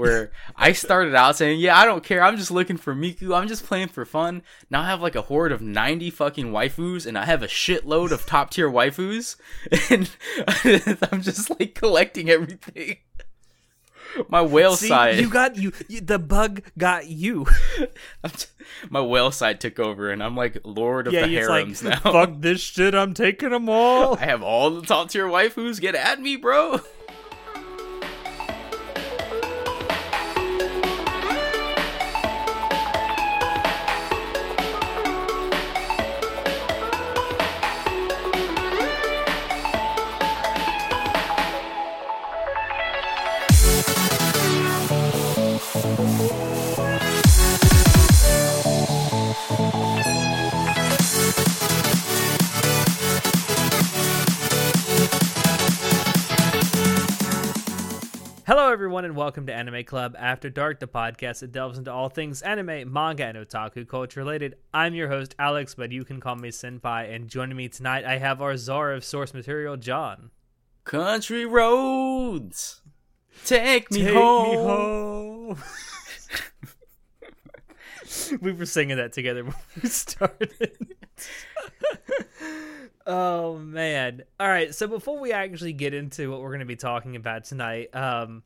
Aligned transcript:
where 0.00 0.32
I 0.56 0.72
started 0.72 1.14
out 1.14 1.36
saying, 1.36 1.60
"Yeah, 1.60 1.78
I 1.78 1.84
don't 1.84 2.02
care. 2.02 2.22
I'm 2.22 2.36
just 2.36 2.50
looking 2.50 2.76
for 2.76 2.94
Miku. 2.94 3.36
I'm 3.36 3.48
just 3.48 3.64
playing 3.64 3.88
for 3.88 4.04
fun." 4.04 4.42
Now 4.70 4.80
I 4.82 4.86
have 4.86 5.02
like 5.02 5.14
a 5.14 5.22
horde 5.22 5.52
of 5.52 5.60
90 5.60 6.10
fucking 6.10 6.46
waifus 6.46 7.06
and 7.06 7.18
I 7.18 7.26
have 7.26 7.42
a 7.42 7.46
shitload 7.46 8.10
of 8.10 8.26
top 8.26 8.50
tier 8.50 8.70
waifus 8.70 9.36
and 9.90 10.10
I'm 11.12 11.22
just 11.22 11.50
like 11.50 11.74
collecting 11.74 12.30
everything. 12.30 12.96
My 14.28 14.42
whale 14.42 14.74
See, 14.74 14.88
side. 14.88 15.18
you 15.18 15.30
got 15.30 15.56
you, 15.56 15.72
you. 15.88 16.00
The 16.00 16.18
bug 16.18 16.62
got 16.76 17.06
you. 17.06 17.46
My 18.90 19.00
whale 19.00 19.30
side 19.30 19.60
took 19.60 19.78
over 19.78 20.10
and 20.10 20.22
I'm 20.22 20.36
like 20.36 20.58
lord 20.64 21.06
of 21.06 21.12
yeah, 21.12 21.26
the 21.26 21.36
it's 21.36 21.48
like 21.48 21.64
harems 21.64 21.82
now. 21.82 22.00
fuck 22.00 22.40
this 22.40 22.60
shit. 22.60 22.94
I'm 22.94 23.14
taking 23.14 23.50
them 23.50 23.68
all. 23.68 24.16
I 24.16 24.24
have 24.24 24.42
all 24.42 24.70
the 24.70 24.82
top 24.86 25.10
tier 25.10 25.26
waifus. 25.26 25.80
Get 25.80 25.94
at 25.94 26.20
me, 26.20 26.36
bro. 26.36 26.80
Welcome 59.20 59.44
to 59.44 59.52
Anime 59.52 59.84
Club 59.84 60.16
After 60.18 60.48
Dark, 60.48 60.80
the 60.80 60.86
podcast 60.86 61.40
that 61.40 61.52
delves 61.52 61.76
into 61.76 61.92
all 61.92 62.08
things 62.08 62.40
anime, 62.40 62.90
manga, 62.90 63.26
and 63.26 63.36
otaku 63.36 63.86
culture 63.86 64.18
related. 64.18 64.56
I'm 64.72 64.94
your 64.94 65.08
host, 65.08 65.34
Alex, 65.38 65.74
but 65.74 65.92
you 65.92 66.04
can 66.04 66.20
call 66.20 66.36
me 66.36 66.48
Senpai. 66.48 67.14
And 67.14 67.28
joining 67.28 67.54
me 67.54 67.68
tonight, 67.68 68.06
I 68.06 68.16
have 68.16 68.40
our 68.40 68.56
czar 68.56 68.92
of 68.92 69.04
source 69.04 69.34
material, 69.34 69.76
John. 69.76 70.30
Country 70.84 71.44
roads, 71.44 72.80
take 73.44 73.90
me 73.90 74.04
Take 74.04 74.14
home. 74.14 74.48
me 74.48 74.56
home. 74.56 75.58
we 78.40 78.52
were 78.52 78.64
singing 78.64 78.96
that 78.96 79.12
together 79.12 79.42
before 79.44 79.82
we 79.82 79.88
started. 79.90 80.78
oh 83.06 83.58
man! 83.58 84.22
All 84.40 84.48
right, 84.48 84.74
so 84.74 84.86
before 84.86 85.20
we 85.20 85.30
actually 85.32 85.74
get 85.74 85.92
into 85.92 86.30
what 86.30 86.40
we're 86.40 86.48
going 86.48 86.60
to 86.60 86.64
be 86.64 86.74
talking 86.74 87.16
about 87.16 87.44
tonight, 87.44 87.94
um, 87.94 88.44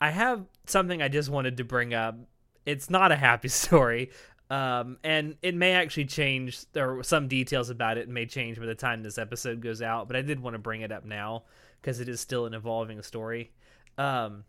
I 0.00 0.10
have 0.10 0.44
something 0.66 1.00
I 1.00 1.08
just 1.08 1.28
wanted 1.28 1.56
to 1.58 1.64
bring 1.64 1.94
up. 1.94 2.16
It's 2.64 2.90
not 2.90 3.12
a 3.12 3.16
happy 3.16 3.48
story, 3.62 4.10
um, 4.50 4.98
and 5.02 5.36
it 5.42 5.54
may 5.54 5.72
actually 5.72 6.06
change. 6.06 6.64
There 6.72 7.02
some 7.02 7.28
details 7.28 7.70
about 7.70 7.98
it 7.98 8.08
may 8.08 8.26
change 8.26 8.58
by 8.58 8.66
the 8.66 8.74
time 8.74 9.02
this 9.02 9.18
episode 9.18 9.60
goes 9.60 9.82
out, 9.82 10.06
but 10.06 10.16
I 10.16 10.22
did 10.22 10.40
want 10.40 10.54
to 10.54 10.58
bring 10.58 10.82
it 10.82 10.92
up 10.92 11.04
now 11.04 11.44
because 11.80 12.00
it 12.00 12.08
is 12.08 12.20
still 12.20 12.46
an 12.46 12.54
evolving 12.54 13.02
story. 13.02 13.52
Um, 13.98 14.44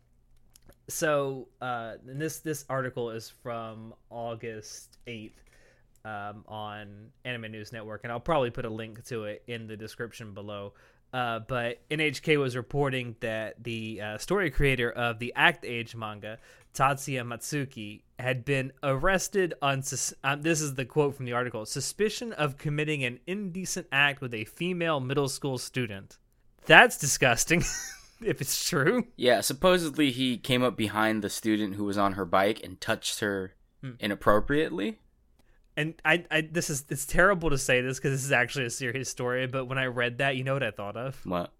so 0.88 1.48
uh, 1.60 1.94
and 2.06 2.20
this 2.20 2.40
this 2.40 2.64
article 2.68 3.10
is 3.10 3.28
from 3.28 3.94
August 4.10 4.98
eighth 5.06 5.42
um, 6.04 6.44
on 6.48 7.10
Anime 7.24 7.52
News 7.52 7.72
Network, 7.72 8.00
and 8.04 8.12
I'll 8.12 8.20
probably 8.20 8.50
put 8.50 8.64
a 8.64 8.70
link 8.70 9.04
to 9.06 9.24
it 9.24 9.42
in 9.46 9.66
the 9.66 9.76
description 9.76 10.32
below. 10.34 10.74
Uh, 11.12 11.40
but 11.40 11.78
NHK 11.90 12.38
was 12.38 12.54
reporting 12.56 13.16
that 13.20 13.62
the 13.62 14.00
uh, 14.00 14.18
story 14.18 14.50
creator 14.50 14.90
of 14.90 15.18
the 15.18 15.32
Act 15.34 15.64
Age 15.64 15.96
manga, 15.96 16.38
Tatsuya 16.74 17.22
Matsuki, 17.22 18.02
had 18.18 18.44
been 18.44 18.72
arrested 18.82 19.54
on. 19.62 19.82
Sus- 19.82 20.12
um, 20.22 20.42
this 20.42 20.60
is 20.60 20.74
the 20.74 20.84
quote 20.84 21.14
from 21.14 21.24
the 21.24 21.32
article: 21.32 21.64
suspicion 21.64 22.32
of 22.34 22.58
committing 22.58 23.04
an 23.04 23.20
indecent 23.26 23.86
act 23.90 24.20
with 24.20 24.34
a 24.34 24.44
female 24.44 25.00
middle 25.00 25.28
school 25.28 25.56
student. 25.56 26.18
That's 26.66 26.98
disgusting. 26.98 27.60
if 28.20 28.40
it's 28.42 28.68
true. 28.68 29.06
Yeah, 29.16 29.40
supposedly 29.40 30.10
he 30.10 30.36
came 30.36 30.62
up 30.62 30.76
behind 30.76 31.22
the 31.22 31.30
student 31.30 31.76
who 31.76 31.84
was 31.84 31.96
on 31.96 32.12
her 32.14 32.24
bike 32.26 32.62
and 32.62 32.80
touched 32.80 33.20
her 33.20 33.54
Hmm. 33.80 33.92
inappropriately. 34.00 34.98
And 35.78 35.94
I, 36.04 36.24
I 36.30 36.40
this 36.42 36.68
is 36.68 36.84
it's 36.90 37.06
terrible 37.06 37.48
to 37.50 37.56
say 37.58 37.80
this 37.80 37.98
because 37.98 38.12
this 38.12 38.24
is 38.24 38.32
actually 38.32 38.66
a 38.66 38.70
serious 38.70 39.08
story 39.08 39.46
but 39.46 39.64
when 39.64 39.78
i 39.78 39.86
read 39.86 40.18
that 40.18 40.36
you 40.36 40.44
know 40.44 40.52
what 40.52 40.62
i 40.62 40.70
thought 40.70 40.96
of 40.96 41.18
What? 41.24 41.52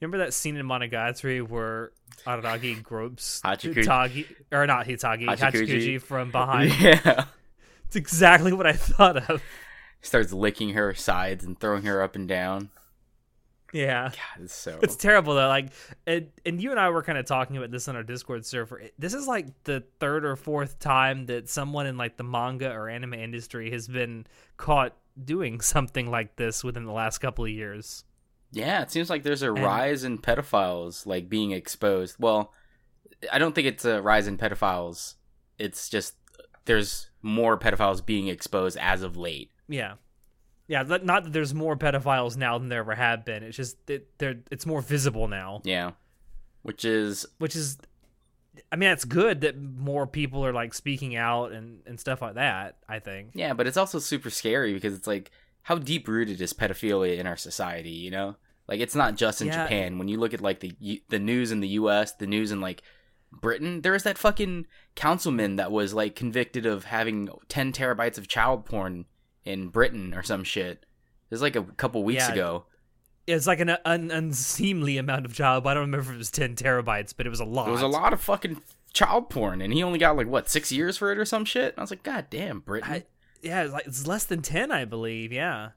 remember 0.00 0.18
that 0.18 0.34
scene 0.34 0.56
in 0.56 0.66
monogatari 0.66 1.42
where 1.46 1.90
araragi 2.26 2.82
gropes. 2.82 3.40
Hitagi, 3.44 4.26
or 4.52 4.66
not 4.66 4.86
hitagi 4.86 5.24
Hachikuji. 5.26 5.38
hachikuji, 5.38 6.00
from 6.02 6.30
behind 6.30 6.72
Yeah. 6.80 7.24
it's 7.86 7.96
exactly 7.96 8.52
what 8.52 8.66
i 8.66 8.72
thought 8.74 9.16
of 9.30 9.42
Starts 10.02 10.32
licking 10.32 10.70
her 10.74 10.94
sides 10.94 11.44
and 11.44 11.58
throwing 11.58 11.82
her 11.82 12.00
up 12.00 12.14
and 12.14 12.28
down. 12.28 12.70
Yeah 13.72 14.08
God, 14.10 14.44
it's 14.44 14.54
so. 14.54 14.78
it's 14.82 14.96
terrible 14.96 15.34
though 15.34 15.48
like 15.48 15.70
and, 16.06 16.28
and 16.44 16.62
you 16.62 16.70
and 16.70 16.78
i 16.80 16.88
were 16.90 17.02
kind 17.02 17.18
of 17.18 17.26
talking 17.26 17.56
about 17.56 17.70
this 17.70 17.88
on 17.88 17.96
our 17.96 18.02
discord 18.02 18.46
server 18.46 18.78
It- 18.78 18.94
this 18.98 19.12
is 19.14 19.26
like 19.26 19.46
the 19.64 19.82
third 20.00 20.24
or 20.24 20.36
fourth 20.36 20.78
time 20.78 21.26
that 21.26 21.48
someone 21.48 21.86
in 21.86 21.96
like 21.96 22.16
the 22.16 22.22
manga 22.24 22.70
or 22.70 22.88
anime 22.88 23.14
industry 23.14 23.70
has 23.72 23.88
been 23.88 24.26
caught 24.56 24.96
doing 25.22 25.60
something 25.74 26.10
like 26.10 26.36
this 26.36 26.62
within 26.62 26.84
the 26.84 26.92
last 26.92 27.18
couple 27.18 27.44
of 27.44 27.50
years 27.50 28.04
Yeah, 28.52 28.82
it 28.82 28.90
seems 28.90 29.10
like 29.10 29.22
there's 29.24 29.42
a 29.42 29.52
And- 29.52 29.64
rise 29.64 30.04
in 30.04 30.18
pedophiles 30.18 31.04
like 31.06 31.28
being 31.28 31.50
exposed. 31.50 32.16
Well, 32.18 32.52
I 33.32 33.38
don't 33.38 33.54
think 33.54 33.66
it's 33.66 33.84
a 33.84 34.00
rise 34.00 34.26
in 34.28 34.38
pedophiles. 34.38 35.14
It's 35.58 35.88
just 35.88 36.14
there's 36.66 37.10
more 37.22 37.58
pedophiles 37.58 38.04
being 38.04 38.28
exposed 38.28 38.76
as 38.80 39.02
of 39.02 39.16
late. 39.16 39.50
Yeah, 39.68 39.94
yeah. 40.68 40.82
Not 40.82 41.24
that 41.24 41.32
there's 41.32 41.54
more 41.54 41.76
pedophiles 41.76 42.36
now 42.36 42.58
than 42.58 42.68
there 42.68 42.80
ever 42.80 42.94
have 42.94 43.24
been. 43.24 43.42
It's 43.42 43.56
just 43.56 43.84
that 43.86 44.06
they're 44.18 44.36
it's 44.50 44.66
more 44.66 44.80
visible 44.82 45.28
now, 45.28 45.60
Yeah. 45.64 45.92
Which 46.62 46.84
is 46.84 47.24
which 47.38 47.54
is, 47.54 47.78
I 48.72 48.76
mean, 48.76 48.90
it's 48.90 49.04
good 49.04 49.42
that 49.42 49.56
more 49.60 50.06
people 50.06 50.44
are 50.44 50.52
like 50.52 50.74
speaking 50.74 51.14
out 51.16 51.52
and 51.52 51.80
and 51.86 51.98
stuff 52.00 52.20
like 52.22 52.34
that. 52.34 52.78
I 52.88 52.98
think. 52.98 53.30
yeah, 53.34 53.52
but 53.54 53.66
it's 53.66 53.76
also 53.76 53.98
super 53.98 54.30
scary 54.30 54.74
because 54.74 54.94
it's 54.94 55.06
like 55.06 55.30
how 55.62 55.76
deep 55.78 56.08
rooted 56.08 56.40
is 56.40 56.52
pedophilia 56.52 57.18
in 57.18 57.26
our 57.26 57.36
society, 57.36 57.90
you 57.90 58.10
know? 58.10 58.36
Like 58.68 58.80
it's 58.80 58.94
not 58.96 59.16
just 59.16 59.40
in 59.40 59.46
Yeah. 59.48 59.62
Japan. 59.64 59.98
When 59.98 60.08
you 60.08 60.18
look 60.18 60.34
at 60.34 60.40
like 60.40 60.60
the 60.60 61.02
the 61.08 61.18
news 61.20 61.52
in 61.52 61.60
the 61.60 61.68
US, 61.80 62.12
the 62.12 62.26
news 62.26 62.50
in 62.50 62.60
like 62.60 62.82
Britain, 63.32 63.82
there 63.82 63.92
was 63.92 64.02
that 64.04 64.18
fucking 64.18 64.66
councilman 64.96 65.56
that 65.56 65.70
was 65.70 65.92
like 65.94 66.14
convicted 66.16 66.66
of 66.66 66.84
having 66.84 67.28
10 67.48 67.72
terabytes 67.72 68.18
of 68.18 68.26
child 68.28 68.64
porn 68.64 69.04
in 69.46 69.68
Britain 69.68 70.12
or 70.14 70.22
some 70.22 70.44
shit. 70.44 70.78
It 70.82 71.30
was 71.30 71.40
like 71.42 71.56
a 71.56 71.62
couple 71.62 72.02
weeks 72.04 72.26
Yeah. 72.28 72.32
ago. 72.34 72.64
It's 73.26 73.46
like 73.46 73.58
an 73.60 73.70
un- 73.84 74.10
unseemly 74.10 74.98
amount 74.98 75.24
of 75.26 75.34
child. 75.34 75.66
I 75.66 75.74
don't 75.74 75.82
remember 75.84 76.08
if 76.10 76.14
it 76.14 76.18
was 76.18 76.30
ten 76.30 76.54
terabytes, 76.54 77.14
but 77.16 77.26
it 77.26 77.30
was 77.30 77.40
a 77.40 77.44
lot. 77.44 77.68
It 77.68 77.72
was 77.72 77.82
a 77.82 77.88
lot 77.88 78.12
of 78.12 78.20
fucking 78.20 78.60
child 78.92 79.30
porn, 79.30 79.60
and 79.62 79.72
he 79.72 79.82
only 79.82 79.98
got 79.98 80.16
like 80.16 80.28
what 80.28 80.48
six 80.48 80.70
years 80.70 80.96
for 80.98 81.10
it 81.10 81.18
or 81.18 81.24
some 81.24 81.44
shit. 81.44 81.74
I 81.76 81.80
was 81.80 81.90
like, 81.90 82.02
God 82.02 82.26
damn, 82.30 82.60
Britain. 82.60 82.90
I- 82.92 83.04
yeah, 83.42 83.62
it's 83.64 83.72
like 83.72 83.86
it's 83.86 84.06
less 84.06 84.24
than 84.24 84.42
ten, 84.42 84.70
I 84.70 84.84
believe. 84.84 85.32
Yeah. 85.32 85.70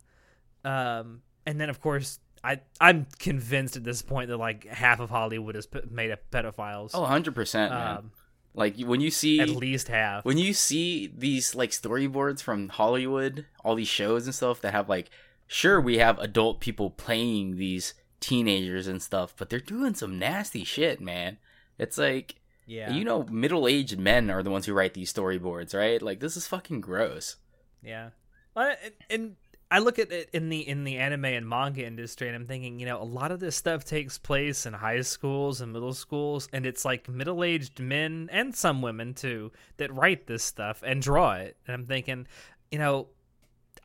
Um, 0.63 1.21
and 1.45 1.59
then 1.59 1.69
of 1.69 1.81
course. 1.81 2.19
I, 2.41 2.61
I'm 2.79 3.05
convinced 3.19 3.75
at 3.75 3.83
this 3.83 4.01
point 4.01 4.29
that 4.29 4.37
like 4.37 4.65
half 4.65 5.01
of 5.01 5.09
Hollywood 5.09 5.57
is 5.57 5.65
p- 5.67 5.81
made 5.91 6.09
of 6.09 6.19
pedophiles. 6.31 6.91
oh, 6.93 7.01
100 7.01 7.35
percent, 7.35 7.73
man. 7.73 7.97
um, 7.97 8.11
like 8.53 8.79
when 8.79 9.01
you 9.01 9.11
see 9.11 9.39
at 9.39 9.49
least 9.49 9.87
half. 9.87 10.25
when 10.25 10.37
you 10.37 10.53
see 10.53 11.11
these 11.15 11.55
like 11.55 11.71
storyboards 11.71 12.41
from 12.41 12.69
Hollywood, 12.69 13.45
all 13.63 13.75
these 13.75 13.87
shows 13.87 14.25
and 14.25 14.35
stuff 14.35 14.61
that 14.61 14.73
have 14.73 14.89
like, 14.89 15.09
sure, 15.47 15.79
we 15.79 15.97
have 15.99 16.19
adult 16.19 16.59
people 16.59 16.89
playing 16.89 17.57
these 17.57 17.93
teenagers 18.19 18.87
and 18.87 19.01
stuff, 19.01 19.33
but 19.37 19.49
they're 19.49 19.59
doing 19.59 19.93
some 19.93 20.19
nasty 20.19 20.63
shit, 20.63 20.99
man. 20.99 21.37
It's 21.77 21.97
like, 21.97 22.35
yeah, 22.65 22.91
you 22.91 23.03
know, 23.03 23.23
middle 23.23 23.67
aged 23.67 23.99
men 23.99 24.29
are 24.29 24.43
the 24.43 24.51
ones 24.51 24.65
who 24.65 24.73
write 24.73 24.93
these 24.93 25.13
storyboards, 25.13 25.73
right? 25.73 26.01
Like, 26.01 26.19
this 26.19 26.35
is 26.35 26.47
fucking 26.47 26.81
gross. 26.81 27.37
Yeah, 27.81 28.09
and, 28.55 28.77
and 29.09 29.35
I 29.71 29.79
look 29.79 29.99
at 29.99 30.11
it 30.11 30.29
in 30.33 30.49
the 30.49 30.67
in 30.67 30.83
the 30.83 30.97
anime 30.97 31.25
and 31.25 31.47
manga 31.47 31.85
industry, 31.85 32.27
and 32.27 32.35
I'm 32.35 32.47
thinking, 32.47 32.79
you 32.79 32.87
know, 32.87 32.99
a 33.01 33.03
lot 33.03 33.31
of 33.31 33.39
this 33.39 33.55
stuff 33.55 33.85
takes 33.85 34.17
place 34.17 34.65
in 34.65 34.73
high 34.73 35.01
schools 35.01 35.61
and 35.61 35.71
middle 35.71 35.93
schools, 35.93 36.49
and 36.51 36.65
it's 36.65 36.85
like 36.85 37.07
middle 37.07 37.43
aged 37.43 37.79
men 37.79 38.29
and 38.31 38.55
some 38.55 38.81
women 38.81 39.13
too 39.13 39.51
that 39.77 39.93
write 39.93 40.25
this 40.25 40.43
stuff 40.43 40.81
and 40.83 41.01
draw 41.01 41.33
it. 41.33 41.55
And 41.67 41.75
I'm 41.75 41.85
thinking, 41.85 42.25
you 42.71 42.79
know, 42.79 43.09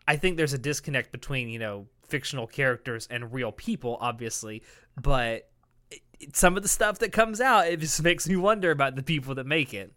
I 0.08 0.16
think 0.16 0.36
there's 0.38 0.54
a 0.54 0.58
disconnect 0.58 1.12
between 1.12 1.48
you 1.50 1.58
know 1.58 1.86
fictional 2.08 2.46
characters 2.46 3.06
and 3.10 3.32
real 3.32 3.52
people, 3.52 3.98
obviously, 4.00 4.62
but 5.00 5.50
it, 5.90 6.00
it- 6.18 6.34
some 6.36 6.56
of 6.56 6.62
the 6.62 6.68
stuff 6.68 6.98
that 7.00 7.12
comes 7.12 7.40
out 7.42 7.66
it 7.66 7.80
just 7.80 8.02
makes 8.02 8.26
me 8.26 8.36
wonder 8.36 8.70
about 8.70 8.96
the 8.96 9.02
people 9.02 9.34
that 9.34 9.44
make 9.46 9.74
it. 9.74 9.92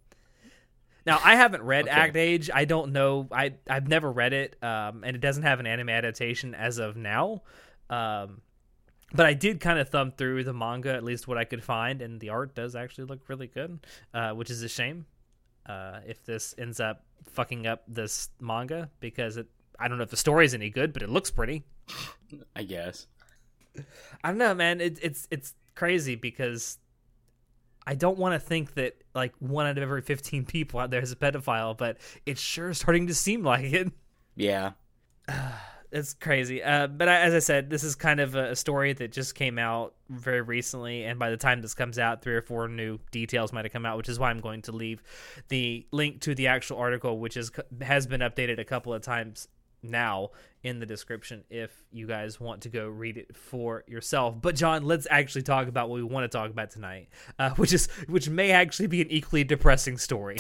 Now 1.07 1.21
I 1.23 1.35
haven't 1.37 1.63
read 1.63 1.87
Okay. 1.87 1.95
Act 1.95 2.17
Age. 2.17 2.49
I 2.53 2.65
don't 2.65 2.91
know. 2.91 3.27
I 3.31 3.53
I've 3.69 3.87
never 3.87 4.11
read 4.11 4.33
it, 4.33 4.61
um, 4.61 5.05
and 5.05 5.15
it 5.15 5.19
doesn't 5.19 5.43
have 5.43 5.61
an 5.61 5.65
anime 5.65 5.89
adaptation 5.89 6.53
as 6.53 6.79
of 6.79 6.97
now. 6.97 7.43
Um, 7.89 8.41
but 9.13 9.25
I 9.25 9.33
did 9.33 9.61
kind 9.61 9.79
of 9.79 9.87
thumb 9.87 10.11
through 10.11 10.43
the 10.43 10.51
manga, 10.53 10.93
at 10.93 11.05
least 11.05 11.25
what 11.25 11.37
I 11.37 11.45
could 11.45 11.63
find, 11.63 12.01
and 12.01 12.19
the 12.19 12.29
art 12.29 12.55
does 12.55 12.75
actually 12.75 13.05
look 13.05 13.21
really 13.29 13.47
good, 13.47 13.79
uh, 14.13 14.31
which 14.31 14.49
is 14.49 14.61
a 14.63 14.67
shame. 14.67 15.05
Uh, 15.65 16.01
if 16.05 16.25
this 16.25 16.53
ends 16.57 16.81
up 16.81 17.05
fucking 17.31 17.65
up 17.65 17.83
this 17.87 18.29
manga, 18.41 18.89
because 18.99 19.37
it, 19.37 19.47
I 19.79 19.87
don't 19.87 19.97
know 19.97 20.03
if 20.03 20.09
the 20.09 20.17
story 20.17 20.45
is 20.45 20.53
any 20.53 20.69
good, 20.69 20.91
but 20.91 21.03
it 21.03 21.09
looks 21.09 21.31
pretty. 21.31 21.63
I 22.53 22.63
guess. 22.63 23.07
I 24.23 24.27
don't 24.27 24.37
know, 24.37 24.53
man. 24.53 24.81
It, 24.81 24.99
it's 25.01 25.25
it's 25.31 25.53
crazy 25.73 26.15
because 26.15 26.79
I 27.85 27.95
don't 27.95 28.17
want 28.17 28.33
to 28.33 28.45
think 28.45 28.73
that 28.73 29.01
like 29.17 29.33
one 29.39 29.65
out 29.65 29.77
of 29.77 29.83
every 29.83 30.01
fifteen 30.01 30.45
people 30.45 30.79
out 30.79 30.91
there 30.91 31.01
is 31.01 31.11
a 31.11 31.15
pedophile, 31.15 31.77
but 31.77 31.97
it's 32.25 32.39
sure 32.39 32.73
starting 32.73 33.07
to 33.07 33.13
seem 33.13 33.43
like 33.43 33.65
it. 33.65 33.91
Yeah. 34.35 34.71
it's 35.91 36.13
crazy. 36.13 36.61
Uh, 36.61 36.87
but 36.87 37.07
I, 37.09 37.21
as 37.21 37.33
I 37.33 37.39
said, 37.39 37.69
this 37.69 37.83
is 37.83 37.95
kind 37.95 38.19
of 38.19 38.35
a, 38.35 38.51
a 38.51 38.55
story 38.55 38.93
that 38.93 39.11
just 39.11 39.35
came 39.35 39.57
out 39.57 39.95
very 40.09 40.41
recently, 40.41 41.03
and 41.03 41.17
by 41.19 41.29
the 41.29 41.37
time 41.37 41.61
this 41.61 41.73
comes 41.73 41.97
out, 41.97 42.21
three 42.21 42.35
or 42.35 42.41
four 42.41 42.67
new 42.67 42.99
details 43.11 43.51
might 43.51 43.65
have 43.65 43.71
come 43.73 43.85
out, 43.85 43.97
which 43.97 44.09
is 44.09 44.19
why 44.19 44.29
I'm 44.29 44.39
going 44.39 44.61
to 44.63 44.71
leave 44.71 45.01
the 45.49 45.85
link 45.91 46.21
to 46.21 46.35
the 46.35 46.47
actual 46.47 46.77
article, 46.77 47.19
which 47.19 47.35
is 47.37 47.51
has 47.81 48.07
been 48.07 48.21
updated 48.21 48.59
a 48.59 48.65
couple 48.65 48.93
of 48.93 49.01
times 49.01 49.47
now 49.81 50.31
in 50.63 50.79
the 50.79 50.85
description 50.85 51.43
if 51.49 51.71
you 51.91 52.07
guys 52.07 52.39
want 52.39 52.61
to 52.61 52.69
go 52.69 52.87
read 52.87 53.17
it 53.17 53.35
for 53.35 53.83
yourself. 53.87 54.35
But 54.41 54.55
John, 54.55 54.83
let's 54.83 55.07
actually 55.09 55.43
talk 55.43 55.67
about 55.67 55.89
what 55.89 55.95
we 55.95 56.03
want 56.03 56.29
to 56.29 56.37
talk 56.37 56.49
about 56.49 56.71
tonight, 56.71 57.09
uh, 57.39 57.51
which 57.51 57.73
is 57.73 57.87
which 58.07 58.29
may 58.29 58.51
actually 58.51 58.87
be 58.87 59.01
an 59.01 59.09
equally 59.09 59.43
depressing 59.43 59.97
story. 59.97 60.37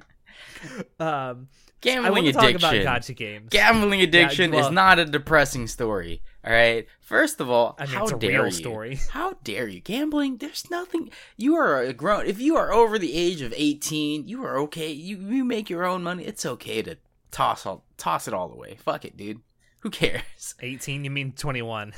um, 1.00 1.48
Gambling 1.82 2.28
addiction. 2.28 2.60
Talk 2.60 2.74
about 2.74 3.02
gacha 3.02 3.16
games. 3.16 3.48
Gambling 3.50 4.02
addiction 4.02 4.52
yeah, 4.52 4.60
well, 4.60 4.68
is 4.68 4.72
not 4.72 5.00
a 5.00 5.04
depressing 5.04 5.66
story. 5.66 6.22
All 6.46 6.52
right. 6.52 6.86
First 7.00 7.40
of 7.40 7.50
all, 7.50 7.74
I 7.76 7.86
mean, 7.86 7.94
how 7.94 8.06
dare 8.06 8.46
you? 8.46 8.52
story. 8.52 9.00
How 9.10 9.34
dare 9.42 9.66
you? 9.66 9.80
Gambling. 9.80 10.36
There's 10.36 10.70
nothing. 10.70 11.10
You 11.36 11.56
are 11.56 11.80
a 11.80 11.92
grown. 11.92 12.26
If 12.26 12.40
you 12.40 12.56
are 12.56 12.72
over 12.72 13.00
the 13.00 13.14
age 13.14 13.42
of 13.42 13.52
18, 13.56 14.28
you 14.28 14.44
are 14.44 14.56
okay. 14.60 14.92
You 14.92 15.16
you 15.18 15.44
make 15.44 15.68
your 15.68 15.84
own 15.84 16.04
money. 16.04 16.24
It's 16.24 16.46
okay 16.46 16.82
to 16.82 16.98
toss 17.32 17.66
all 17.66 17.84
toss 17.96 18.28
it 18.28 18.34
all 18.34 18.52
away. 18.52 18.76
Fuck 18.84 19.04
it, 19.04 19.16
dude. 19.16 19.40
Who 19.80 19.90
cares? 19.90 20.54
18? 20.60 21.04
You 21.04 21.10
mean 21.10 21.32
21? 21.32 21.92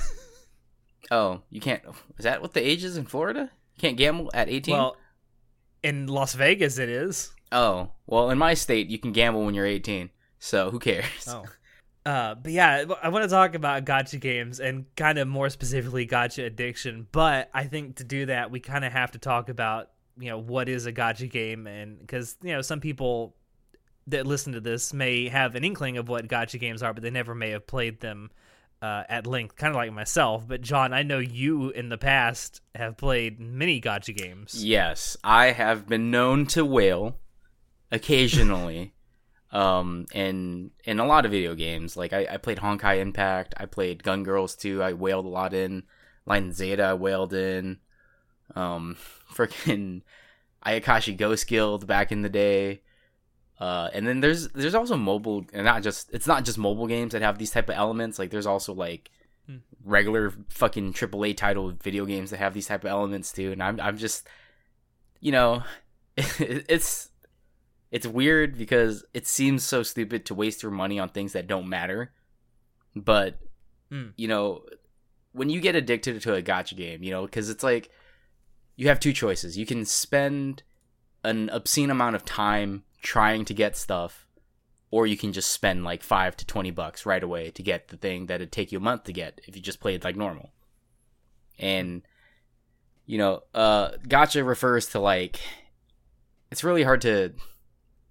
oh, 1.10 1.42
you 1.50 1.60
can't. 1.60 1.82
Is 2.16 2.24
that 2.24 2.40
what 2.40 2.54
the 2.54 2.66
age 2.66 2.82
is 2.82 2.96
in 2.96 3.04
Florida? 3.04 3.50
You 3.76 3.80
can't 3.80 3.98
gamble 3.98 4.30
at 4.32 4.48
18. 4.48 4.72
Well, 4.72 4.96
in 5.82 6.06
Las 6.06 6.32
Vegas, 6.34 6.78
it 6.78 6.88
is. 6.88 7.30
Oh, 7.52 7.90
well, 8.06 8.30
in 8.30 8.38
my 8.38 8.54
state, 8.54 8.88
you 8.88 8.98
can 8.98 9.12
gamble 9.12 9.44
when 9.44 9.54
you're 9.54 9.66
18. 9.66 10.08
So 10.38 10.70
who 10.70 10.78
cares? 10.78 11.28
Oh. 11.28 11.44
Uh, 12.06 12.34
but 12.34 12.52
yeah, 12.52 12.84
I 13.02 13.08
want 13.08 13.22
to 13.24 13.30
talk 13.30 13.54
about 13.54 13.86
gacha 13.86 14.20
games 14.20 14.60
and 14.60 14.84
kind 14.94 15.18
of 15.18 15.26
more 15.26 15.48
specifically 15.48 16.06
gacha 16.06 16.44
addiction. 16.44 17.06
But 17.12 17.48
I 17.54 17.64
think 17.64 17.96
to 17.96 18.04
do 18.04 18.26
that, 18.26 18.50
we 18.50 18.60
kind 18.60 18.84
of 18.84 18.92
have 18.92 19.12
to 19.12 19.18
talk 19.18 19.48
about 19.48 19.90
you 20.18 20.28
know 20.28 20.38
what 20.38 20.68
is 20.68 20.86
a 20.86 20.92
gacha 20.92 21.30
game, 21.30 21.66
and 21.66 21.98
because 21.98 22.36
you 22.42 22.52
know 22.52 22.60
some 22.60 22.80
people 22.80 23.34
that 24.06 24.26
listen 24.26 24.52
to 24.52 24.60
this 24.60 24.92
may 24.92 25.28
have 25.28 25.54
an 25.54 25.64
inkling 25.64 25.96
of 25.96 26.08
what 26.08 26.28
gacha 26.28 26.60
games 26.60 26.82
are, 26.82 26.92
but 26.92 27.02
they 27.02 27.10
never 27.10 27.34
may 27.34 27.50
have 27.50 27.66
played 27.66 28.00
them 28.00 28.30
uh, 28.82 29.04
at 29.08 29.26
length, 29.26 29.56
kind 29.56 29.70
of 29.70 29.76
like 29.76 29.92
myself. 29.92 30.46
But 30.46 30.60
John, 30.60 30.92
I 30.92 31.02
know 31.02 31.18
you 31.18 31.70
in 31.70 31.88
the 31.88 31.98
past 31.98 32.60
have 32.74 32.96
played 32.96 33.40
many 33.40 33.80
gacha 33.80 34.16
games. 34.16 34.62
Yes, 34.64 35.16
I 35.24 35.52
have 35.52 35.88
been 35.88 36.10
known 36.10 36.46
to 36.48 36.64
whale 36.64 37.18
occasionally. 37.90 38.92
um, 39.54 40.04
in 40.12 40.72
in 40.84 40.98
a 40.98 41.06
lot 41.06 41.24
of 41.24 41.30
video 41.30 41.54
games, 41.54 41.96
like 41.96 42.12
I, 42.12 42.26
I 42.32 42.36
played 42.38 42.58
Honkai 42.58 42.98
Impact, 43.00 43.54
I 43.56 43.66
played 43.66 44.02
Gun 44.02 44.24
Girls 44.24 44.56
2, 44.56 44.82
I 44.82 44.92
whaled 44.92 45.24
a 45.24 45.28
lot 45.28 45.54
in 45.54 45.84
and 46.26 46.54
Zeta, 46.54 46.82
I 46.82 46.94
whaled 46.94 47.32
in, 47.32 47.78
um, 48.56 48.96
freaking 49.32 50.02
Ayakashi 50.66 51.16
Ghost 51.16 51.46
Guild 51.46 51.86
back 51.86 52.10
in 52.10 52.22
the 52.22 52.28
day. 52.28 52.82
Uh, 53.64 53.88
and 53.94 54.06
then 54.06 54.20
there's 54.20 54.48
there's 54.48 54.74
also 54.74 54.94
mobile 54.94 55.42
and 55.54 55.64
not 55.64 55.82
just 55.82 56.12
it's 56.12 56.26
not 56.26 56.44
just 56.44 56.58
mobile 56.58 56.86
games 56.86 57.12
that 57.12 57.22
have 57.22 57.38
these 57.38 57.50
type 57.50 57.70
of 57.70 57.74
elements. 57.74 58.18
Like 58.18 58.28
there's 58.28 58.46
also 58.46 58.74
like 58.74 59.10
hmm. 59.46 59.56
regular 59.82 60.34
fucking 60.50 60.92
AAA 60.92 61.34
title 61.34 61.70
video 61.70 62.04
games 62.04 62.28
that 62.28 62.36
have 62.40 62.52
these 62.52 62.66
type 62.66 62.84
of 62.84 62.90
elements 62.90 63.32
too. 63.32 63.52
And 63.52 63.62
I'm 63.62 63.80
I'm 63.80 63.96
just 63.96 64.28
you 65.20 65.32
know 65.32 65.62
it's 66.16 67.08
it's 67.90 68.06
weird 68.06 68.58
because 68.58 69.02
it 69.14 69.26
seems 69.26 69.64
so 69.64 69.82
stupid 69.82 70.26
to 70.26 70.34
waste 70.34 70.62
your 70.62 70.70
money 70.70 70.98
on 70.98 71.08
things 71.08 71.32
that 71.32 71.46
don't 71.46 71.66
matter. 71.66 72.12
But 72.94 73.38
hmm. 73.90 74.08
you 74.18 74.28
know 74.28 74.66
when 75.32 75.48
you 75.48 75.62
get 75.62 75.74
addicted 75.74 76.20
to 76.20 76.34
a 76.34 76.42
gacha 76.42 76.76
game, 76.76 77.02
you 77.02 77.12
know 77.12 77.22
because 77.22 77.48
it's 77.48 77.64
like 77.64 77.88
you 78.76 78.88
have 78.88 79.00
two 79.00 79.14
choices. 79.14 79.56
You 79.56 79.64
can 79.64 79.86
spend 79.86 80.64
an 81.24 81.48
obscene 81.48 81.90
amount 81.90 82.14
of 82.14 82.26
time 82.26 82.84
trying 83.04 83.44
to 83.44 83.54
get 83.54 83.76
stuff 83.76 84.26
or 84.90 85.06
you 85.06 85.16
can 85.16 85.32
just 85.32 85.52
spend 85.52 85.84
like 85.84 86.02
5 86.02 86.36
to 86.38 86.46
20 86.46 86.70
bucks 86.70 87.04
right 87.04 87.22
away 87.22 87.50
to 87.50 87.62
get 87.62 87.88
the 87.88 87.96
thing 87.96 88.26
that'd 88.26 88.50
take 88.50 88.72
you 88.72 88.78
a 88.78 88.80
month 88.80 89.04
to 89.04 89.12
get 89.12 89.40
if 89.46 89.54
you 89.54 89.62
just 89.62 89.80
played 89.80 90.02
like 90.02 90.16
normal. 90.16 90.50
And 91.58 92.02
you 93.06 93.18
know 93.18 93.42
uh 93.54 93.90
gacha 94.08 94.44
refers 94.46 94.86
to 94.88 94.98
like 94.98 95.38
it's 96.50 96.64
really 96.64 96.82
hard 96.82 97.02
to 97.02 97.34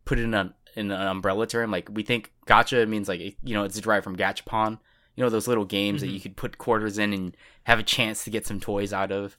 put 0.06 0.20
it 0.20 0.24
in 0.24 0.34
an 0.34 0.54
in 0.76 0.92
an 0.92 1.08
umbrella 1.08 1.48
term. 1.48 1.72
Like 1.72 1.90
we 1.92 2.04
think 2.04 2.32
gacha 2.46 2.88
means 2.88 3.08
like 3.08 3.20
you 3.20 3.54
know 3.54 3.64
it's 3.64 3.80
derived 3.80 4.04
from 4.04 4.16
gachapon. 4.16 4.78
You 5.16 5.24
know 5.24 5.30
those 5.30 5.48
little 5.48 5.66
games 5.66 6.02
mm-hmm. 6.02 6.08
that 6.10 6.14
you 6.14 6.20
could 6.20 6.38
put 6.38 6.58
quarters 6.58 6.98
in 6.98 7.14
and 7.14 7.36
have 7.64 7.80
a 7.80 7.84
chance 7.84 8.24
to 8.26 8.30
get 8.30 8.46
some 8.46 8.60
toys 8.60 8.94
out 8.94 9.12
of? 9.12 9.38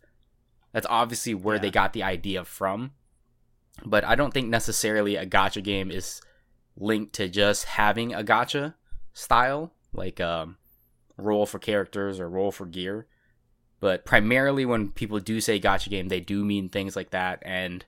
That's 0.72 0.86
obviously 0.88 1.34
where 1.34 1.56
yeah. 1.56 1.62
they 1.62 1.70
got 1.70 1.92
the 1.92 2.02
idea 2.02 2.44
from 2.44 2.92
but 3.84 4.04
I 4.04 4.14
don't 4.14 4.32
think 4.32 4.48
necessarily 4.48 5.16
a 5.16 5.26
gacha 5.26 5.62
game 5.62 5.90
is 5.90 6.20
linked 6.76 7.14
to 7.14 7.28
just 7.28 7.64
having 7.64 8.14
a 8.14 8.22
gacha 8.22 8.74
style, 9.12 9.72
like 9.92 10.20
um, 10.20 10.56
roll 11.16 11.46
for 11.46 11.58
characters 11.58 12.20
or 12.20 12.28
roll 12.28 12.52
for 12.52 12.66
gear. 12.66 13.06
But 13.80 14.04
primarily, 14.04 14.64
when 14.64 14.90
people 14.90 15.20
do 15.20 15.40
say 15.40 15.60
gacha 15.60 15.90
game, 15.90 16.08
they 16.08 16.20
do 16.20 16.44
mean 16.44 16.68
things 16.68 16.96
like 16.96 17.10
that, 17.10 17.42
and 17.44 17.84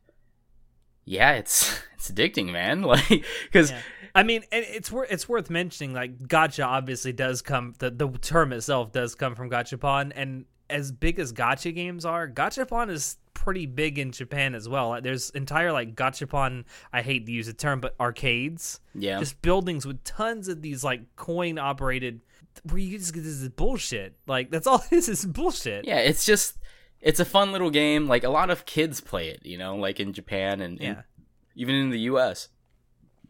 yeah, 1.04 1.32
it's 1.32 1.80
it's 1.94 2.10
addicting, 2.10 2.50
man. 2.52 2.82
Like 2.86 3.24
because. 3.44 3.70
Yeah. 3.70 3.80
I 4.14 4.22
mean, 4.22 4.44
it's 4.50 4.90
worth 4.90 5.12
it's 5.12 5.28
worth 5.28 5.50
mentioning. 5.50 5.92
Like, 5.92 6.18
gacha 6.18 6.66
obviously 6.66 7.12
does 7.12 7.42
come. 7.42 7.74
The 7.78 7.90
the 7.90 8.08
term 8.08 8.52
itself 8.54 8.90
does 8.90 9.14
come 9.14 9.34
from 9.34 9.50
gachapon, 9.50 10.10
and 10.16 10.46
as 10.70 10.90
big 10.90 11.18
as 11.18 11.34
gacha 11.34 11.74
games 11.74 12.06
are, 12.06 12.26
gachapon 12.26 12.90
is 12.90 13.18
pretty 13.46 13.64
big 13.64 13.96
in 13.96 14.10
Japan 14.10 14.56
as 14.56 14.68
well. 14.68 15.00
There's 15.00 15.30
entire 15.30 15.70
like 15.70 15.94
gachapon. 15.94 16.64
I 16.92 17.00
hate 17.00 17.26
to 17.26 17.32
use 17.32 17.46
the 17.46 17.52
term, 17.52 17.80
but 17.80 17.94
arcades. 18.00 18.80
Yeah, 18.92 19.20
just 19.20 19.40
buildings 19.40 19.86
with 19.86 20.02
tons 20.02 20.48
of 20.48 20.62
these 20.62 20.82
like 20.82 21.14
coin 21.14 21.56
operated. 21.56 22.22
Where 22.64 22.78
you 22.78 22.98
just 22.98 23.14
get 23.14 23.22
this 23.22 23.34
is 23.34 23.48
bullshit. 23.50 24.16
Like 24.26 24.50
that's 24.50 24.66
all 24.66 24.82
this 24.90 25.08
is 25.08 25.24
bullshit. 25.24 25.84
Yeah, 25.84 25.98
it's 25.98 26.26
just 26.26 26.58
it's 27.00 27.20
a 27.20 27.24
fun 27.24 27.52
little 27.52 27.70
game. 27.70 28.08
Like 28.08 28.24
a 28.24 28.30
lot 28.30 28.50
of 28.50 28.66
kids 28.66 29.00
play 29.00 29.28
it. 29.28 29.46
You 29.46 29.58
know, 29.58 29.76
like 29.76 30.00
in 30.00 30.12
Japan 30.12 30.60
and, 30.60 30.80
yeah. 30.80 30.86
and 30.86 31.02
even 31.54 31.76
in 31.76 31.90
the 31.90 32.00
U.S. 32.00 32.48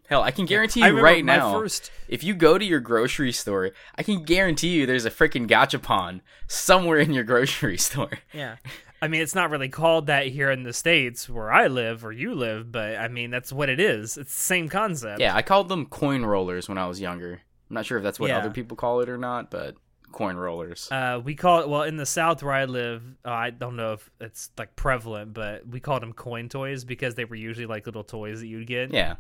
Hell, 0.09 0.23
I 0.23 0.31
can 0.31 0.47
guarantee 0.47 0.85
you 0.85 1.01
right 1.01 1.25
now, 1.25 1.53
first... 1.53 1.91
if 2.09 2.23
you 2.23 2.33
go 2.33 2.59
to 2.59 2.65
your 2.65 2.79
grocery 2.79 3.33
store, 3.33 3.73
I 3.97 4.05
can 4.05 4.23
guarantee 4.23 4.69
you 4.69 4.87
there's 4.87 5.05
a 5.05 5.11
freaking 5.11 5.49
gachapon 5.49 6.21
somewhere 6.47 6.99
in 6.99 7.13
your 7.13 7.25
grocery 7.25 7.77
store. 7.89 8.13
Yeah. 8.33 8.57
I 9.03 9.09
mean, 9.09 9.21
it's 9.21 9.35
not 9.35 9.51
really 9.51 9.69
called 9.69 10.07
that 10.07 10.27
here 10.27 10.51
in 10.51 10.63
the 10.63 10.73
states 10.73 11.29
where 11.29 11.53
I 11.53 11.67
live 11.67 12.05
or 12.05 12.13
you 12.13 12.35
live, 12.35 12.73
but 12.73 12.97
I 12.97 13.09
mean 13.09 13.31
that's 13.31 13.53
what 13.53 13.69
it 13.69 13.79
is. 13.79 14.17
It's 14.17 14.35
the 14.35 14.43
same 14.43 14.69
concept. 14.69 15.21
Yeah, 15.21 15.35
I 15.35 15.43
called 15.43 15.69
them 15.69 15.87
coin 15.87 16.25
rollers 16.25 16.69
when 16.69 16.79
I 16.79 16.87
was 16.87 17.01
younger. 17.01 17.41
I'm 17.69 17.75
not 17.75 17.85
sure 17.85 17.99
if 17.99 18.05
that's 18.05 18.19
what 18.19 18.31
yeah. 18.31 18.39
other 18.39 18.51
people 18.51 18.77
call 18.77 19.01
it 19.01 19.09
or 19.09 19.19
not, 19.19 19.51
but 19.51 19.77
coin 20.13 20.37
rollers. 20.37 20.89
Uh, 20.91 21.21
we 21.23 21.35
call 21.35 21.61
it 21.61 21.69
well 21.69 21.83
in 21.83 21.97
the 21.97 22.07
south 22.07 22.43
where 22.43 22.55
I 22.55 22.65
live. 22.65 23.03
Uh, 23.25 23.31
I 23.31 23.51
don't 23.51 23.77
know 23.77 23.93
if 23.95 24.11
it's 24.21 24.51
like 24.57 24.75
prevalent, 24.77 25.35
but 25.35 25.67
we 25.69 25.81
called 25.81 26.03
them 26.03 26.13
coin 26.13 26.49
toys 26.49 26.85
because 26.85 27.15
they 27.17 27.25
were 27.25 27.37
usually 27.37 27.67
like 27.67 27.87
little 27.87 28.05
toys 28.05 28.41
that 28.41 28.47
you'd 28.47 28.67
get. 28.67 28.93
Yeah. 28.93 29.17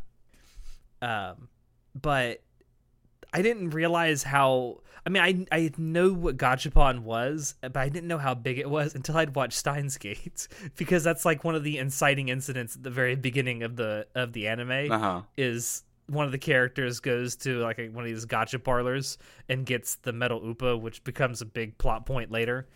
Um, 1.03 1.49
but 1.95 2.43
I 3.33 3.43
didn't 3.43 3.71
realize 3.71 4.23
how. 4.23 4.81
I 5.07 5.09
mean, 5.09 5.23
I 5.23 5.57
I 5.57 5.71
know 5.79 6.13
what 6.13 6.37
Gachapon 6.37 7.01
was, 7.01 7.55
but 7.61 7.77
I 7.77 7.89
didn't 7.89 8.09
know 8.09 8.19
how 8.19 8.35
big 8.35 8.59
it 8.59 8.69
was 8.69 8.97
until 8.97 9.17
I'd 9.17 9.37
watched 9.37 9.57
Steins 9.57 9.97
Gate 9.97 10.49
because 10.77 11.05
that's 11.05 11.25
like 11.25 11.45
one 11.45 11.55
of 11.55 11.63
the 11.63 11.79
inciting 11.79 12.29
incidents 12.29 12.75
at 12.75 12.83
the 12.83 12.91
very 12.91 13.15
beginning 13.15 13.63
of 13.63 13.77
the 13.77 14.09
of 14.17 14.33
the 14.33 14.49
anime. 14.49 14.91
Uh-huh. 14.91 15.23
Is 15.37 15.85
one 16.09 16.27
of 16.27 16.33
the 16.33 16.39
characters 16.39 17.01
goes 17.01 17.37
to 17.37 17.61
like 17.61 17.79
a, 17.79 17.89
one 17.89 18.05
of 18.05 18.11
these 18.11 18.27
gacha 18.27 18.63
parlors 18.63 19.19
and 19.49 19.65
gets 19.65 19.97
the 19.97 20.13
metal 20.13 20.41
upa, 20.45 20.77
which 20.77 21.03
becomes 21.05 21.41
a 21.41 21.45
big 21.47 21.79
plot 21.79 22.05
point 22.05 22.31
later. 22.31 22.69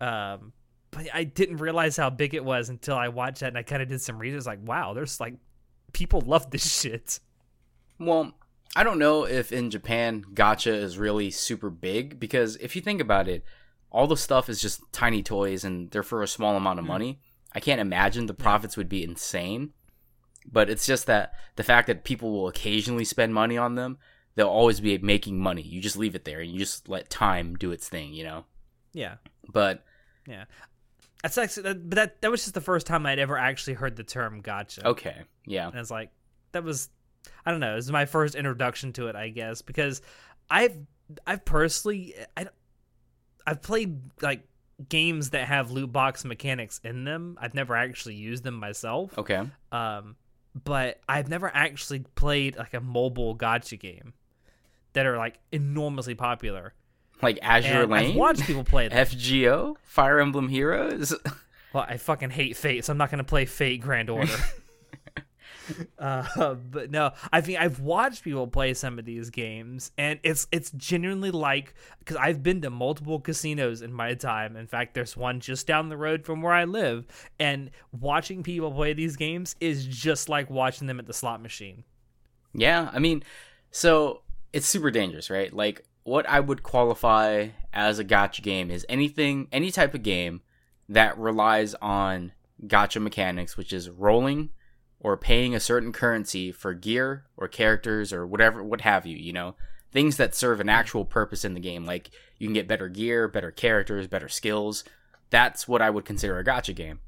Um, 0.00 0.52
but 0.90 1.06
I 1.12 1.24
didn't 1.24 1.58
realize 1.58 1.96
how 1.96 2.10
big 2.10 2.34
it 2.34 2.44
was 2.44 2.68
until 2.68 2.96
I 2.96 3.08
watched 3.08 3.40
that 3.40 3.48
and 3.48 3.58
I 3.58 3.62
kind 3.62 3.82
of 3.82 3.88
did 3.88 4.00
some 4.00 4.18
research. 4.18 4.46
Like, 4.46 4.66
wow, 4.66 4.94
there's 4.94 5.20
like 5.20 5.34
people 5.92 6.22
love 6.22 6.50
this 6.50 6.80
shit. 6.80 7.20
Well, 8.00 8.32
I 8.76 8.84
don't 8.84 8.98
know 8.98 9.24
if 9.24 9.52
in 9.52 9.70
Japan 9.70 10.24
gacha 10.34 10.72
is 10.72 10.98
really 10.98 11.30
super 11.30 11.70
big 11.70 12.20
because 12.20 12.56
if 12.56 12.76
you 12.76 12.82
think 12.82 13.00
about 13.00 13.28
it, 13.28 13.44
all 13.90 14.06
the 14.06 14.16
stuff 14.16 14.48
is 14.48 14.60
just 14.60 14.80
tiny 14.92 15.22
toys 15.22 15.64
and 15.64 15.90
they're 15.90 16.02
for 16.02 16.22
a 16.22 16.28
small 16.28 16.56
amount 16.56 16.78
of 16.78 16.84
mm. 16.84 16.88
money. 16.88 17.20
I 17.52 17.60
can't 17.60 17.80
imagine 17.80 18.26
the 18.26 18.34
profits 18.34 18.76
would 18.76 18.88
be 18.88 19.02
insane. 19.02 19.72
But 20.50 20.70
it's 20.70 20.86
just 20.86 21.06
that 21.06 21.32
the 21.56 21.62
fact 21.62 21.88
that 21.88 22.04
people 22.04 22.32
will 22.32 22.48
occasionally 22.48 23.04
spend 23.04 23.34
money 23.34 23.58
on 23.58 23.74
them, 23.74 23.98
they'll 24.34 24.48
always 24.48 24.80
be 24.80 24.96
making 24.98 25.38
money. 25.38 25.62
You 25.62 25.80
just 25.80 25.96
leave 25.96 26.14
it 26.14 26.24
there 26.24 26.40
and 26.40 26.50
you 26.50 26.58
just 26.58 26.88
let 26.88 27.10
time 27.10 27.56
do 27.56 27.70
its 27.70 27.88
thing, 27.88 28.14
you 28.14 28.24
know. 28.24 28.44
Yeah. 28.92 29.16
But 29.52 29.84
Yeah. 30.26 30.44
That's 31.22 31.36
actually, 31.36 31.64
that, 31.64 31.88
but 31.90 31.96
that 31.96 32.20
that 32.20 32.30
was 32.30 32.42
just 32.42 32.54
the 32.54 32.60
first 32.60 32.86
time 32.86 33.04
I'd 33.04 33.18
ever 33.18 33.36
actually 33.36 33.74
heard 33.74 33.96
the 33.96 34.04
term 34.04 34.40
gacha. 34.40 34.84
okay, 34.84 35.22
yeah. 35.44 35.68
And 35.68 35.76
it's 35.76 35.90
like 35.90 36.10
that 36.52 36.62
was 36.62 36.90
I 37.44 37.50
don't 37.50 37.60
know, 37.60 37.72
it 37.72 37.76
was 37.76 37.90
my 37.92 38.04
first 38.06 38.34
introduction 38.34 38.92
to 38.94 39.08
it, 39.08 39.16
I 39.16 39.28
guess, 39.30 39.62
because 39.62 40.02
I've 40.50 40.76
I've 41.26 41.44
personally 41.44 42.14
I 42.36 42.46
I've 43.46 43.62
played 43.62 43.98
like 44.20 44.42
games 44.88 45.30
that 45.30 45.46
have 45.48 45.70
loot 45.70 45.90
box 45.90 46.24
mechanics 46.24 46.80
in 46.84 47.04
them. 47.04 47.38
I've 47.40 47.54
never 47.54 47.74
actually 47.74 48.14
used 48.16 48.44
them 48.44 48.54
myself. 48.54 49.16
Okay. 49.18 49.42
Um 49.72 50.16
but 50.64 51.00
I've 51.08 51.28
never 51.28 51.50
actually 51.54 52.00
played 52.14 52.56
like 52.56 52.74
a 52.74 52.80
mobile 52.80 53.36
gacha 53.36 53.78
game 53.78 54.12
that 54.92 55.06
are 55.06 55.16
like 55.16 55.38
enormously 55.52 56.14
popular. 56.14 56.74
Like 57.22 57.38
Azur 57.40 57.82
And 57.82 57.90
Lane, 57.90 58.10
I've 58.10 58.16
watched 58.16 58.42
people 58.42 58.64
play 58.64 58.88
them. 58.88 59.06
FGO, 59.06 59.76
Fire 59.82 60.20
Emblem 60.20 60.48
Heroes. 60.48 61.14
Well, 61.70 61.84
I 61.86 61.98
fucking 61.98 62.30
hate 62.30 62.56
Fate, 62.56 62.86
so 62.86 62.92
I'm 62.92 62.96
not 62.96 63.10
gonna 63.10 63.24
play 63.24 63.44
Fate 63.44 63.82
Grand 63.82 64.08
Order. 64.08 64.32
uh, 65.98 66.54
but 66.70 66.90
no, 66.90 67.12
I 67.32 67.40
think 67.40 67.58
I've 67.58 67.80
watched 67.80 68.24
people 68.24 68.46
play 68.46 68.74
some 68.74 68.98
of 68.98 69.04
these 69.04 69.30
games, 69.30 69.90
and 69.98 70.18
it's 70.22 70.46
it's 70.52 70.70
genuinely 70.72 71.30
like 71.30 71.74
because 71.98 72.16
I've 72.16 72.42
been 72.42 72.60
to 72.62 72.70
multiple 72.70 73.20
casinos 73.20 73.82
in 73.82 73.92
my 73.92 74.14
time. 74.14 74.56
In 74.56 74.66
fact, 74.66 74.94
there's 74.94 75.16
one 75.16 75.40
just 75.40 75.66
down 75.66 75.88
the 75.88 75.96
road 75.96 76.24
from 76.24 76.42
where 76.42 76.52
I 76.52 76.64
live, 76.64 77.06
and 77.38 77.70
watching 77.92 78.42
people 78.42 78.70
play 78.70 78.92
these 78.92 79.16
games 79.16 79.56
is 79.60 79.86
just 79.86 80.28
like 80.28 80.50
watching 80.50 80.86
them 80.86 80.98
at 80.98 81.06
the 81.06 81.12
slot 81.12 81.42
machine. 81.42 81.84
Yeah, 82.54 82.90
I 82.92 82.98
mean, 82.98 83.22
so 83.70 84.22
it's 84.52 84.66
super 84.66 84.90
dangerous, 84.90 85.30
right? 85.30 85.52
Like 85.52 85.84
what 86.04 86.28
I 86.28 86.40
would 86.40 86.62
qualify 86.62 87.48
as 87.72 87.98
a 87.98 88.04
gacha 88.04 88.42
game 88.42 88.70
is 88.70 88.86
anything, 88.88 89.48
any 89.52 89.70
type 89.70 89.94
of 89.94 90.02
game 90.02 90.40
that 90.88 91.18
relies 91.18 91.74
on 91.74 92.32
gacha 92.66 93.00
mechanics, 93.00 93.56
which 93.56 93.72
is 93.72 93.90
rolling 93.90 94.50
or 95.00 95.16
paying 95.16 95.54
a 95.54 95.60
certain 95.60 95.92
currency 95.92 96.50
for 96.50 96.74
gear 96.74 97.24
or 97.36 97.48
characters 97.48 98.12
or 98.12 98.26
whatever, 98.26 98.62
what 98.62 98.80
have 98.80 99.06
you, 99.06 99.16
you 99.16 99.32
know, 99.32 99.54
things 99.92 100.16
that 100.16 100.34
serve 100.34 100.60
an 100.60 100.68
actual 100.68 101.04
purpose 101.04 101.44
in 101.44 101.54
the 101.54 101.60
game. 101.60 101.86
Like 101.86 102.10
you 102.38 102.46
can 102.46 102.54
get 102.54 102.68
better 102.68 102.88
gear, 102.88 103.28
better 103.28 103.50
characters, 103.50 104.06
better 104.06 104.28
skills. 104.28 104.84
That's 105.30 105.68
what 105.68 105.82
I 105.82 105.90
would 105.90 106.04
consider 106.04 106.38
a 106.38 106.44
gacha 106.44 106.74
game. 106.74 107.00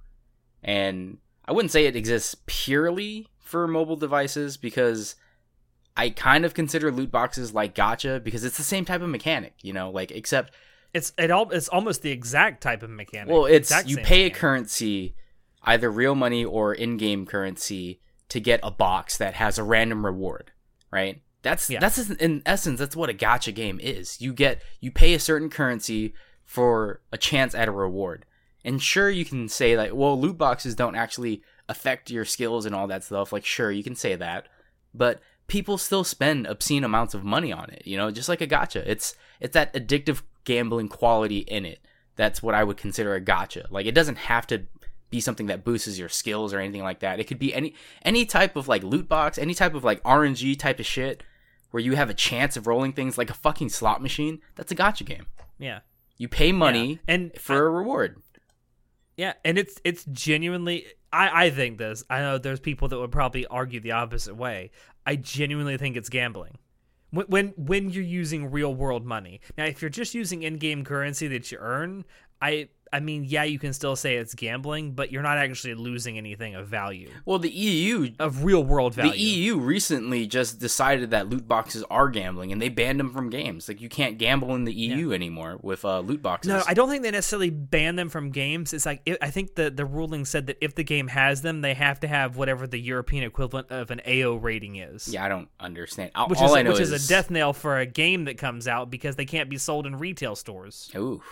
And 0.63 1.19
I 1.47 1.53
wouldn't 1.53 1.73
say 1.73 1.87
it 1.87 1.97
exists 1.97 2.37
purely 2.47 3.27
for 3.39 3.67
mobile 3.67 3.97
devices 3.97 4.57
because 4.57 5.17
I 5.97 6.11
kind 6.11 6.45
of 6.45 6.55
consider 6.55 6.93
loot 6.93 7.11
boxes 7.11 7.53
like 7.53 7.75
gacha 7.75 8.23
because 8.23 8.45
it's 8.45 8.57
the 8.57 8.63
same 8.63 8.85
type 8.85 9.03
of 9.03 9.09
mechanic, 9.09 9.55
you 9.63 9.73
know, 9.73 9.91
like 9.91 10.11
except 10.13 10.55
It's 10.95 11.13
it 11.19 11.31
all 11.31 11.51
it's 11.51 11.69
almost 11.69 12.03
the 12.03 12.11
exact 12.11 12.63
type 12.63 12.83
of 12.83 12.91
mechanic. 12.91 13.33
well, 13.33 13.47
it's 13.47 13.73
you 13.87 13.97
pay 13.97 14.25
a 14.27 14.31
currency, 14.31 15.15
either 15.65 15.91
real 15.91 16.15
money 16.15 16.45
or 16.45 16.73
in-game 16.75 17.27
currency 17.27 18.01
to 18.29 18.41
get 18.41 18.61
a 18.63 18.71
box 18.71 19.19
that 19.19 19.35
has 19.35 19.59
a 19.59 19.63
random 19.65 20.05
reward, 20.05 20.53
right? 20.91 21.23
That's 21.43 21.69
Yeah. 21.71 21.81
that's 21.81 21.99
in 22.11 22.43
essence 22.47 22.79
that's 22.79 22.97
what 22.97 23.11
a 23.11 23.15
gacha 23.15 23.55
game 23.55 23.81
is. 23.81 24.21
You 24.21 24.33
get 24.33 24.63
you 24.81 24.91
pay 24.91 25.15
a 25.15 25.19
certain 25.19 25.51
currency 25.51 26.15
for 26.45 27.01
a 27.13 27.19
chance 27.19 27.55
at 27.55 27.69
a 27.69 27.73
reward. 27.73 28.27
And 28.65 28.83
sure 28.83 29.09
you 29.09 29.25
can 29.25 29.49
say 29.49 29.77
like, 29.77 29.93
well, 29.95 30.21
loot 30.21 30.37
boxes 30.37 30.75
don't 30.75 30.97
actually 30.97 31.43
affect 31.69 32.11
your 32.11 32.25
skills 32.25 32.67
and 32.67 32.75
all 32.75 32.87
that 32.89 33.05
stuff. 33.05 33.33
Like 33.33 33.45
sure, 33.45 33.71
you 33.71 33.83
can 33.83 33.95
say 33.97 34.17
that. 34.17 34.49
But 34.93 35.21
people 35.47 35.79
still 35.79 36.05
spend 36.05 36.47
obscene 36.47 36.85
amounts 36.85 37.15
of 37.15 37.25
money 37.25 37.53
on 37.53 37.71
it, 37.71 37.83
you 37.87 37.97
know, 37.97 38.11
just 38.11 38.29
like 38.29 38.41
a 38.41 38.47
gacha. 38.47 38.83
It's 38.87 39.17
it's 39.41 39.55
that 39.55 39.73
addictive 39.75 40.23
gambling 40.45 40.89
quality 40.89 41.39
in 41.39 41.65
it. 41.65 41.81
That's 42.17 42.43
what 42.43 42.55
I 42.55 42.65
would 42.65 42.77
consider 42.77 43.15
a 43.15 43.21
gacha. 43.21 43.65
Like 43.71 43.87
it 43.87 43.95
doesn't 43.95 44.19
have 44.19 44.47
to 44.49 44.67
be 45.11 45.21
something 45.21 45.47
that 45.47 45.65
boosts 45.65 45.99
your 45.99 46.09
skills 46.09 46.55
or 46.55 46.59
anything 46.61 46.83
like 46.83 47.01
that. 47.01 47.19
It 47.21 47.25
could 47.25 47.39
be 47.39 47.53
any 47.53 47.75
any 48.03 48.25
type 48.25 48.57
of 48.57 48.69
like 48.69 48.83
loot 48.83 49.09
box, 49.09 49.39
any 49.39 49.55
type 49.55 49.75
of 49.75 49.85
like 49.85 50.03
RNG 50.05 50.59
type 50.59 50.79
of 50.81 50.87
shit 50.87 51.23
where 51.73 51.83
you 51.83 51.95
have 51.97 52.11
a 52.11 52.15
chance 52.15 52.57
of 52.57 52.67
rolling 52.67 52.93
things 52.93 53.17
like 53.19 53.31
a 53.31 53.35
fucking 53.35 53.69
slot 53.69 54.03
machine. 54.03 54.41
That's 54.57 54.73
a 54.73 54.75
gacha 54.77 55.05
game. 55.07 55.27
Yeah, 55.59 55.81
You 56.17 56.27
pay 56.29 56.53
money 56.53 56.93
Yeah. 56.93 57.15
and 57.15 57.33
for 57.39 57.67
a 57.67 57.71
reward. 57.71 58.21
Yeah, 59.17 59.35
and 59.45 59.59
it's 59.59 59.81
it's 59.85 60.05
genuinely 60.07 60.87
I 61.13 61.47
I 61.47 61.51
think 61.51 61.79
this. 61.79 62.03
I 62.09 62.21
know 62.21 62.39
there's 62.39 62.61
people 62.61 62.89
that 62.89 62.99
would 62.99 63.13
probably 63.13 63.47
argue 63.47 63.81
the 63.81 63.93
opposite 63.93 64.37
way. 64.37 64.71
I 65.07 65.17
genuinely 65.17 65.77
think 65.77 65.97
it's 65.97 66.09
gambling. 66.09 66.59
When 67.11 67.27
when 67.27 67.49
when 67.57 67.91
you're 67.91 68.05
using 68.05 68.51
real 68.51 68.73
world 68.75 69.05
money. 69.05 69.41
Now, 69.59 69.65
if 69.65 69.83
you're 69.83 69.89
just 69.91 70.15
using 70.15 70.43
in-game 70.43 70.85
currency 70.85 71.27
that 71.29 71.51
you 71.51 71.59
earn, 71.61 72.05
I 72.41 72.69
I 72.93 73.01
mean, 73.01 73.25
yeah, 73.25 73.45
you 73.45 73.59
can 73.59 73.73
still 73.73 73.95
say 73.97 74.17
it's 74.17 74.35
gambling, 74.35 74.93
but 74.93 75.13
you're 75.13 75.23
not 75.23 75.39
actually 75.39 75.75
losing 75.75 76.19
anything 76.19 76.55
of 76.55 76.67
value. 76.67 77.11
Well, 77.25 77.39
the 77.39 77.51
EU 77.51 78.11
Of 78.19 78.45
real 78.45 78.65
world 78.65 78.95
value. 78.95 79.13
The 79.13 79.19
EU 79.19 79.59
recently 79.59 80.27
just 80.27 80.59
decided 80.59 81.11
that 81.11 81.29
loot 81.29 81.47
boxes 81.47 81.85
are 81.91 82.09
gambling, 82.09 82.53
and 82.53 82.61
they 82.61 82.69
banned 82.69 82.99
them 82.99 83.13
from 83.13 83.31
games. 83.31 83.69
Like 83.69 83.81
you 83.81 83.89
can't 83.89 84.19
gamble 84.19 84.55
in 84.55 84.65
the 84.65 84.73
EU 84.73 85.13
anymore 85.13 85.59
with 85.63 85.85
uh, 85.85 86.01
loot 86.01 86.23
boxes. 86.23 86.49
No, 86.51 86.63
I 86.67 86.75
don't 86.75 86.89
think 86.89 87.03
they 87.03 87.11
necessarily 87.11 87.51
ban 87.51 87.97
them 87.97 88.09
from 88.09 88.31
games. 88.31 88.73
It's 88.73 88.87
like 88.87 89.03
it, 89.07 89.19
I 89.23 89.31
think 89.31 89.55
the 89.55 89.71
the 89.71 89.85
ruling 89.85 90.25
said 90.25 90.47
that 90.49 90.59
if 90.61 90.75
the 90.75 90.85
game 90.85 91.09
has 91.09 91.43
them, 91.43 91.61
they 91.61 91.75
have 91.75 92.01
to 92.01 92.09
have 92.09 92.37
whatever 92.37 92.67
the 92.67 92.79
European 92.79 93.25
equivalent 93.25 93.71
of 93.71 93.91
an 93.91 94.01
AO 94.07 94.35
rating 94.35 94.77
is. 94.77 95.09
yeah, 95.09 95.25
I 95.25 95.29
don't 95.29 95.49
understand. 95.61 96.11
All, 96.15 96.29
which 96.29 96.41
is 96.41 96.51
which 96.51 96.81
is, 96.81 96.93
is 96.93 97.07
a 97.07 97.09
death 97.09 97.31
nail 97.31 97.53
for 97.53 97.79
a 97.79 97.87
game 97.87 98.25
that 98.25 98.39
comes 98.39 98.67
out 98.67 98.91
because 98.91 99.17
they 99.17 99.25
can't 99.25 99.49
be 99.49 99.59
sold 99.59 99.87
in 99.87 99.97
retail 99.97 100.35
stores. 100.35 100.91
Ooh, 100.97 101.23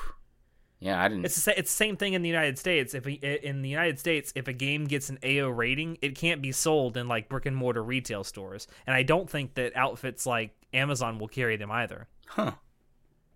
yeah, 0.80 1.02
I 1.02 1.08
didn't. 1.08 1.24
It's 1.24 1.44
the, 1.44 1.58
it's 1.58 1.72
the 1.72 1.76
same 1.76 1.96
thing 1.96 2.12
in 2.12 2.22
the 2.22 2.28
United 2.28 2.58
States. 2.58 2.94
If 2.94 3.06
a, 3.06 3.46
in 3.46 3.62
the 3.62 3.68
United 3.68 3.98
States, 3.98 4.32
if 4.36 4.46
a 4.46 4.52
game 4.52 4.84
gets 4.84 5.10
an 5.10 5.18
AO 5.24 5.48
rating, 5.48 5.98
it 6.02 6.14
can't 6.14 6.40
be 6.40 6.52
sold 6.52 6.96
in 6.96 7.08
like 7.08 7.28
brick 7.28 7.46
and 7.46 7.56
mortar 7.56 7.82
retail 7.82 8.22
stores. 8.22 8.68
And 8.86 8.94
I 8.94 9.02
don't 9.02 9.28
think 9.28 9.54
that 9.54 9.76
outfits 9.76 10.24
like 10.24 10.52
Amazon 10.72 11.18
will 11.18 11.28
carry 11.28 11.56
them 11.56 11.70
either. 11.70 12.06
Huh. 12.28 12.52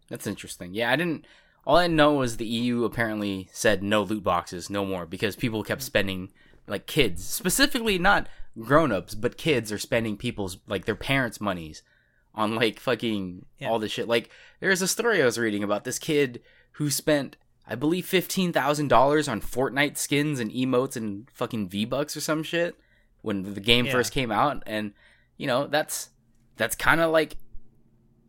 That's 0.08 0.26
interesting. 0.26 0.75
Yeah, 0.75 0.90
I 0.90 0.96
didn't. 0.96 1.26
All 1.66 1.76
I 1.76 1.87
know 1.87 2.14
was 2.14 2.37
the 2.37 2.46
EU 2.46 2.84
apparently 2.84 3.49
said 3.52 3.82
no 3.82 4.02
loot 4.02 4.22
boxes, 4.22 4.68
no 4.68 4.84
more, 4.84 5.06
because 5.06 5.37
people 5.37 5.62
kept 5.62 5.80
mm-hmm. 5.80 5.87
spending, 5.87 6.32
like 6.66 6.87
kids, 6.87 7.25
specifically 7.25 7.99
not 7.99 8.28
grown-ups, 8.61 9.14
but 9.14 9.38
kids 9.38 9.72
are 9.72 9.78
spending 9.78 10.16
people's 10.16 10.58
like 10.66 10.84
their 10.84 10.94
parents' 10.94 11.40
monies 11.40 11.82
on 12.34 12.54
like 12.54 12.78
fucking 12.78 13.46
Yeah. 13.58 13.70
all 13.70 13.78
this 13.78 13.92
shit. 13.92 14.08
Like 14.08 14.30
there's 14.61 14.82
a 14.82 14.88
story 14.88 15.22
I 15.22 15.25
was 15.25 15.38
reading 15.38 15.62
about 15.62 15.84
this 15.84 15.99
kid 15.99 16.42
who 16.72 16.90
spent, 16.90 17.36
I 17.66 17.74
believe, 17.74 18.06
fifteen 18.06 18.52
thousand 18.52 18.88
dollars 18.88 19.28
on 19.28 19.40
Fortnite 19.40 19.96
skins 19.96 20.40
and 20.40 20.50
emotes 20.50 20.96
and 20.96 21.28
fucking 21.32 21.68
V 21.68 21.84
bucks 21.84 22.16
or 22.16 22.20
some 22.20 22.42
shit 22.42 22.76
when 23.22 23.54
the 23.54 23.60
game 23.60 23.86
Yeah. 23.86 23.92
first 23.92 24.12
came 24.12 24.30
out, 24.32 24.62
and 24.66 24.92
you 25.36 25.46
know 25.46 25.66
that's 25.66 26.10
that's 26.56 26.74
kind 26.74 27.00
of 27.00 27.10
like 27.10 27.36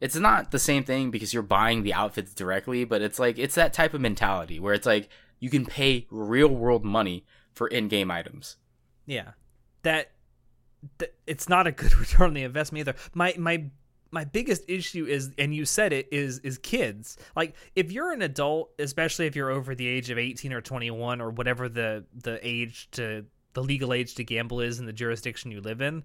it's 0.01 0.15
not 0.15 0.51
the 0.51 0.59
same 0.59 0.83
thing 0.83 1.11
because 1.11 1.33
you're 1.33 1.43
buying 1.43 1.83
the 1.83 1.93
outfits 1.93 2.33
directly, 2.33 2.83
but 2.85 3.01
it's 3.01 3.19
like 3.19 3.37
it's 3.39 3.55
that 3.55 3.73
type 3.73 3.93
of 3.93 4.01
mentality 4.01 4.59
where 4.59 4.73
it's 4.73 4.85
like 4.85 5.09
you 5.39 5.49
can 5.49 5.65
pay 5.65 6.05
real 6.09 6.49
world 6.49 6.83
money 6.85 7.25
for 7.53 7.67
in-game 7.67 8.09
items. 8.11 8.57
Yeah, 9.05 9.31
that, 9.83 10.11
that 10.97 11.13
it's 11.27 11.47
not 11.49 11.67
a 11.67 11.71
good 11.71 11.95
return 11.99 12.27
on 12.29 12.33
the 12.33 12.43
investment 12.43 12.81
either. 12.81 12.95
My 13.13 13.33
my 13.37 13.65
my 14.13 14.23
biggest 14.23 14.63
issue 14.67 15.05
is, 15.05 15.31
and 15.39 15.53
you 15.55 15.65
said 15.65 15.91
it 15.91 16.07
is 16.11 16.37
is 16.39 16.59
kids. 16.59 17.17
Like 17.35 17.55
if 17.75 17.91
you're 17.91 18.11
an 18.11 18.21
adult, 18.21 18.69
especially 18.77 19.25
if 19.25 19.35
you're 19.35 19.49
over 19.49 19.73
the 19.73 19.87
age 19.87 20.11
of 20.11 20.19
18 20.19 20.53
or 20.53 20.61
21 20.61 21.19
or 21.19 21.31
whatever 21.31 21.67
the 21.67 22.05
the 22.13 22.39
age 22.47 22.89
to 22.91 23.25
the 23.53 23.63
legal 23.63 23.91
age 23.91 24.13
to 24.15 24.23
gamble 24.23 24.61
is 24.61 24.79
in 24.79 24.85
the 24.85 24.93
jurisdiction 24.93 25.51
you 25.51 25.61
live 25.61 25.81
in, 25.81 26.03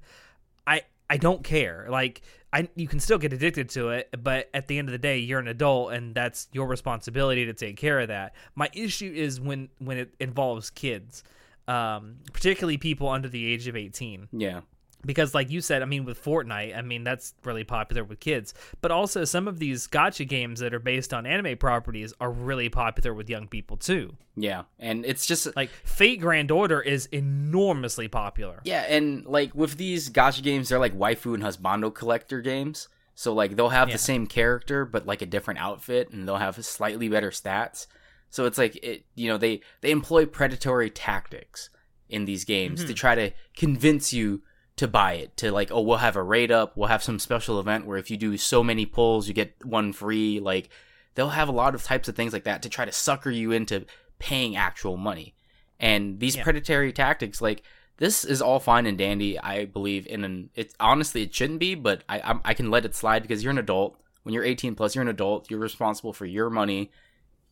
I 0.67 0.83
I 1.11 1.19
don't 1.19 1.45
care. 1.45 1.87
Like 1.91 2.23
I 2.50 2.69
you 2.75 2.88
can 2.88 2.99
still 2.99 3.19
get 3.19 3.35
addicted 3.35 3.69
to 3.71 3.91
it, 3.91 4.09
but 4.23 4.49
at 4.55 4.69
the 4.69 4.79
end 4.79 4.88
of 4.88 4.93
the 4.93 4.99
day, 4.99 5.19
you're 5.19 5.41
an 5.41 5.49
adult 5.49 5.93
and 5.93 6.15
that's 6.15 6.49
your 6.53 6.67
responsibility 6.67 7.45
to 7.45 7.53
take 7.53 7.77
care 7.77 8.00
of 8.00 8.09
that. 8.09 8.35
My 8.55 8.71
issue 8.73 9.12
is 9.15 9.38
when 9.38 9.69
when 9.79 9.99
it 9.99 10.15
involves 10.19 10.71
kids. 10.71 11.23
Um, 11.67 12.17
particularly 12.33 12.79
people 12.79 13.11
under 13.11 13.29
the 13.29 13.45
age 13.45 13.69
of 13.69 13.77
18 13.77 14.29
Yeah. 14.33 14.62
Because 15.07 15.33
like 15.35 15.49
you 15.50 15.61
said 15.61 15.81
i 15.81 15.85
mean 15.85 16.05
with 16.05 16.23
fortnite 16.23 16.76
i 16.76 16.83
mean 16.83 17.05
that's 17.05 17.33
really 17.45 17.62
popular 17.64 18.02
with 18.02 18.19
kids 18.19 18.52
but 18.81 18.90
also 18.90 19.25
some 19.25 19.47
of 19.47 19.59
these 19.61 19.87
gacha 19.87 20.26
games 20.26 20.59
that 20.61 20.75
are 20.75 20.81
based 20.81 21.14
on 21.14 21.25
anime 21.25 21.57
properties 21.57 22.12
are 22.21 22.31
really 22.33 22.69
popular 22.69 23.14
with 23.14 23.31
young 23.31 23.47
people 23.47 23.76
too 23.76 24.17
Yeah. 24.37 24.64
And 24.78 25.05
it's 25.07 25.25
just 25.26 25.55
like 25.57 25.71
fate 25.85 26.21
grand 26.21 26.50
order 26.50 26.81
is 26.81 27.07
enormously 27.12 28.09
popular 28.09 28.61
yeah, 28.64 28.83
and 28.88 29.25
like 29.26 29.55
with 29.55 29.76
these 29.76 30.11
gacha 30.11 30.43
games, 30.43 30.69
they're 30.69 30.78
like 30.78 30.97
waifu 30.99 31.35
and 31.35 31.43
husbando 31.43 31.95
collector 31.95 32.40
games. 32.40 32.88
So 33.14 33.33
like 33.33 33.57
they'll 33.57 33.69
have 33.71 33.88
Yeah. 33.88 33.95
the 33.95 33.99
same 33.99 34.26
character 34.26 34.85
but 34.85 35.07
like 35.07 35.23
a 35.23 35.26
different 35.26 35.61
outfit 35.61 36.11
and 36.11 36.26
they'll 36.26 36.37
have 36.37 36.62
slightly 36.64 37.09
better 37.09 37.31
stats. 37.31 37.87
So 38.31 38.45
it's 38.47 38.59
like 38.59 38.76
it 38.83 39.05
you 39.14 39.28
know 39.28 39.38
they 39.38 39.61
they 39.81 39.90
employ 39.90 40.26
predatory 40.26 40.90
tactics 40.90 41.71
in 42.09 42.25
these 42.25 42.45
games 42.45 42.85
to 42.85 42.93
Mhm. 42.93 42.97
try 42.97 43.14
to 43.14 43.31
convince 43.57 44.12
you 44.12 44.43
to 44.79 44.89
buy 44.89 45.15
it 45.15 45.37
to 45.37 45.51
like 45.53 45.71
oh 45.71 45.81
we'll 45.81 45.99
have 45.99 46.17
a 46.17 46.23
rate 46.23 46.51
up, 46.51 46.77
we'll 46.77 46.89
have 46.89 47.03
some 47.03 47.19
special 47.19 47.61
event 47.61 47.87
where 47.87 47.99
if 47.99 48.11
you 48.11 48.17
do 48.17 48.37
so 48.37 48.63
many 48.65 48.87
pulls 48.87 49.29
you 49.29 49.35
get 49.35 49.55
one 49.65 49.93
free 49.93 50.41
like 50.41 50.69
they'll 51.15 51.31
have 51.31 51.49
a 51.49 51.53
lot 51.53 51.75
of 51.75 51.83
types 51.83 52.09
of 52.09 52.15
things 52.17 52.33
like 52.33 52.45
that 52.45 52.63
to 52.63 52.69
try 52.69 52.85
to 52.85 52.93
sucker 52.93 53.31
you 53.31 53.51
into 53.53 53.85
paying 54.19 54.57
actual 54.57 54.97
money. 54.97 55.35
And 55.81 56.19
these 56.21 56.37
Yeah. 56.37 56.43
predatory 56.45 56.93
tactics 56.93 57.41
like 57.41 57.63
this 57.99 58.25
is 58.25 58.41
all 58.41 58.61
fine 58.61 58.87
and 58.87 58.97
dandy. 58.97 59.39
I 59.39 59.65
believe 59.65 60.07
in 60.07 60.23
an. 60.25 60.51
It 60.55 60.73
honestly, 60.79 61.23
it 61.23 61.35
shouldn't 61.35 61.59
be, 61.59 61.75
but 61.75 62.05
I 62.09 62.21
I'm, 62.21 62.41
I 62.45 62.55
can 62.55 62.71
let 62.71 62.85
it 62.85 62.95
slide 62.95 63.23
because 63.23 63.43
you're 63.43 63.51
an 63.51 63.59
adult. 63.59 63.99
When 64.23 64.33
you're 64.33 64.45
18 64.45 64.77
plus, 64.77 64.95
you're 64.95 65.03
an 65.03 65.09
adult. 65.09 65.51
You're 65.51 65.59
responsible 65.59 66.13
for 66.13 66.25
your 66.25 66.51
money. 66.51 66.93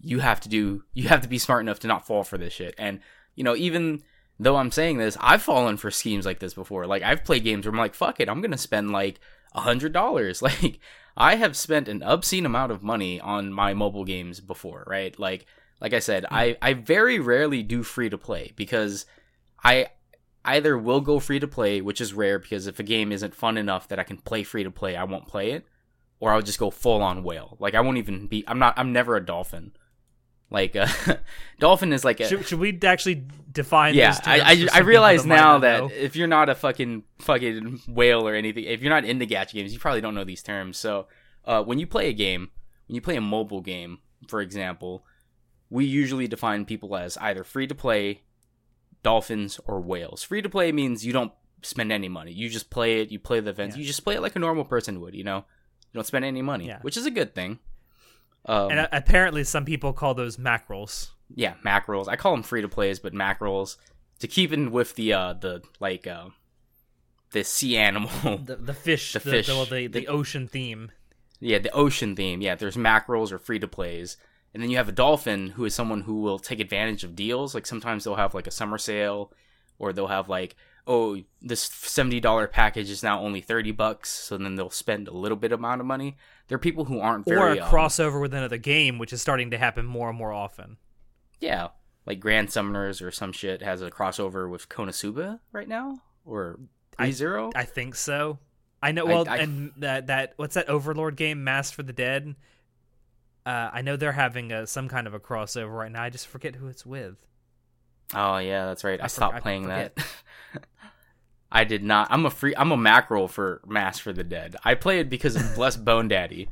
You 0.00 0.21
have 0.21 0.40
to 0.42 0.49
do. 0.49 0.85
You 0.95 1.09
have 1.09 1.23
to 1.23 1.28
be 1.28 1.38
smart 1.38 1.62
enough 1.62 1.80
to 1.80 1.88
not 1.88 2.06
fall 2.06 2.23
for 2.23 2.38
this 2.38 2.52
shit. 2.52 2.75
And 2.78 3.00
you 3.35 3.42
know, 3.42 3.56
even 3.56 4.02
though 4.38 4.56
I'm 4.56 4.70
saying 4.70 4.98
this, 4.98 5.16
I've 5.20 5.42
fallen 5.42 5.76
for 5.76 5.90
schemes 5.90 6.26
like 6.26 6.40
this 6.40 6.54
before. 6.54 6.86
Like 6.86 7.02
I've 7.02 7.24
played 7.24 7.44
games 7.44 7.66
where 7.66 7.72
I'm 7.72 7.78
like, 7.78 7.94
fuck 7.94 8.20
it, 8.20 8.28
I'm 8.28 8.40
gonna 8.40 8.58
spend 8.58 8.90
like 8.90 9.20
a 9.54 9.60
hundred 9.60 9.92
dollars. 9.92 10.42
Like 10.46 10.80
I 11.18 11.36
have 11.36 11.56
spent 11.56 11.88
an 11.88 12.02
obscene 12.02 12.44
amount 12.44 12.72
of 12.72 12.82
money 12.82 13.18
on 13.18 13.50
my 13.50 13.72
mobile 13.72 14.04
games 14.04 14.40
before, 14.40 14.84
right? 14.86 15.18
Like 15.18 15.46
like 15.80 15.94
I 15.94 15.98
said, 15.98 16.26
I 16.30 16.56
I 16.60 16.74
very 16.74 17.18
rarely 17.18 17.62
do 17.62 17.82
free 17.82 18.10
to 18.10 18.18
play 18.18 18.52
because 18.56 19.06
I 19.64 19.88
either 20.44 20.76
will 20.78 21.00
go 21.00 21.18
free 21.18 21.40
to 21.40 21.48
play, 21.48 21.80
which 21.80 22.00
is 22.00 22.14
rare 22.14 22.38
because 22.38 22.66
if 22.66 22.78
a 22.78 22.84
game 22.84 23.12
isn't 23.12 23.34
fun 23.34 23.56
enough 23.56 23.88
that 23.88 23.98
I 23.98 24.04
can 24.04 24.18
play 24.18 24.42
free 24.42 24.64
to 24.64 24.70
play, 24.70 24.94
I 24.94 25.04
won't 25.04 25.26
play 25.26 25.52
it, 25.52 25.66
or 26.20 26.32
I'll 26.32 26.42
just 26.42 26.58
go 26.58 26.70
full 26.70 27.02
on 27.02 27.24
whale. 27.24 27.56
Like 27.58 27.74
I 27.74 27.80
won't 27.80 27.98
even 27.98 28.26
be. 28.26 28.44
I'm 28.46 28.58
not. 28.58 28.74
I'm 28.76 28.92
never 28.92 29.16
a 29.16 29.24
dolphin. 29.24 29.72
Like 30.50 30.76
uh, 30.76 30.86
dolphin 31.58 31.92
is 31.92 32.04
like 32.04 32.20
a 32.20 32.28
Should, 32.28 32.46
should 32.46 32.60
we 32.60 32.78
actually 32.84 33.24
define? 33.50 33.94
yeah. 33.94 34.16
I 34.24 34.38
terms 34.54 34.70
I, 34.72 34.78
I 34.78 34.80
realize 34.80 35.22
people 35.22 35.36
that 35.36 35.42
might 35.42 35.44
now 35.44 35.58
that 35.58 35.80
know? 35.80 35.90
if 35.92 36.14
you're 36.14 36.28
not 36.28 36.48
a 36.48 36.54
fucking 36.54 37.02
fucking 37.18 37.80
whale 37.88 38.26
or 38.28 38.34
anything, 38.34 38.64
if 38.64 38.80
you're 38.80 38.90
not 38.92 39.04
into 39.04 39.26
gacha 39.26 39.52
games, 39.54 39.72
you 39.72 39.78
probably 39.78 40.00
don't 40.00 40.14
know 40.14 40.24
these 40.24 40.42
terms. 40.42 40.78
So 40.78 41.06
uh, 41.44 41.62
when 41.64 41.78
you 41.78 41.86
play 41.86 42.08
a 42.08 42.12
game, 42.12 42.50
when 42.86 42.94
you 42.94 43.00
play 43.00 43.16
a 43.16 43.20
mobile 43.20 43.60
game, 43.60 43.98
for 44.28 44.40
example, 44.40 45.04
we 45.68 45.84
usually 45.84 46.28
define 46.28 46.64
people 46.64 46.96
as 46.96 47.16
either 47.18 47.42
free 47.42 47.66
to 47.66 47.74
play, 47.74 48.22
dolphins, 49.02 49.58
or 49.66 49.80
whales. 49.80 50.22
Free 50.22 50.42
to 50.42 50.48
play 50.48 50.70
means 50.72 51.04
you 51.04 51.12
don't 51.12 51.32
spend 51.62 51.90
any 51.90 52.08
money. 52.08 52.32
You 52.32 52.48
just 52.48 52.70
play 52.70 53.00
it. 53.00 53.10
You 53.10 53.18
play 53.18 53.40
the 53.40 53.50
events. 53.50 53.76
Yeah. 53.76 53.80
You 53.80 53.86
just 53.86 54.04
play 54.04 54.14
it 54.14 54.22
like 54.22 54.36
a 54.36 54.38
normal 54.38 54.64
person 54.64 55.00
would. 55.00 55.14
You 55.14 55.24
know, 55.24 55.38
you 55.38 55.94
don't 55.94 56.06
spend 56.06 56.24
any 56.24 56.42
money, 56.42 56.66
Yeah. 56.68 56.78
which 56.82 56.96
is 56.96 57.06
a 57.06 57.10
good 57.10 57.34
thing. 57.34 57.58
Um, 58.46 58.70
and 58.70 58.88
apparently, 58.92 59.42
some 59.44 59.64
people 59.64 59.92
call 59.92 60.14
those 60.14 60.38
mackerels. 60.38 61.12
yeah, 61.34 61.54
mackerels. 61.64 62.08
I 62.08 62.16
call 62.16 62.32
them 62.32 62.42
free 62.42 62.62
to 62.62 62.68
plays, 62.68 62.98
but 63.00 63.12
mackerels 63.12 63.76
to 64.20 64.28
keep 64.28 64.52
in 64.52 64.70
with 64.70 64.94
the 64.94 65.12
uh 65.12 65.32
the 65.34 65.62
like 65.80 66.06
uh 66.06 66.28
the 67.32 67.42
sea 67.44 67.76
animal. 67.76 68.08
The, 68.38 68.56
the 68.56 68.72
fish, 68.74 69.12
The 69.12 69.18
the, 69.18 69.30
fish. 69.30 69.46
the, 69.48 69.64
the 69.68 69.88
The- 69.88 70.08
ocean 70.08 70.46
theme. 70.48 70.92
yeah, 71.40 71.58
the 71.58 71.72
ocean 71.72 72.14
theme. 72.16 72.40
Yeah, 72.40 72.54
there's 72.54 72.76
mackerels 72.76 73.32
or 73.32 73.38
free 73.38 73.58
to 73.58 73.68
plays. 73.68 74.16
And 74.54 74.62
then 74.62 74.70
you 74.70 74.78
have 74.78 74.88
a 74.88 74.92
dolphin 74.92 75.48
who 75.48 75.64
is 75.66 75.74
someone 75.74 76.02
who 76.02 76.20
will 76.22 76.38
take 76.38 76.60
advantage 76.60 77.04
of 77.04 77.14
deals. 77.16 77.54
Like 77.54 77.66
sometimes 77.66 78.04
they'll 78.04 78.14
have 78.16 78.32
like 78.32 78.46
a 78.46 78.50
summer 78.52 78.78
sale 78.78 79.32
or 79.78 79.92
they'll 79.92 80.06
have 80.06 80.28
like, 80.30 80.56
oh, 80.86 81.20
this 81.42 81.68
$70 81.68 82.50
package 82.52 82.90
is 82.90 83.02
now 83.02 83.20
only 83.20 83.40
30 83.40 83.72
bucks, 83.72 84.10
so 84.10 84.36
then 84.38 84.54
they'll 84.54 84.70
spend 84.70 85.08
a 85.08 85.12
little 85.12 85.36
bit 85.36 85.52
amount 85.52 85.80
of 85.80 85.86
money. 85.86 86.16
There 86.48 86.56
are 86.56 86.60
people 86.60 86.84
who 86.84 87.00
aren't 87.00 87.24
very 87.26 87.38
or 87.38 87.48
a 87.60 87.64
um, 87.64 87.70
crossover 87.70 88.20
with 88.20 88.32
another 88.32 88.58
game, 88.58 88.98
which 88.98 89.12
is 89.12 89.20
starting 89.20 89.50
to 89.50 89.58
happen 89.58 89.84
more 89.84 90.08
and 90.08 90.18
more 90.18 90.32
often. 90.32 90.76
Yeah, 91.40 91.68
like 92.06 92.20
Grand 92.20 92.48
Summoners 92.48 93.02
or 93.02 93.10
some 93.10 93.32
shit 93.32 93.62
has 93.62 93.82
a 93.82 93.90
crossover 93.90 94.48
with 94.48 94.68
Konosuba 94.68 95.40
right 95.52 95.68
now 95.68 96.02
or 96.24 96.58
I- 96.98 97.10
Zero? 97.10 97.50
I 97.54 97.64
think 97.64 97.94
so. 97.94 98.38
I 98.82 98.92
know. 98.92 99.06
Well, 99.06 99.28
I- 99.28 99.38
and 99.38 99.72
that 99.78 100.06
that 100.06 100.34
what's 100.36 100.54
that 100.54 100.68
Overlord 100.68 101.16
game, 101.16 101.42
Mass 101.42 101.70
for 101.70 101.82
the 101.82 101.92
Dead? 101.92 102.36
Uh, 103.44 103.70
I 103.72 103.82
know 103.82 103.96
they're 103.96 104.12
having 104.12 104.50
a, 104.52 104.66
some 104.66 104.88
kind 104.88 105.06
of 105.06 105.14
a 105.14 105.20
crossover 105.20 105.76
right 105.76 105.90
now. 105.90 106.02
I 106.02 106.10
just 106.10 106.26
forget 106.26 106.56
who 106.56 106.68
it's 106.68 106.84
with. 106.84 107.16
Oh 108.14 108.38
yeah, 108.38 108.66
that's 108.66 108.84
right. 108.84 109.00
I, 109.00 109.04
I 109.04 109.06
stopped 109.08 109.36
I 109.36 109.40
playing 109.40 109.68
that. 109.68 109.96
I 111.56 111.64
did 111.64 111.82
not. 111.82 112.08
I'm 112.10 112.26
a 112.26 112.30
free. 112.30 112.54
I'm 112.54 112.71
a 112.71 112.76
mackerel 112.76 113.28
for 113.28 113.62
Mass 113.66 113.99
for 113.99 114.12
the 114.12 114.23
Dead. 114.23 114.56
I 114.62 114.75
play 114.75 115.00
it 115.00 115.08
because 115.08 115.36
of 115.36 115.42
Bless 115.54 115.75
Bone 115.75 116.06
Daddy, 116.06 116.50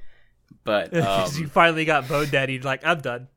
but 0.64 0.92
you 0.94 1.02
um, 1.02 1.28
finally 1.50 1.84
got 1.84 2.08
Bone 2.08 2.30
Daddy. 2.30 2.58
Like 2.58 2.86
I'm 2.86 3.02
done. 3.02 3.28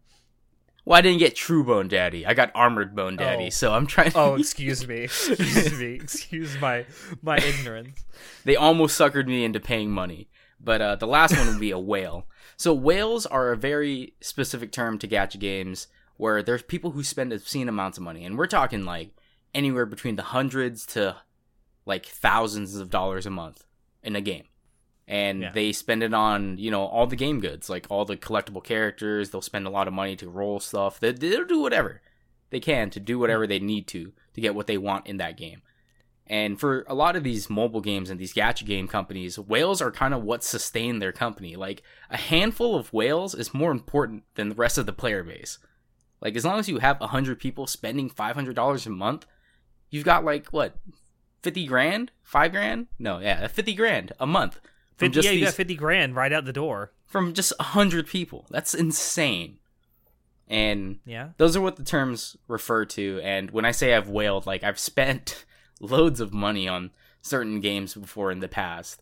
well, 0.85 0.97
I 0.97 1.01
didn't 1.01 1.19
get 1.19 1.35
True 1.35 1.65
Bone 1.65 1.89
Daddy. 1.89 2.25
I 2.25 2.33
got 2.33 2.51
Armored 2.55 2.95
Bone 2.95 3.17
Daddy. 3.17 3.47
Oh. 3.47 3.49
So 3.49 3.73
I'm 3.73 3.85
trying. 3.85 4.11
To... 4.11 4.17
Oh, 4.17 4.35
excuse 4.35 4.87
me. 4.87 4.95
Excuse 5.03 5.77
me. 5.77 5.95
Excuse 5.95 6.57
my 6.61 6.85
my 7.21 7.35
ignorance. 7.35 8.05
they 8.45 8.55
almost 8.55 8.97
suckered 8.97 9.27
me 9.27 9.43
into 9.43 9.59
paying 9.59 9.91
money. 9.91 10.29
But 10.61 10.81
uh, 10.81 10.95
the 10.95 11.05
last 11.05 11.37
one 11.37 11.47
would 11.47 11.59
be 11.59 11.71
a 11.71 11.77
whale. 11.77 12.27
So 12.55 12.73
whales 12.73 13.25
are 13.25 13.51
a 13.51 13.57
very 13.57 14.13
specific 14.21 14.71
term 14.71 14.99
to 14.99 15.07
gacha 15.07 15.37
games 15.37 15.87
where 16.15 16.41
there's 16.41 16.63
people 16.63 16.91
who 16.91 17.03
spend 17.03 17.33
obscene 17.33 17.67
amounts 17.67 17.97
of 17.97 18.05
money, 18.05 18.23
and 18.23 18.37
we're 18.37 18.47
talking 18.47 18.85
like 18.85 19.11
anywhere 19.53 19.85
between 19.85 20.15
the 20.15 20.23
hundreds 20.23 20.85
to 20.85 21.17
like 21.87 22.05
thousands 22.05 22.75
of 22.75 22.89
dollars 22.89 23.25
a 23.25 23.29
month 23.31 23.65
in 24.03 24.15
a 24.15 24.21
game. 24.21 24.43
And 25.07 25.41
Yeah. 25.41 25.51
they 25.53 25.71
spend 25.71 26.03
it 26.03 26.13
on, 26.13 26.57
you 26.57 26.69
know, 26.69 26.83
all 26.85 27.07
the 27.07 27.15
game 27.15 27.39
goods, 27.39 27.69
like 27.69 27.87
all 27.89 28.03
the 28.05 28.17
collectible 28.17 28.63
characters. 28.63 29.29
They'll 29.29 29.41
spend 29.41 29.65
a 29.65 29.69
lot 29.71 29.87
of 29.87 29.93
money 29.93 30.15
to 30.17 30.29
roll 30.29 30.59
stuff. 30.59 30.99
They, 30.99 31.13
they'll 31.13 31.45
do 31.45 31.59
whatever 31.61 32.01
they 32.49 32.59
can 32.59 32.89
to 32.91 32.99
do 32.99 33.17
whatever 33.17 33.47
they 33.47 33.59
need 33.59 33.87
to 33.87 34.11
to 34.33 34.41
get 34.41 34.53
what 34.55 34.67
they 34.67 34.77
want 34.77 35.07
in 35.07 35.17
that 35.17 35.37
game. 35.37 35.61
And 36.29 36.59
for 36.59 36.83
a 36.89 36.93
lot 36.93 37.15
of 37.15 37.23
these 37.23 37.49
mobile 37.49 37.79
games 37.79 38.09
and 38.09 38.19
these 38.19 38.33
gacha 38.33 38.65
game 38.65 38.89
companies, 38.89 39.39
whales 39.39 39.81
are 39.81 39.91
kind 39.91 40.13
of 40.13 40.23
what 40.23 40.43
sustain 40.43 40.99
their 40.99 41.13
company. 41.13 41.55
Like 41.55 41.83
a 42.09 42.17
handful 42.17 42.75
of 42.75 42.91
whales 42.91 43.33
is 43.33 43.53
more 43.53 43.71
important 43.71 44.23
than 44.35 44.49
the 44.49 44.55
rest 44.55 44.77
of 44.77 44.85
the 44.85 44.91
player 44.93 45.23
base. 45.23 45.57
Like 46.19 46.35
as 46.35 46.43
long 46.43 46.59
as 46.59 46.67
you 46.67 46.79
have 46.79 46.99
100 46.99 47.39
people 47.39 47.65
spending 47.65 48.09
$500 48.09 48.85
a 48.85 48.89
month, 48.89 49.25
you've 49.89 50.03
got 50.03 50.25
like 50.25 50.47
what 50.47 50.75
50 51.41 51.65
grand? 51.67 52.11
5 52.23 52.51
grand? 52.51 52.87
No, 52.99 53.19
yeah, 53.19 53.47
50 53.47 53.73
grand 53.73 54.11
a 54.19 54.27
month. 54.27 54.55
From 54.97 55.09
50, 55.09 55.13
just 55.13 55.25
yeah, 55.25 55.31
you 55.31 55.39
these- 55.41 55.47
got 55.49 55.53
fifty 55.55 55.75
grand 55.75 56.15
right 56.15 56.33
out 56.33 56.45
the 56.45 56.53
door. 56.53 56.91
from 57.05 57.33
just 57.33 57.53
100 57.59 58.07
people. 58.07 58.45
That's 58.49 58.73
insane. 58.73 59.59
And 60.47 60.99
Yeah. 61.05 61.29
those 61.37 61.55
are 61.55 61.61
what 61.61 61.75
the 61.75 61.83
terms 61.83 62.35
refer 62.47 62.85
to 62.85 63.19
and 63.23 63.51
when 63.51 63.65
i 63.65 63.71
say 63.71 63.93
i've 63.93 64.07
whaled 64.09 64.45
like 64.45 64.63
i've 64.63 64.79
spent 64.79 65.45
loads 65.81 66.19
of 66.21 66.33
money 66.33 66.67
on 66.69 66.91
certain 67.21 67.59
games 67.59 67.93
before 67.93 68.31
in 68.31 68.39
the 68.39 68.47
past 68.47 69.01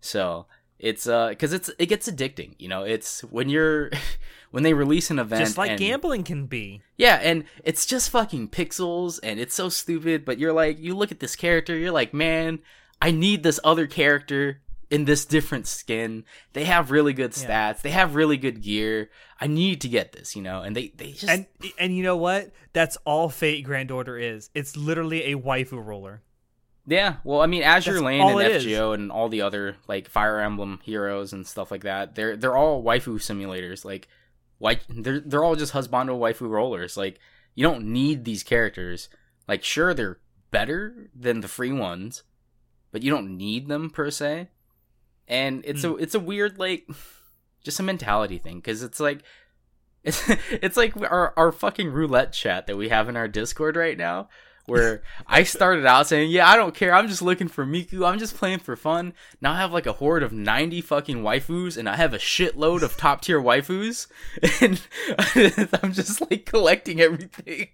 so 0.00 0.46
it's 0.78 1.06
uh 1.08 1.28
because 1.30 1.52
it's 1.52 1.70
it 1.78 1.86
gets 1.86 2.08
addicting 2.08 2.54
you 2.58 2.68
know 2.68 2.82
it's 2.82 3.22
when 3.24 3.48
you're 3.48 3.90
when 4.50 4.62
they 4.62 4.74
release 4.74 5.10
an 5.10 5.18
event 5.18 5.44
Just 5.44 5.58
like 5.58 5.70
and- 5.70 5.78
gambling 5.80 6.22
can 6.22 6.46
be. 6.46 6.82
yeah 6.96 7.18
and 7.22 7.44
it's 7.64 7.86
just 7.86 8.10
fucking 8.10 8.48
pixels 8.48 9.18
and 9.22 9.40
it's 9.40 9.54
so 9.54 9.68
stupid 9.68 10.24
but 10.24 10.38
you're 10.38 10.52
like 10.52 10.78
you 10.78 10.94
look 10.94 11.10
at 11.12 11.20
this 11.20 11.34
character 11.36 11.76
you're 11.76 11.90
like 11.92 12.12
man 12.14 12.58
i 13.00 13.10
need 13.10 13.42
this 13.42 13.58
other 13.64 13.86
character 13.86 14.60
in 14.90 15.04
this 15.04 15.24
different 15.24 15.66
skin 15.66 16.24
they 16.52 16.64
have 16.64 16.90
really 16.90 17.12
good 17.12 17.32
stats 17.32 17.48
Yeah. 17.48 17.72
they 17.82 17.90
have 17.90 18.14
really 18.14 18.36
good 18.36 18.62
gear 18.62 19.10
i 19.40 19.46
need 19.46 19.80
to 19.80 19.88
get 19.88 20.12
this 20.12 20.36
you 20.36 20.42
know 20.42 20.62
and 20.62 20.76
they 20.76 20.92
they 20.96 21.12
just 21.12 21.28
And 21.28 21.46
and 21.78 21.96
you 21.96 22.02
know 22.02 22.16
what? 22.16 22.52
That's 22.72 22.96
all 23.06 23.30
Fate 23.30 23.64
Grand 23.64 23.90
Order 23.90 24.18
is. 24.18 24.50
It's 24.54 24.76
literally 24.76 25.32
a 25.32 25.36
waifu 25.38 25.82
roller. 25.82 26.20
Yeah, 26.88 27.16
well, 27.24 27.40
I 27.40 27.46
mean, 27.46 27.62
Azur 27.62 27.86
That's 27.94 28.00
Lane 28.00 28.20
and 28.28 28.40
it 28.40 28.52
is. 28.52 28.64
FGO 28.64 28.94
and 28.94 29.10
all 29.10 29.28
the 29.28 29.42
other 29.42 29.76
like 29.88 30.08
Fire 30.08 30.38
Emblem 30.40 30.78
heroes 30.84 31.32
and 31.32 31.46
stuff 31.46 31.70
like 31.70 31.82
that, 31.82 32.14
they're 32.14 32.36
they're 32.36 32.56
all 32.56 32.82
waifu 32.82 33.14
simulators. 33.16 33.84
Like, 33.84 34.08
why 34.58 34.78
they're 34.88 35.18
they're 35.20 35.42
all 35.44 35.56
just 35.56 35.72
husbando 35.72 36.16
waifu 36.18 36.48
rollers. 36.48 36.96
Like, 36.96 37.18
you 37.56 37.62
don't 37.64 37.86
need 37.86 38.24
these 38.24 38.42
characters. 38.44 39.08
Like, 39.48 39.64
sure, 39.64 39.94
they're 39.94 40.20
better 40.52 41.08
than 41.14 41.40
the 41.40 41.48
free 41.48 41.72
ones, 41.72 42.22
but 42.92 43.02
you 43.02 43.10
don't 43.10 43.36
need 43.36 43.66
them 43.68 43.90
per 43.90 44.10
se. 44.10 44.48
And 45.26 45.62
it's 45.64 45.82
Hmm. 45.82 45.90
a 45.90 45.94
it's 45.96 46.14
a 46.14 46.20
weird 46.20 46.58
like 46.58 46.86
just 47.64 47.80
a 47.80 47.82
mentality 47.82 48.38
thing 48.38 48.56
because 48.58 48.84
it's 48.84 49.00
like 49.00 49.22
it's 50.04 50.22
it's 50.50 50.76
like 50.76 50.96
our 50.96 51.34
our 51.36 51.50
fucking 51.50 51.90
roulette 51.90 52.32
chat 52.32 52.68
that 52.68 52.76
we 52.76 52.90
have 52.90 53.08
in 53.08 53.16
our 53.16 53.26
Discord 53.26 53.74
right 53.74 53.98
now 53.98 54.28
where 54.66 55.02
I 55.26 55.42
started 55.44 55.86
out 55.86 56.06
saying, 56.08 56.30
"Yeah, 56.30 56.48
I 56.48 56.56
don't 56.56 56.74
care. 56.74 56.92
I'm 56.94 57.08
just 57.08 57.22
looking 57.22 57.48
for 57.48 57.64
Miku. 57.64 58.06
I'm 58.06 58.18
just 58.18 58.36
playing 58.36 58.58
for 58.58 58.76
fun." 58.76 59.12
Now 59.40 59.52
I 59.52 59.58
have 59.58 59.72
like 59.72 59.86
a 59.86 59.92
horde 59.94 60.22
of 60.22 60.32
90 60.32 60.80
fucking 60.80 61.18
waifus 61.22 61.76
and 61.76 61.88
I 61.88 61.96
have 61.96 62.12
a 62.14 62.18
shitload 62.18 62.82
of 62.82 62.96
top 62.96 63.22
tier 63.22 63.40
waifus 63.40 64.06
and 64.60 64.80
I'm 65.82 65.92
just 65.92 66.20
like 66.20 66.46
collecting 66.46 67.00
everything. 67.00 67.68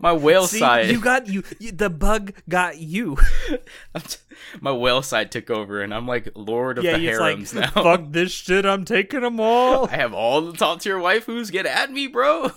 my 0.00 0.12
whale 0.12 0.46
See, 0.46 0.58
side. 0.58 0.90
you 0.90 1.00
got 1.00 1.28
you, 1.28 1.42
you. 1.60 1.70
The 1.72 1.90
bug 1.90 2.32
got 2.48 2.78
you. 2.78 3.16
T- 3.48 4.16
my 4.60 4.72
whale 4.72 5.00
side 5.02 5.30
took 5.32 5.48
over, 5.50 5.80
and 5.82 5.94
I'm 5.94 6.06
like 6.06 6.28
Lord 6.34 6.78
of 6.78 6.84
yeah, 6.84 6.96
the 6.98 7.08
it's 7.08 7.18
like 7.20 7.52
now. 7.54 7.70
fuck 7.82 8.02
this 8.10 8.32
shit. 8.32 8.66
I'm 8.66 8.84
taking 8.84 9.20
them 9.20 9.38
all. 9.40 9.86
I 9.88 9.96
have 9.96 10.12
all 10.12 10.40
the 10.42 10.52
top 10.56 10.80
tier 10.80 10.98
waifus. 10.98 11.50
Get 11.52 11.66
at 11.66 11.90
me, 11.92 12.06
bro. 12.08 12.50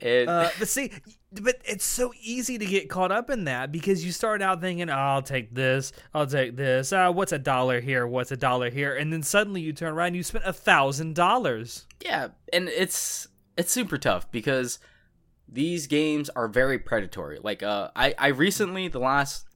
and 0.00 0.28
Uh, 0.28 0.50
but 0.58 0.68
see, 0.68 0.92
but 1.32 1.56
it's 1.64 1.84
so 1.84 2.12
easy 2.20 2.56
to 2.58 2.64
get 2.64 2.88
caught 2.88 3.12
up 3.12 3.28
in 3.30 3.44
that 3.44 3.70
because 3.70 4.04
you 4.04 4.12
start 4.12 4.40
out 4.40 4.60
thinking, 4.60 4.88
oh, 4.88 4.94
"I'll 4.94 5.22
take 5.22 5.54
this, 5.54 5.92
I'll 6.14 6.26
take 6.26 6.56
this. 6.56 6.92
Uh, 6.92 7.12
what's 7.12 7.32
a 7.32 7.38
dollar 7.38 7.80
here? 7.80 8.06
What's 8.06 8.32
a 8.32 8.36
dollar 8.36 8.70
here?" 8.70 8.96
And 8.96 9.12
then 9.12 9.22
suddenly 9.22 9.60
you 9.60 9.72
turn 9.72 9.92
around, 9.92 10.08
and 10.08 10.16
you 10.16 10.22
spent 10.22 10.44
a 10.46 10.52
thousand 10.52 11.14
dollars. 11.14 11.86
yeah, 12.04 12.28
and 12.52 12.68
it's 12.68 13.28
it's 13.56 13.72
super 13.72 13.98
tough 13.98 14.30
because 14.30 14.78
these 15.48 15.86
games 15.86 16.28
are 16.30 16.48
very 16.48 16.78
predatory. 16.78 17.38
Like 17.42 17.62
uh 17.62 17.90
I 17.96 18.14
I 18.18 18.28
recently 18.28 18.88
the 18.88 18.98
last 19.00 19.46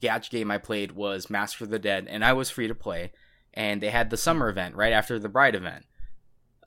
Gacha 0.00 0.30
game 0.30 0.50
I 0.50 0.58
played 0.58 0.92
was 0.92 1.30
Mass 1.30 1.52
for 1.52 1.66
the 1.66 1.78
Dead 1.78 2.06
and 2.08 2.24
I 2.24 2.32
was 2.32 2.50
free 2.50 2.68
to 2.68 2.74
play 2.74 3.12
and 3.54 3.80
they 3.80 3.90
had 3.90 4.10
the 4.10 4.16
summer 4.16 4.48
event 4.48 4.74
right 4.74 4.92
after 4.92 5.18
the 5.18 5.28
bride 5.28 5.54
event. 5.54 5.84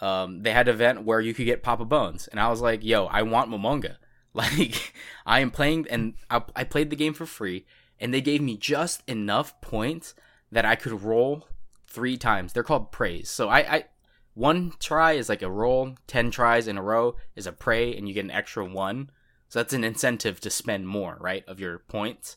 Um 0.02 0.44
they 0.44 0.52
had 0.52 0.68
an 0.68 0.76
event 0.76 1.04
where 1.04 1.22
you 1.22 1.34
could 1.34 1.46
get 1.46 1.64
Papa 1.64 1.86
Bones 1.86 2.28
and 2.28 2.40
I 2.40 2.50
was 2.50 2.62
like, 2.62 2.84
"Yo, 2.84 3.06
I 3.06 3.24
want 3.24 3.50
Momonga." 3.50 3.96
Like 4.36 4.94
I 5.26 5.40
am 5.40 5.50
playing 5.50 5.88
and 5.90 6.14
I, 6.30 6.44
I 6.56 6.64
played 6.66 6.90
the 6.90 6.96
game 6.96 7.14
for 7.14 7.26
free 7.26 7.66
and 8.00 8.14
they 8.14 8.22
gave 8.22 8.42
me 8.42 8.58
just 8.58 9.02
enough 9.08 9.60
points 9.62 10.14
that 10.52 10.66
I 10.66 10.76
could 10.76 11.02
roll 11.02 11.48
3 11.88 12.18
times. 12.18 12.54
They're 12.54 12.62
called 12.64 12.92
praise. 12.92 13.30
So 13.30 13.50
I 13.50 13.60
I 13.60 13.86
one 14.34 14.74
try 14.80 15.14
is 15.14 15.30
like 15.30 15.42
a 15.42 15.50
roll, 15.50 15.96
10 16.08 16.30
tries 16.30 16.68
in 16.68 16.78
a 16.78 16.84
row 16.84 17.16
is 17.38 17.48
a 17.48 17.54
prey, 17.54 17.96
and 17.96 18.06
you 18.08 18.14
get 18.14 18.26
an 18.26 18.32
extra 18.32 18.66
one. 18.66 19.10
So 19.48 19.60
that's 19.60 19.72
an 19.74 19.86
incentive 19.86 20.42
to 20.42 20.50
spend 20.50 20.90
more, 20.90 21.18
right, 21.22 21.46
of 21.48 21.62
your 21.62 21.80
points. 21.80 22.36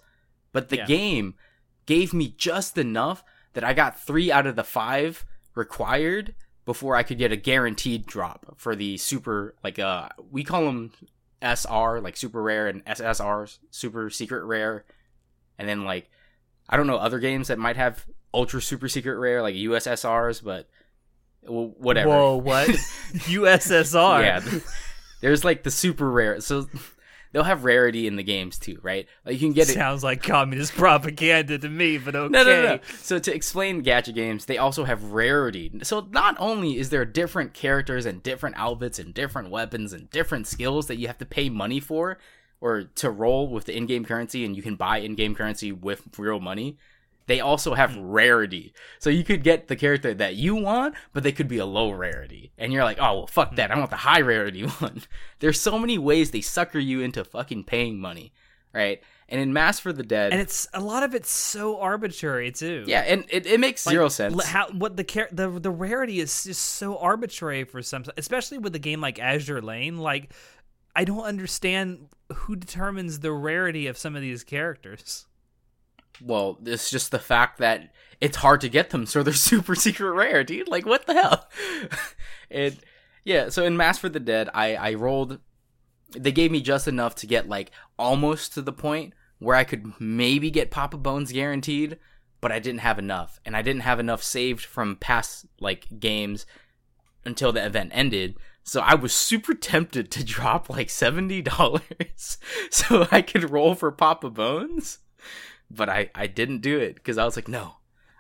But 0.53 0.69
the 0.69 0.77
Yeah. 0.77 0.87
game 0.87 1.35
gave 1.87 2.15
me 2.15 2.35
just 2.39 2.79
enough 2.79 3.25
that 3.55 3.65
I 3.65 3.73
got 3.75 3.99
three 4.01 4.31
out 4.31 4.47
of 4.47 4.55
the 4.55 4.63
five 4.63 5.25
required 5.57 6.37
before 6.65 6.95
I 6.95 7.03
could 7.03 7.19
get 7.19 7.33
a 7.33 7.37
guaranteed 7.37 8.07
drop 8.07 8.55
for 8.57 8.77
the 8.77 8.97
super, 8.99 9.57
like, 9.65 9.81
uh, 9.81 10.11
we 10.31 10.45
call 10.45 10.67
them 10.67 10.93
SR, 11.43 12.01
like 12.01 12.17
super 12.17 12.43
rare, 12.43 12.69
and 12.69 12.85
SSR, 12.85 13.59
super 13.71 14.11
secret 14.11 14.45
rare. 14.45 14.85
And 15.59 15.69
then, 15.69 15.85
like, 15.85 16.11
I 16.69 16.77
don't 16.77 16.87
know 16.87 16.97
other 16.97 17.19
games 17.19 17.49
that 17.49 17.59
might 17.59 17.77
have 17.77 18.07
ultra 18.33 18.61
super 18.61 18.89
secret 18.89 19.19
rare, 19.19 19.43
like 19.43 19.55
USSRs, 19.55 20.43
but 20.43 20.69
well, 21.43 21.75
whatever. 21.79 22.11
Whoa, 22.11 22.37
what? 22.37 22.69
USSR. 22.69 24.23
Yeah, 24.23 24.61
there's 25.21 25.45
like 25.45 25.63
the 25.63 25.71
super 25.71 26.11
rare. 26.11 26.41
So 26.41 26.69
they'll 27.33 27.45
have 27.45 27.65
rarity 27.65 28.07
in 28.07 28.17
the 28.17 28.23
games 28.23 28.59
too, 28.59 28.79
right? 28.83 29.07
Like 29.25 29.35
you 29.35 29.41
can 29.41 29.53
get 29.53 29.69
it. 29.69 29.75
Sounds 29.75 30.05
like 30.05 30.23
communist 30.23 30.75
propaganda 30.75 31.59
to 31.59 31.69
me, 31.69 31.99
but 31.99 32.15
okay. 32.15 32.33
No, 32.33 32.45
no, 32.45 32.63
no. 32.63 32.79
So 32.99 33.19
to 33.19 33.35
explain 33.35 33.83
gacha 33.83 34.15
games, 34.15 34.45
they 34.47 34.59
also 34.59 34.85
have 34.85 35.13
rarity. 35.13 35.71
So 35.83 36.07
not 36.11 36.37
only 36.39 36.79
is 36.79 36.91
there 36.91 37.05
different 37.05 37.55
characters 37.55 38.07
and 38.07 38.23
different 38.23 38.57
outfits 38.59 38.99
and 38.99 39.13
different 39.13 39.51
weapons 39.51 39.93
and 39.93 40.11
different 40.11 40.47
skills 40.47 40.87
that 40.87 40.97
you 40.97 41.07
have 41.07 41.19
to 41.19 41.27
pay 41.27 41.49
money 41.49 41.81
for 41.81 42.19
or 42.61 42.85
to 42.97 43.11
roll 43.11 43.49
with 43.49 43.67
the 43.67 43.77
in-game 43.77 44.05
currency 44.05 44.45
and 44.45 44.57
you 44.57 44.63
can 44.63 44.75
buy 44.75 44.99
in-game 44.99 45.35
currency 45.35 45.73
with 45.73 46.03
real 46.19 46.41
money. 46.41 46.77
They 47.29 47.41
also 47.41 47.75
have 47.75 47.95
hmm. 47.95 48.01
rarity. 48.01 48.73
So 48.99 49.11
you 49.11 49.23
could 49.23 49.45
get 49.45 49.69
the 49.69 49.77
character 49.77 50.13
that 50.15 50.35
you 50.35 50.57
want, 50.57 50.97
but 51.13 51.23
they 51.23 51.31
could 51.31 51.47
be 51.47 51.59
a 51.59 51.67
low 51.67 51.91
rarity. 51.91 52.53
And 52.59 52.73
you're 52.73 52.85
like, 52.85 52.99
oh, 52.99 53.19
well, 53.19 53.27
fuck 53.29 53.51
hmm. 53.51 53.57
that. 53.57 53.71
I 53.71 53.79
want 53.79 53.91
the 53.91 53.97
high 53.97 54.23
rarity 54.23 54.63
one. 54.81 55.03
There's 55.39 55.61
so 55.61 55.79
many 55.79 55.99
ways 55.99 56.31
they 56.31 56.41
sucker 56.41 56.79
you 56.79 57.01
into 57.01 57.23
fucking 57.23 57.65
paying 57.65 57.99
money, 57.99 58.33
right? 58.73 59.01
And 59.29 59.43
in 59.43 59.53
Mass 59.53 59.79
for 59.79 59.93
the 59.93 60.03
Dead, 60.03 60.33
And 60.33 60.41
it's 60.41 60.67
a 60.73 60.81
lot 60.81 61.03
of 61.03 61.15
it's 61.15 61.31
so 61.31 61.79
arbitrary 61.79 62.51
too. 62.51 62.85
yeah, 62.87 63.01
and 63.01 63.27
it, 63.29 63.47
it 63.47 63.61
makes 63.61 63.85
Like, 63.85 63.93
zero 63.93 64.09
sense. 64.09 64.43
How 64.47 64.71
what 64.71 64.97
the 64.97 65.05
char- 65.05 65.29
the 65.31 65.51
the 65.51 65.71
rarity 65.71 66.19
is 66.19 66.45
just 66.45 66.63
so 66.63 66.97
arbitrary 66.97 67.65
for 67.65 67.83
some, 67.83 68.05
especially 68.17 68.57
with 68.57 68.75
a 68.75 68.79
game 68.79 69.03
like 69.03 69.19
Azur 69.19 69.63
Lane. 69.63 69.99
Like, 69.99 70.33
I 70.97 71.05
don't 71.05 71.25
understand 71.25 72.09
who 72.33 72.57
determines 72.57 73.21
the 73.21 73.33
rarity 73.33 73.87
of 73.87 73.99
some 73.99 74.17
of 74.17 74.23
these 74.23 74.45
characters. 74.45 75.27
Well, 76.21 76.59
it's 76.65 76.91
just 76.91 77.11
the 77.11 77.19
fact 77.19 77.59
that 77.59 77.93
it's 78.21 78.39
hard 78.39 78.61
to 78.63 78.69
get 78.69 78.91
them, 78.91 79.07
so 79.07 79.23
they're 79.23 79.33
super 79.35 79.75
secret 79.75 80.13
rare, 80.13 80.45
dude. 80.45 80.69
Like, 80.69 80.87
what 80.87 81.07
the 81.07 81.15
hell? 81.15 81.49
it, 82.51 82.79
yeah. 83.25 83.49
So 83.49 83.65
in 83.65 83.77
Mass 83.77 83.99
for 83.99 84.09
the 84.09 84.21
Dead, 84.21 84.49
I 84.55 84.75
I 84.75 84.95
rolled. 84.95 85.41
They 86.17 86.33
gave 86.33 86.51
me 86.51 86.61
just 86.61 86.89
enough 86.89 87.15
to 87.17 87.27
get 87.27 87.49
like 87.49 87.71
almost 87.99 88.55
to 88.55 88.63
the 88.63 88.73
point 88.73 89.13
where 89.39 89.57
I 89.57 89.65
could 89.65 89.93
maybe 90.01 90.51
get 90.51 90.71
Papa 90.71 90.97
Bones 90.97 91.33
guaranteed, 91.33 91.99
but 92.41 92.51
I 92.51 92.59
didn't 92.59 92.81
have 92.81 92.99
enough, 92.99 93.39
and 93.45 93.57
I 93.57 93.63
didn't 93.63 93.83
have 93.83 94.01
enough 94.01 94.23
saved 94.23 94.65
from 94.65 94.97
past 94.97 95.47
like 95.61 95.87
games 96.01 96.47
until 97.25 97.53
the 97.53 97.65
event 97.65 97.91
ended. 97.95 98.37
So 98.65 98.81
I 98.81 98.95
was 98.95 99.15
super 99.15 99.55
tempted 99.55 100.11
to 100.11 100.25
drop 100.37 100.69
like 100.69 100.91
seventy 100.91 101.43
dollars 101.43 102.39
so 102.71 103.07
I 103.13 103.23
could 103.23 103.51
roll 103.51 103.75
for 103.75 103.93
Papa 103.93 104.31
Bones 104.31 104.99
but 105.71 105.89
I 105.89 106.11
I 106.15 106.27
didn't 106.27 106.61
do 106.61 106.79
it 106.79 106.95
because 106.95 107.19
I 107.19 107.25
was 107.25 107.37
like, 107.37 107.49
no, 107.49 107.77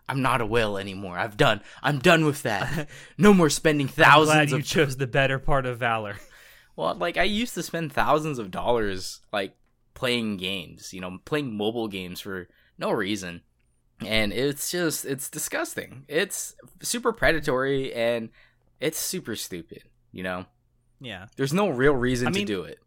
I'm 0.09 0.23
not 0.23 0.41
a 0.41 0.47
whale 0.47 0.77
anymore. 0.79 1.19
I've 1.19 1.37
done. 1.37 1.61
I'm 1.83 1.99
done 1.99 2.25
with 2.25 2.43
that. 2.43 2.89
No 3.19 3.35
more 3.35 3.51
spending 3.51 3.89
I'm 3.89 3.95
glad 3.95 4.05
thousands 4.07 4.51
you 4.53 4.59
of. 4.59 4.65
chose 4.65 4.97
the 4.97 5.07
better 5.07 5.39
part 5.39 5.67
of 5.67 5.79
valor. 5.79 6.17
well, 6.77 6.95
like 6.95 7.17
I 7.17 7.25
used 7.25 7.55
to 7.55 7.63
spend 7.63 7.93
thousands 7.93 8.39
of 8.39 8.51
dollars 8.51 9.21
like 9.33 9.57
playing 9.95 10.37
games. 10.37 10.93
You 10.93 11.01
know, 11.01 11.19
playing 11.25 11.57
mobile 11.57 11.89
games 11.89 12.21
for 12.21 12.49
no 12.79 12.91
reason, 12.93 13.43
and 14.05 14.33
it's 14.33 14.71
just 14.71 15.05
it's 15.05 15.29
disgusting. 15.29 16.05
It's 16.09 16.55
super 16.83 17.13
predatory 17.13 17.93
and 17.93 18.29
it's 18.81 18.99
super 18.99 19.35
stupid. 19.35 19.83
You 20.13 20.23
know, 20.23 20.47
Yeah, 21.01 21.27
there's 21.37 21.53
no 21.53 21.69
real 21.69 21.95
reason 21.95 22.29
I 22.29 22.31
mean- 22.31 22.47
to 22.47 22.53
do 22.53 22.63
it. 22.63 22.79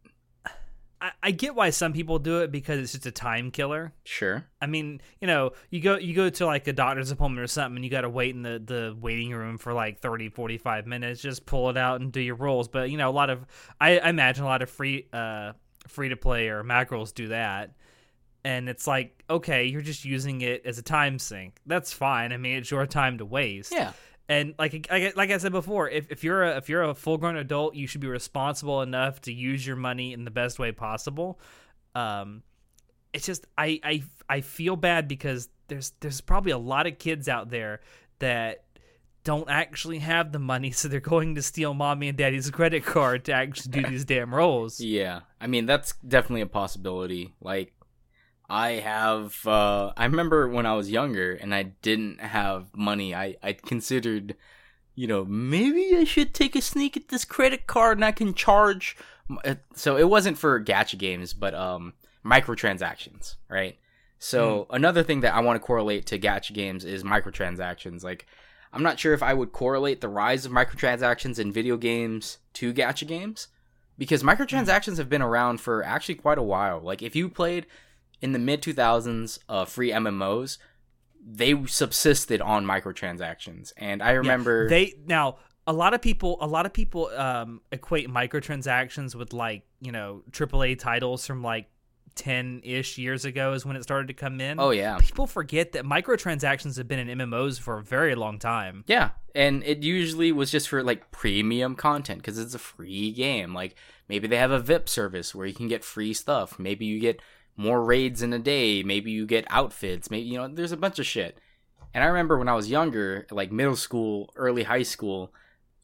I, 1.02 1.12
I 1.24 1.32
get 1.32 1.56
why 1.56 1.72
some 1.72 1.94
people 1.94 2.20
do 2.20 2.42
it 2.42 2.52
because 2.52 2.80
it's 2.80 2.92
just 2.92 3.06
a 3.08 3.12
time 3.12 3.50
killer. 3.50 3.92
Sure. 4.04 4.46
I 4.62 4.68
mean, 4.68 5.02
you 5.20 5.28
know, 5.28 5.54
you 5.72 5.82
go 5.82 5.98
you 5.98 6.14
go 6.14 6.30
to 6.30 6.46
like 6.46 6.68
a 6.68 6.74
doctor's 6.74 7.10
appointment 7.10 7.44
or 7.44 7.48
something 7.48 7.78
and 7.78 7.84
you 7.84 7.90
got 7.90 8.02
to 8.02 8.10
wait 8.10 8.36
in 8.36 8.44
the, 8.44 8.62
the 8.64 8.96
waiting 9.00 9.32
room 9.32 9.58
for 9.58 9.74
like 9.74 10.00
30 10.00 10.30
45 10.30 10.86
minutes 10.86 11.22
just 11.22 11.46
pull 11.46 11.70
it 11.70 11.78
out 11.78 12.02
and 12.02 12.12
do 12.12 12.22
your 12.22 12.36
rolls 12.36 12.68
but 12.68 12.90
you 12.92 12.98
know 12.98 13.10
a 13.10 13.12
lot 13.12 13.30
of 13.30 13.46
I, 13.80 13.98
I 13.98 14.10
imagine 14.10 14.44
a 14.44 14.48
lot 14.48 14.62
of 14.62 14.70
free 14.70 15.08
uh 15.12 15.54
free 15.88 16.10
to 16.10 16.16
play 16.16 16.50
or 16.50 16.64
macros 16.64 17.14
do 17.14 17.30
that 17.30 17.72
and 18.44 18.70
it's 18.70 18.86
like 18.88 19.24
okay 19.30 19.66
you're 19.66 19.82
just 19.82 20.06
using 20.06 20.42
it 20.42 20.66
as 20.66 20.78
a 20.78 20.84
time 20.84 21.18
sink 21.20 21.60
that's 21.66 21.92
fine 21.92 22.32
I 22.32 22.38
mean 22.38 22.58
it's 22.58 22.70
your 22.70 22.86
time 22.86 23.18
to 23.18 23.26
waste 23.26 23.72
Yeah. 23.72 23.94
And 24.32 24.56
like 24.58 24.88
like, 24.89 25.30
I 25.30 25.38
said 25.39 25.52
before, 25.52 25.89
if, 25.89 26.10
if 26.10 26.24
you're 26.24 26.41
a 26.44 26.56
if 26.56 26.70
you're 26.70 26.84
a 26.84 26.96
full 26.96 27.17
grown 27.17 27.36
adult, 27.36 27.76
you 27.76 27.86
should 27.86 28.00
be 28.00 28.08
responsible 28.08 28.82
enough 28.82 29.20
to 29.24 29.34
use 29.34 29.67
your 29.67 29.76
money 29.76 30.13
in 30.13 30.24
the 30.24 30.32
best 30.32 30.58
way 30.58 30.72
possible. 30.72 31.38
Um, 31.96 32.41
it's 33.12 33.26
just 33.26 33.46
I 33.58 33.82
I 33.84 34.04
I 34.30 34.39
feel 34.39 34.78
bad 34.78 35.10
because 35.10 35.50
there's 35.67 35.91
there's 36.00 36.22
probably 36.22 36.54
a 36.54 36.58
lot 36.58 36.88
of 36.88 36.98
kids 36.98 37.28
out 37.28 37.50
there 37.50 37.82
that 38.20 38.63
don't 39.26 39.50
actually 39.50 40.00
have 40.00 40.32
the 40.32 40.39
money, 40.39 40.72
so 40.72 40.88
they're 40.88 41.02
going 41.02 41.36
to 41.36 41.41
steal 41.41 41.74
mommy 41.74 42.08
and 42.08 42.17
daddy's 42.17 42.50
credit 42.52 42.86
card 42.86 43.26
to 43.26 43.34
actually 43.34 43.82
do 43.82 43.89
these 43.89 44.06
damn 44.06 44.34
rolls. 44.34 44.80
Yeah, 44.80 45.22
I 45.41 45.48
mean 45.48 45.65
that's 45.65 45.94
definitely 46.08 46.41
a 46.41 46.48
possibility. 46.48 47.34
Like 47.41 47.74
I 48.52 48.72
have 48.72 49.48
uh 49.48 49.94
I 49.96 50.04
remember 50.04 50.46
when 50.50 50.66
I 50.66 50.74
was 50.74 50.92
younger 50.92 51.32
and 51.32 51.56
I 51.56 51.64
didn't 51.64 52.20
have 52.20 52.76
money, 52.76 53.16
I 53.16 53.38
I 53.42 53.54
considered 53.54 54.36
you 54.94 55.08
know, 55.08 55.24
maybe 55.24 55.96
I 55.96 56.04
should 56.04 56.34
take 56.34 56.54
a 56.58 56.62
sneak 56.62 56.98
at 56.98 57.08
this 57.08 57.24
credit 57.24 57.66
card 57.66 57.98
and 57.98 58.04
I 58.04 58.12
can 58.12 58.34
charge 58.34 58.98
uh, 59.46 59.56
so 59.74 59.96
it 59.96 60.10
wasn't 60.10 60.38
for 60.38 60.62
gacha 60.62 60.98
games, 60.98 61.32
but 61.34 61.56
um 61.56 61.94
microtransactions, 62.26 63.36
right? 63.50 63.78
So 64.20 64.68
another 64.70 65.02
thing 65.02 65.22
that 65.22 65.34
I 65.34 65.40
want 65.40 65.56
to 65.56 65.66
correlate 65.66 66.06
to 66.08 66.20
gacha 66.20 66.54
games 66.54 66.84
is 66.84 67.06
microtransactions. 67.06 68.04
Like 68.04 68.28
I'm 68.74 68.84
not 68.84 69.00
sure 69.00 69.14
if 69.14 69.24
I 69.24 69.34
would 69.34 69.54
correlate 69.54 70.02
the 70.02 70.10
rise 70.10 70.46
of 70.46 70.52
microtransactions 70.52 71.40
in 71.40 71.54
video 71.54 71.78
games 71.78 72.40
to 72.56 72.74
gacha 72.74 73.08
games 73.08 73.48
because 73.98 74.24
microtransactions 74.24 74.98
have 74.98 75.08
been 75.08 75.22
around 75.22 75.62
for 75.62 75.84
actually 75.84 76.16
quite 76.16 76.38
a 76.38 76.44
while. 76.44 76.82
Like 76.82 77.02
if 77.02 77.16
you 77.16 77.30
played 77.30 77.66
in 78.22 78.32
the 78.32 78.40
mid 78.40 78.62
2000s 78.62 79.40
uh, 79.50 79.66
free 79.66 79.92
MMOs, 79.92 80.58
they 81.24 81.66
subsisted 81.66 82.42
on 82.42 82.66
microtransactions. 82.66 83.74
And 83.78 84.02
I 84.02 84.12
remember 84.12 84.70
they 84.70 84.94
now 85.06 85.38
a 85.68 85.74
lot 85.74 85.94
of 85.94 86.02
people 86.02 86.38
a 86.42 86.48
lot 86.48 86.66
of 86.66 86.74
people 86.74 87.08
um 87.16 87.62
equate 87.72 88.10
microtransactions 88.10 89.16
with 89.16 89.34
like 89.34 89.64
you 89.80 89.92
know 89.92 90.24
AAA 90.32 90.80
titles 90.80 91.26
from 91.26 91.44
like 91.44 91.68
10 92.16 92.62
ish 92.64 92.98
years 92.98 93.26
ago 93.26 93.54
is 93.54 93.66
when 93.66 93.76
it 93.76 93.84
started 93.84 94.08
to 94.08 94.14
come 94.14 94.42
in. 94.42 94.60
Oh 94.60 94.72
yeah. 94.72 94.98
People 95.00 95.28
forget 95.28 95.72
that 95.74 95.86
microtransactions 95.86 96.78
have 96.78 96.88
been 96.88 97.08
in 97.08 97.18
MMOs 97.18 97.60
for 97.60 97.78
a 97.78 97.84
very 97.84 98.16
long 98.16 98.38
time. 98.38 98.84
Yeah, 98.88 99.12
and 99.34 99.64
it 99.64 99.84
usually 99.84 100.32
was 100.32 100.52
just 100.52 100.68
for 100.68 100.84
like 100.84 101.12
premium 101.12 101.76
content 101.76 102.20
because 102.20 102.38
it's 102.38 102.56
a 102.56 102.60
free 102.60 103.12
game. 103.12 103.54
Like 103.54 103.76
maybe 104.10 104.28
they 104.28 104.38
have 104.38 104.52
a 104.52 104.60
VIP 104.60 104.90
service 104.90 105.34
where 105.34 105.48
you 105.48 105.54
can 105.54 105.68
get 105.68 105.84
free 105.84 106.14
stuff. 106.14 106.60
Maybe 106.60 106.86
you 106.86 107.00
get 107.00 107.22
more 107.58 107.84
raids 107.84 108.22
in 108.22 108.34
a 108.34 108.40
day. 108.40 108.84
Maybe 108.84 109.12
you 109.12 109.26
get 109.26 109.46
outfits. 109.50 110.10
Maybe 110.10 110.28
you 110.28 110.38
know 110.38 110.48
there's 110.48 110.72
a 110.72 110.78
bunch 110.78 111.00
of 111.00 111.06
shit. 111.06 111.38
And 111.94 112.04
I 112.04 112.08
remember 112.08 112.38
when 112.38 112.48
I 112.48 112.56
was 112.56 112.70
younger, 112.70 113.28
like 113.32 113.52
middle 113.52 113.76
school, 113.76 114.32
early 114.36 114.64
high 114.64 114.84
school, 114.84 115.34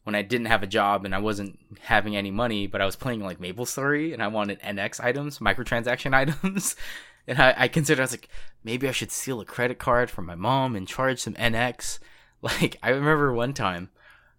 when 0.04 0.14
I 0.14 0.22
didn't 0.22 0.46
have 0.46 0.62
a 0.62 0.66
job 0.66 1.04
and 1.04 1.14
I 1.14 1.18
wasn't 1.18 1.58
having 1.80 2.16
any 2.16 2.30
money, 2.30 2.66
but 2.66 2.80
I 2.80 2.86
was 2.86 2.96
playing 2.96 3.20
like 3.20 3.40
Maple 3.40 3.66
Story 3.66 4.14
and 4.14 4.22
I 4.22 4.28
wanted 4.28 4.58
NX 4.62 5.04
items, 5.04 5.38
microtransaction 5.38 6.14
items. 6.14 6.76
and 7.26 7.38
I, 7.38 7.54
I 7.58 7.68
considered 7.68 8.00
I 8.00 8.04
was 8.04 8.12
like, 8.12 8.30
maybe 8.64 8.88
I 8.88 8.92
should 8.92 9.10
steal 9.12 9.40
a 9.40 9.44
credit 9.44 9.78
card 9.78 10.10
from 10.10 10.24
my 10.24 10.34
mom 10.34 10.74
and 10.76 10.88
charge 10.88 11.20
some 11.20 11.34
NX. 11.34 11.98
Like 12.40 12.76
I 12.84 12.90
remember 12.90 13.32
one 13.32 13.52
time, 13.52 13.90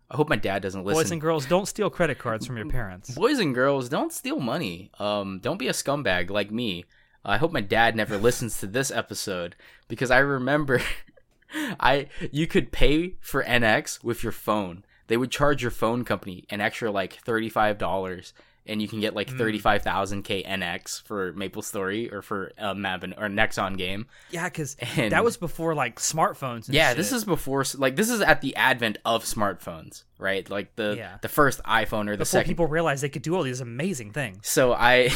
I 0.09 0.15
hope 0.15 0.29
my 0.29 0.37
dad 0.37 0.61
doesn't 0.61 0.85
listen. 0.85 1.03
Boys 1.03 1.11
and 1.11 1.19
girls, 1.19 1.45
don't 1.45 1.67
steal 1.67 1.89
credit 1.89 2.17
cards 2.17 2.45
from 2.47 2.55
your 2.55 2.65
parents. 2.69 3.11
Boys 3.11 3.39
and 3.39 3.53
girls, 3.53 3.89
don't 3.89 4.13
steal 4.13 4.39
money. 4.39 4.89
Um, 4.99 5.39
don't 5.43 5.59
be 5.59 5.67
a 5.67 5.73
scumbag 5.73 6.29
like 6.29 6.49
me. 6.49 6.85
I 7.23 7.37
hope 7.37 7.51
my 7.51 7.61
dad 7.61 7.95
never 7.95 8.17
listens 8.17 8.59
to 8.59 8.67
this 8.67 8.91
episode 8.91 9.55
because 9.87 10.11
I 10.11 10.19
remember 10.19 10.81
I 11.79 12.07
you 12.31 12.47
could 12.47 12.71
pay 12.71 13.15
for 13.19 13.43
NX 13.43 14.03
with 14.03 14.23
your 14.23 14.31
phone. 14.31 14.85
They 15.07 15.17
would 15.17 15.31
charge 15.31 15.61
your 15.61 15.71
phone 15.71 16.05
company 16.05 16.45
an 16.49 16.61
extra 16.61 16.91
like 16.91 17.13
thirty 17.13 17.49
five 17.49 17.77
dollars, 17.77 18.33
and 18.65 18.81
you 18.81 18.87
can 18.87 18.99
get 18.99 19.15
like 19.15 19.29
hmm. 19.29 19.37
thirty 19.37 19.59
five 19.59 19.81
thousand 19.81 20.23
k 20.23 20.43
NX 20.43 21.03
for 21.03 21.33
Maple 21.33 21.61
Story 21.61 22.11
or 22.11 22.21
for 22.21 22.51
a 22.57 22.75
Mavin 22.75 23.13
or 23.17 23.27
Nexon 23.27 23.77
game. 23.77 24.07
Yeah, 24.31 24.47
because 24.49 24.75
that 24.95 25.23
was 25.23 25.37
before 25.37 25.73
like 25.75 25.99
smartphones. 25.99 26.67
And 26.67 26.75
Yeah, 26.75 26.89
shit. 26.89 26.97
this 26.97 27.11
is 27.11 27.25
before 27.25 27.63
like 27.77 27.95
this 27.95 28.09
is 28.09 28.21
at 28.21 28.41
the 28.41 28.55
advent 28.55 28.97
of 29.05 29.23
smartphones, 29.23 30.03
right? 30.17 30.49
Like 30.49 30.75
the 30.75 30.95
Yeah. 30.97 31.17
the 31.21 31.29
first 31.29 31.61
iPhone 31.63 32.07
or 32.07 32.11
the 32.11 32.19
before 32.19 32.25
second 32.25 32.51
people 32.51 32.67
realized 32.67 33.03
they 33.03 33.09
could 33.09 33.21
do 33.21 33.35
all 33.35 33.43
these 33.43 33.61
amazing 33.61 34.11
things. 34.11 34.47
So 34.47 34.73
I, 34.73 35.09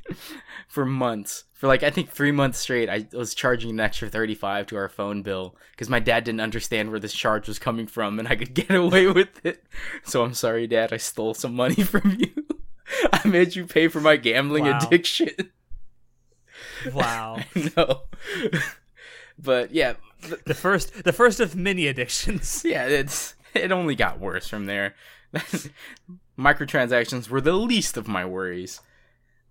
for 0.68 0.84
months, 0.84 1.44
for 1.52 1.66
like 1.66 1.82
I 1.82 1.90
think 1.90 2.10
three 2.10 2.32
months 2.32 2.58
straight, 2.58 2.88
I 2.88 3.06
was 3.12 3.34
charging 3.34 3.70
an 3.70 3.80
extra 3.80 4.08
thirty 4.08 4.34
five 4.34 4.66
to 4.68 4.76
our 4.76 4.88
phone 4.88 5.22
bill 5.22 5.56
because 5.72 5.88
my 5.88 6.00
dad 6.00 6.24
didn't 6.24 6.40
understand 6.40 6.90
where 6.90 7.00
this 7.00 7.12
charge 7.12 7.48
was 7.48 7.58
coming 7.58 7.86
from, 7.86 8.18
and 8.18 8.26
I 8.28 8.36
could 8.36 8.54
get 8.54 8.70
away 8.70 9.06
with 9.06 9.44
it. 9.44 9.64
So 10.04 10.24
I'm 10.24 10.34
sorry, 10.34 10.66
Dad. 10.66 10.92
I 10.92 10.96
stole 10.96 11.34
some 11.34 11.54
money 11.54 11.74
from 11.82 12.16
you. 12.18 12.46
I 13.12 13.26
made 13.28 13.54
you 13.56 13.66
pay 13.66 13.88
for 13.88 14.00
my 14.00 14.16
gambling 14.16 14.64
Wow. 14.64 14.78
addiction. 14.82 15.30
Wow, 16.94 17.40
no, 17.76 18.02
but 19.38 19.70
yeah, 19.70 19.94
th- 20.22 20.40
the 20.46 20.54
first, 20.54 21.04
the 21.04 21.12
first 21.12 21.38
of 21.38 21.54
many 21.54 21.86
addictions. 21.86 22.62
yeah, 22.64 22.86
it's 22.86 23.34
it 23.54 23.70
only 23.70 23.94
got 23.94 24.18
worse 24.18 24.48
from 24.48 24.64
there. 24.64 24.94
Microtransactions 26.38 27.28
were 27.28 27.40
the 27.40 27.52
least 27.52 27.96
of 27.96 28.08
my 28.08 28.24
worries. 28.24 28.80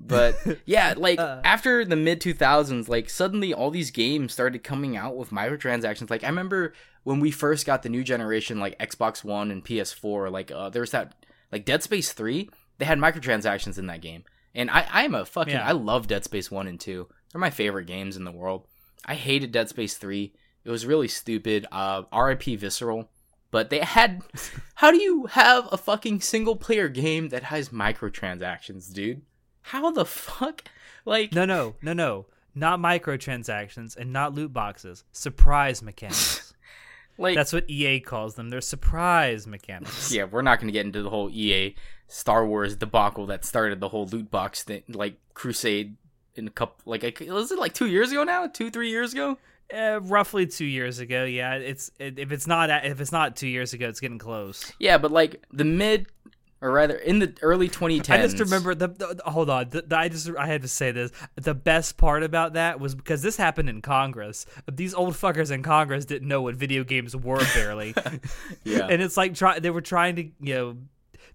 But 0.02 0.38
yeah, 0.66 0.94
like 0.98 1.20
Uh. 1.20 1.42
after 1.44 1.84
the 1.86 1.96
mid 1.96 2.22
2000s, 2.22 2.88
like 2.88 3.10
suddenly 3.10 3.54
all 3.54 3.70
these 3.70 3.92
games 3.92 4.34
started 4.34 4.64
coming 4.64 4.96
out 4.98 5.16
with 5.18 5.30
microtransactions. 5.32 6.10
Like 6.10 6.24
I 6.24 6.28
remember 6.28 6.74
when 7.04 7.20
we 7.20 7.32
first 7.32 7.66
got 7.66 7.84
the 7.84 7.90
new 7.90 8.04
generation 8.04 8.60
like 8.60 8.80
Xbox 8.80 9.24
1 9.24 9.52
and 9.52 9.64
PS4, 9.64 10.32
like 10.32 10.52
uh 10.52 10.70
there 10.70 10.82
was 10.82 10.92
that 10.92 11.14
like 11.52 11.66
Dead 11.66 11.84
Space 11.84 12.12
3, 12.14 12.50
they 12.80 12.86
had 12.86 12.98
microtransactions 12.98 13.78
in 13.78 13.86
that 13.88 14.02
game. 14.02 14.24
And 14.56 14.72
I 14.72 14.88
I'm 14.92 15.14
a 15.14 15.26
fucking 15.26 15.54
Yeah. 15.54 15.68
I 15.68 15.74
love 15.74 16.08
Dead 16.08 16.24
Space 16.24 16.50
1 16.50 16.68
and 16.68 16.80
2. 16.80 17.08
They're 17.32 17.40
my 17.40 17.52
favorite 17.52 17.86
games 17.86 18.18
in 18.18 18.24
the 18.24 18.32
world. 18.32 18.66
I 19.06 19.14
hated 19.14 19.52
Dead 19.52 19.70
Space 19.70 19.96
3. 19.98 20.34
It 20.66 20.72
was 20.72 20.86
really 20.86 21.08
stupid. 21.08 21.68
Uh 21.72 22.04
RIP 22.12 22.44
Visceral. 22.60 23.10
But 23.52 23.70
they 23.70 23.80
had 23.80 24.24
how 24.76 24.92
do 24.92 24.98
you 25.02 25.28
have 25.28 25.68
a 25.72 25.78
fucking 25.78 26.22
single 26.22 26.56
player 26.56 26.90
game 26.90 27.30
that 27.30 27.44
has 27.44 27.70
microtransactions, 27.70 28.92
dude? 28.94 29.22
How 29.62 29.92
the 29.92 30.06
fuck? 30.06 30.64
Like 31.06 31.34
No, 31.34 31.46
no, 31.46 31.76
no, 31.82 31.94
no. 31.94 32.26
Not 32.56 32.80
microtransactions 32.80 33.96
and 33.96 34.12
not 34.12 34.34
loot 34.34 34.52
boxes. 34.52 35.04
Surprise 35.12 35.82
mechanics. 35.84 36.49
Like 37.20 37.36
That's 37.36 37.54
what 37.54 37.70
EA 37.70 38.00
calls 38.00 38.36
them. 38.36 38.50
They're 38.50 38.62
surprise 38.62 39.46
mechanics. 39.46 40.12
yeah, 40.14 40.24
we're 40.24 40.42
not 40.42 40.60
going 40.60 40.68
to 40.68 40.74
get 40.74 40.86
into 40.86 41.04
the 41.04 41.10
whole 41.10 41.30
EA 41.30 41.76
Star 42.08 42.46
Wars 42.46 42.76
debacle 42.76 43.28
that 43.28 43.46
started 43.46 43.80
the 43.80 43.90
whole 43.90 44.08
loot 44.08 44.32
box 44.32 44.64
thing, 44.64 44.84
like 44.88 45.16
crusade 45.34 45.96
in 46.36 46.48
a 46.48 46.52
couple 46.52 46.76
like 46.86 47.04
was 47.28 47.52
it 47.52 47.60
like 47.60 47.74
2 47.74 47.88
years 47.88 48.12
ago 48.12 48.24
now? 48.24 48.48
2 48.48 48.72
3 48.72 48.90
years 48.90 49.14
ago? 49.14 49.38
Uh, 49.72 50.00
roughly 50.02 50.48
two 50.48 50.66
years 50.66 50.98
ago. 50.98 51.26
Yeah, 51.26 51.54
it's 51.54 51.92
it, 52.00 52.18
if 52.18 52.32
it's 52.32 52.48
not 52.48 52.72
if 52.86 53.00
it's 53.00 53.12
not 53.12 53.36
two 53.36 53.48
years 53.48 53.72
ago, 53.72 53.88
it's 53.88 54.00
getting 54.00 54.18
close. 54.18 54.74
Yeah, 54.80 54.98
but 54.98 55.12
like 55.12 55.44
the 55.54 55.64
mid 55.64 56.08
or 56.62 56.72
rather 56.72 56.96
in 56.96 57.20
the 57.20 57.34
early 57.42 57.70
2010s. 57.70 58.10
I 58.10 58.18
just 58.22 58.40
remember 58.40 58.76
the, 58.76 58.88
the- 58.90 59.22
hold 59.26 59.50
on. 59.50 59.70
The, 59.70 59.82
the- 59.84 59.98
I 59.98 60.10
just 60.10 60.30
I 60.38 60.46
had 60.48 60.62
to 60.64 60.68
say 60.68 60.92
this. 60.92 61.12
The 61.36 61.54
best 61.54 61.98
part 61.98 62.24
about 62.24 62.54
that 62.54 62.80
was 62.80 62.96
because 62.96 63.22
this 63.22 63.38
happened 63.38 63.70
in 63.70 63.82
Congress. 63.82 64.46
These 64.72 64.94
old 64.94 65.14
fuckers 65.16 65.52
in 65.52 65.64
Congress 65.64 66.06
didn't 66.06 66.28
know 66.28 66.42
what 66.42 66.56
video 66.56 66.84
games 66.84 67.16
were 67.16 67.44
barely, 67.54 67.94
Yeah. 68.64 68.88
and 68.90 69.02
it's 69.02 69.16
like 69.18 69.36
try 69.36 69.60
they 69.60 69.70
were 69.70 69.82
trying 69.82 70.16
to 70.18 70.24
you 70.42 70.54
know. 70.56 70.78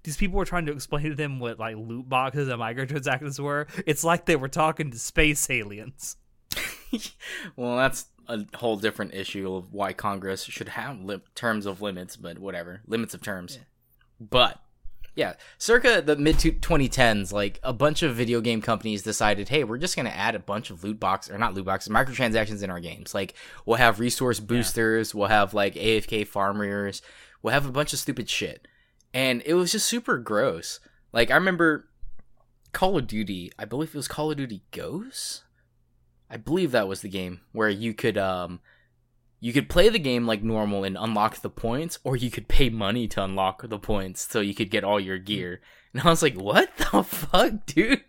These 0.03 0.19
people 0.19 0.37
were 0.37 0.45
trying 0.45 0.67
to 0.67 0.73
explain 0.73 1.05
to 1.05 1.15
them 1.15 1.41
what 1.41 1.59
like 1.59 1.77
loot 1.77 2.07
boxes 2.07 2.49
and 2.49 2.61
microtransactions 2.61 3.41
were. 3.41 3.67
It's 3.87 4.05
like 4.05 4.27
they 4.27 4.37
were 4.37 4.49
talking 4.49 4.91
to 4.91 4.99
space 4.99 5.49
aliens. 5.49 6.17
well, 7.57 7.77
that's 7.77 8.07
a 8.29 8.45
whole 8.57 8.77
different 8.77 9.15
issue 9.15 9.55
of 9.55 9.73
why 9.73 9.93
Congress 9.95 10.45
should 10.45 10.69
have 10.69 11.01
li- 11.03 11.23
terms 11.35 11.65
of 11.67 11.81
limits, 11.81 12.17
but 12.17 12.39
whatever, 12.39 12.83
limits 12.87 13.15
of 13.15 13.23
terms. 13.23 13.59
But 14.21 14.61
yeah, 15.15 15.35
circa 15.59 16.03
the 16.03 16.17
mid 16.17 16.37
2010s, 16.37 17.33
like 17.33 17.61
a 17.63 17.73
bunch 17.73 18.03
of 18.03 18.17
video 18.17 18.41
game 18.41 18.61
companies 18.61 19.03
decided, 19.03 19.49
hey, 19.49 19.63
we're 19.63 19.79
just 19.79 19.97
gonna 19.97 20.11
add 20.11 20.35
a 20.35 20.41
bunch 20.41 20.71
of 20.71 20.83
loot 20.83 20.99
box 20.99 21.31
or 21.31 21.39
not 21.39 21.55
loot 21.55 21.65
boxes, 21.65 21.93
microtransactions 21.93 22.63
in 22.63 22.71
our 22.71 22.81
games. 22.81 23.15
Like 23.15 23.35
we'll 23.65 23.77
have 23.77 24.01
resource 24.01 24.41
boosters, 24.41 25.15
we'll 25.15 25.29
have 25.29 25.55
like 25.55 25.75
AFK 25.75 26.27
farmers, 26.27 27.01
we'll 27.43 27.55
have 27.55 27.67
a 27.67 27.73
bunch 27.73 27.93
of 27.93 28.01
stupid 28.01 28.29
shit, 28.29 28.67
and 29.13 29.43
it 29.47 29.55
was 29.55 29.73
just 29.73 29.87
super 29.87 30.19
gross. 30.19 30.81
Like 31.13 31.31
I 31.31 31.37
remember 31.37 31.89
Call 32.73 32.99
of 32.99 33.07
Duty, 33.07 33.53
I 33.57 33.67
believe 33.67 33.91
it 33.91 33.95
was 33.95 34.09
Call 34.09 34.33
of 34.33 34.37
Duty 34.37 34.63
Ghosts. 34.73 35.45
I 36.29 36.39
believe 36.39 36.73
that 36.73 36.89
was 36.89 37.03
the 37.03 37.09
game 37.09 37.43
where 37.53 37.69
you 37.69 37.95
could 37.95 38.19
um 38.19 38.59
you 39.45 39.53
could 39.53 39.69
play 39.69 39.91
the 39.91 39.99
game 39.99 40.27
like 40.27 40.43
normal 40.43 40.85
and 40.85 40.97
unlock 40.99 41.37
the 41.43 41.51
points, 41.51 41.99
or 42.03 42.17
you 42.17 42.31
could 42.31 42.49
pay 42.49 42.71
money 42.71 43.07
to 43.07 43.23
unlock 43.23 43.69
the 43.69 43.79
points 43.79 44.27
so 44.27 44.41
you 44.41 44.55
could 44.55 44.71
get 44.71 44.85
all 44.85 44.99
your 44.99 45.19
gear. 45.19 45.61
And 45.93 46.03
I 46.03 46.09
was 46.09 46.23
like, 46.23 46.35
"What 46.35 46.75
the 46.79 47.03
fuck, 47.05 47.67
dude? 47.67 48.03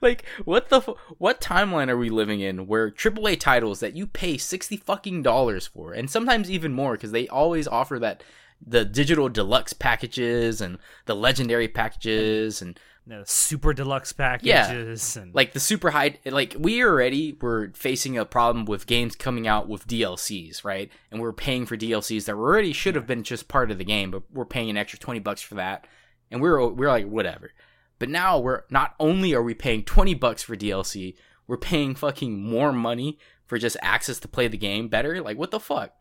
Like, 0.00 0.24
what 0.44 0.68
the 0.68 0.80
fu- 0.80 0.96
what 1.16 1.40
timeline 1.40 1.90
are 1.90 1.96
we 1.96 2.10
living 2.10 2.40
in 2.40 2.66
where 2.66 2.90
AAA 2.90 3.38
titles 3.38 3.78
that 3.78 3.94
you 3.94 4.08
pay 4.08 4.36
sixty 4.36 4.76
fucking 4.76 5.22
dollars 5.22 5.68
for, 5.68 5.92
and 5.92 6.10
sometimes 6.10 6.50
even 6.50 6.72
more 6.72 6.94
because 6.94 7.12
they 7.12 7.28
always 7.28 7.68
offer 7.68 8.00
that 8.00 8.24
the 8.60 8.84
digital 8.84 9.28
deluxe 9.28 9.72
packages 9.72 10.60
and 10.60 10.76
the 11.06 11.14
legendary 11.14 11.68
packages 11.68 12.60
and 12.60 12.80
know, 13.10 13.22
super 13.26 13.74
deluxe 13.74 14.14
Yeah. 14.16 14.28
packages 14.66 15.16
and 15.16 15.34
like 15.34 15.52
the 15.52 15.60
super 15.60 15.90
high 15.90 16.18
like 16.24 16.56
we 16.58 16.82
already 16.82 17.36
were 17.40 17.70
facing 17.74 18.16
a 18.16 18.24
problem 18.24 18.64
with 18.64 18.86
games 18.86 19.14
coming 19.14 19.46
out 19.46 19.68
with 19.68 19.86
DLCs, 19.86 20.64
right? 20.64 20.90
And 21.10 21.20
we're 21.20 21.32
paying 21.34 21.66
for 21.66 21.76
DLCs 21.76 22.24
that 22.24 22.34
already 22.34 22.72
should 22.72 22.94
have 22.94 23.06
been 23.06 23.22
just 23.22 23.48
part 23.48 23.70
of 23.70 23.76
the 23.76 23.84
game, 23.84 24.10
but 24.10 24.22
we're 24.32 24.46
paying 24.46 24.70
an 24.70 24.78
extra 24.78 24.98
20 24.98 25.20
bucks 25.20 25.42
for 25.42 25.56
that. 25.56 25.86
And 26.30 26.40
we're 26.40 26.66
we're 26.68 26.88
like 26.88 27.06
whatever. 27.06 27.50
But 27.98 28.08
now 28.08 28.38
we're 28.38 28.62
not 28.70 28.94
only 28.98 29.34
are 29.34 29.42
we 29.42 29.52
paying 29.52 29.84
20 29.84 30.14
bucks 30.14 30.42
for 30.42 30.56
DLC, 30.56 31.16
we're 31.46 31.58
paying 31.58 31.94
fucking 31.94 32.42
more 32.42 32.72
money 32.72 33.18
for 33.44 33.58
just 33.58 33.76
access 33.82 34.18
to 34.20 34.28
play 34.28 34.48
the 34.48 34.56
game 34.56 34.88
better. 34.88 35.20
Like 35.20 35.36
what 35.36 35.50
the 35.50 35.60
fuck? 35.60 35.92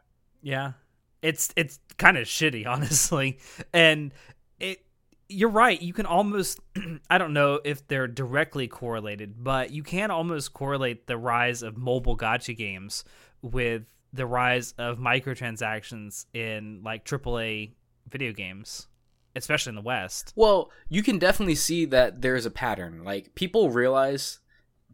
Yeah. 0.42 0.74
It's 1.22 1.52
it's 1.58 1.80
kind 1.98 2.18
of 2.18 2.28
shitty, 2.28 2.66
honestly. 2.74 3.40
And 3.74 4.14
it 4.60 4.86
you're 5.30 5.50
right. 5.50 5.80
You 5.80 5.94
can 5.94 6.06
almost 6.06 6.60
I 7.10 7.18
don't 7.18 7.34
know 7.34 7.62
if 7.64 7.88
they're 7.88 8.08
directly 8.08 8.68
correlated, 8.68 9.44
but 9.44 9.72
you 9.72 9.84
can 9.84 10.12
almost 10.12 10.54
correlate 10.54 11.08
the 11.08 11.18
rise 11.18 11.62
of 11.62 11.78
mobile 11.78 12.18
gacha 12.18 12.58
games 12.58 13.04
with 13.42 13.84
the 14.12 14.26
rise 14.26 14.74
of 14.78 14.98
microtransactions 14.98 16.26
in 16.34 16.82
like 16.84 17.06
AAA 17.06 17.74
video 18.10 18.34
games, 18.34 18.88
especially 19.36 19.70
in 19.70 19.76
the 19.76 19.82
West. 19.82 20.34
Well, 20.36 20.72
you 20.90 21.04
can 21.04 21.20
definitely 21.20 21.56
see 21.56 21.86
that 21.86 22.22
there's 22.22 22.48
a 22.48 22.52
pattern. 22.52 23.04
Like 23.04 23.36
people 23.36 23.70
realize 23.70 24.40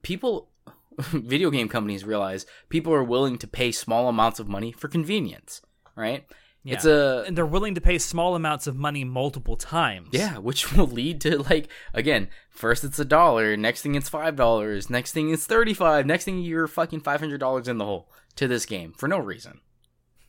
people 0.02 0.50
video 1.00 1.50
game 1.50 1.70
companies 1.70 2.04
realize 2.04 2.46
people 2.70 2.94
are 2.94 3.04
willing 3.04 3.38
to 3.38 3.48
pay 3.48 3.72
small 3.72 4.10
amounts 4.10 4.40
of 4.40 4.50
money 4.50 4.74
for 4.74 4.90
convenience, 4.90 5.62
right? 5.96 6.26
Yeah. 6.66 6.74
It's 6.74 6.86
a 6.86 7.24
and 7.28 7.38
they're 7.38 7.46
willing 7.46 7.76
to 7.76 7.82
pay 7.82 8.00
small 8.00 8.36
amounts 8.36 8.66
of 8.66 8.76
money 8.76 9.04
multiple 9.04 9.56
times. 9.56 10.10
yeah, 10.12 10.40
which 10.40 10.72
will 10.76 10.88
lead 10.88 11.22
to 11.22 11.38
like 11.44 11.70
again, 11.94 12.28
first 12.50 12.84
it's 12.84 12.98
a 12.98 13.06
dollar, 13.06 13.56
next 13.56 13.84
thing 13.84 13.94
it's 13.94 14.10
five 14.10 14.36
dollars, 14.36 14.90
next 14.90 15.12
thing 15.12 15.30
it's 15.32 15.46
thirty 15.46 15.76
five, 15.76 16.08
next 16.08 16.26
thing 16.26 16.40
you're 16.40 16.68
fucking 16.68 17.02
five 17.02 17.20
hundred 17.20 17.38
dollars 17.40 17.68
in 17.68 17.78
the 17.78 17.86
hole 17.86 18.10
to 18.36 18.48
this 18.48 18.66
game 18.66 18.94
for 18.98 19.08
no 19.08 19.20
reason. 19.20 19.62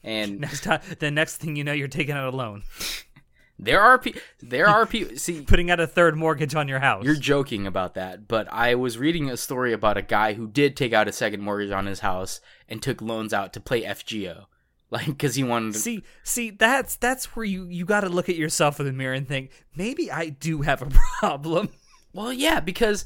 And 0.04 0.38
Next 0.46 0.62
time, 0.62 0.80
the 1.00 1.10
next 1.10 1.38
thing 1.38 1.56
you 1.56 1.64
know, 1.64 1.72
you're 1.72 1.88
taking 1.88 2.14
out 2.14 2.32
a 2.32 2.36
loan, 2.36 2.62
there 3.58 3.80
are 3.80 3.98
pe- 3.98 4.12
there 4.40 4.68
are 4.68 4.84
people 4.86 5.16
see 5.16 5.40
putting 5.40 5.70
out 5.70 5.80
a 5.80 5.86
third 5.86 6.16
mortgage 6.16 6.54
on 6.54 6.68
your 6.68 6.80
house. 6.80 7.02
You're 7.04 7.16
joking 7.16 7.66
about 7.66 7.94
that, 7.94 8.28
but 8.28 8.46
I 8.52 8.74
was 8.74 8.98
reading 8.98 9.30
a 9.30 9.36
story 9.38 9.72
about 9.72 9.96
a 9.96 10.02
guy 10.02 10.34
who 10.34 10.46
did 10.46 10.76
take 10.76 10.92
out 10.92 11.08
a 11.08 11.12
second 11.12 11.40
mortgage 11.40 11.70
on 11.72 11.86
his 11.86 12.00
house 12.00 12.40
and 12.68 12.82
took 12.82 13.00
loans 13.00 13.32
out 13.32 13.52
to 13.54 13.60
play 13.60 13.82
FGO, 13.82 14.44
like 14.90 15.06
because 15.06 15.34
he 15.34 15.44
wanted. 15.44 15.74
To, 15.74 15.78
see, 15.78 16.04
see, 16.22 16.50
that's 16.50 16.96
that's 16.96 17.36
where 17.36 17.44
you 17.44 17.66
you 17.66 17.84
got 17.84 18.00
to 18.00 18.08
look 18.08 18.28
at 18.28 18.36
yourself 18.36 18.78
in 18.80 18.86
the 18.86 18.92
mirror 18.92 19.14
and 19.14 19.26
think 19.26 19.50
maybe 19.74 20.10
I 20.10 20.28
do 20.28 20.62
have 20.62 20.82
a 20.82 20.86
problem. 21.20 21.70
well, 22.12 22.32
yeah, 22.32 22.60
because 22.60 23.04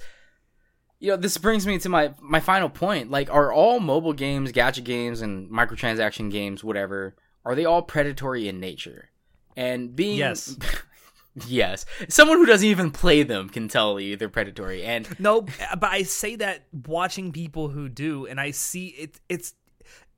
you 0.99 1.11
know 1.11 1.17
this 1.17 1.39
brings 1.39 1.67
me 1.67 1.79
to 1.79 1.89
my 1.89 2.15
my 2.21 2.41
final 2.41 2.69
point. 2.69 3.11
Like, 3.11 3.33
are 3.33 3.53
all 3.53 3.81
mobile 3.81 4.13
games, 4.13 4.53
gacha 4.53 4.85
games, 4.85 5.23
and 5.23 5.51
microtransaction 5.51 6.31
games, 6.31 6.63
whatever, 6.63 7.17
are 7.45 7.55
they 7.55 7.65
all 7.65 7.83
predatory 7.83 8.49
in 8.49 8.61
nature? 8.61 9.11
And 9.57 9.97
being 9.97 10.19
Yes. 10.19 10.57
yes, 11.47 11.87
someone 12.09 12.39
who 12.39 12.47
doesn't 12.47 12.67
even 12.67 12.91
play 12.91 13.23
them 13.23 13.49
can 13.49 13.69
tell 13.69 13.99
you 13.99 14.17
they're 14.17 14.29
predatory. 14.29 14.85
And 14.85 15.09
No, 15.19 15.43
but 15.43 15.85
I 15.85 16.03
say 16.03 16.37
that 16.37 16.67
watching 16.87 17.33
people 17.33 17.69
who 17.69 17.89
do, 17.89 18.27
and 18.27 18.41
I 18.41 18.51
see 18.51 18.89
it. 18.89 19.21
It's 19.29 19.55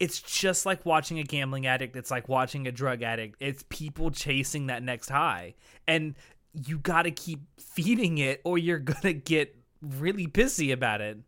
it's 0.02 0.20
just 0.20 0.66
like 0.66 0.84
watching 0.84 1.20
a 1.20 1.22
gambling 1.22 1.64
addict. 1.64 1.94
It's 1.94 2.10
like 2.10 2.28
watching 2.28 2.66
a 2.66 2.72
drug 2.72 3.02
addict. 3.02 3.36
It's 3.38 3.64
people 3.68 4.10
chasing 4.10 4.66
that 4.66 4.82
next 4.82 5.08
high, 5.08 5.54
and 5.86 6.16
you 6.52 6.78
got 6.78 7.02
to 7.02 7.12
keep 7.12 7.40
feeding 7.56 8.18
it, 8.18 8.40
or 8.44 8.58
you're 8.58 8.78
gonna 8.92 9.12
get 9.12 9.56
really 9.80 10.26
pissy 10.26 10.72
about 10.72 11.00
it. 11.00 11.18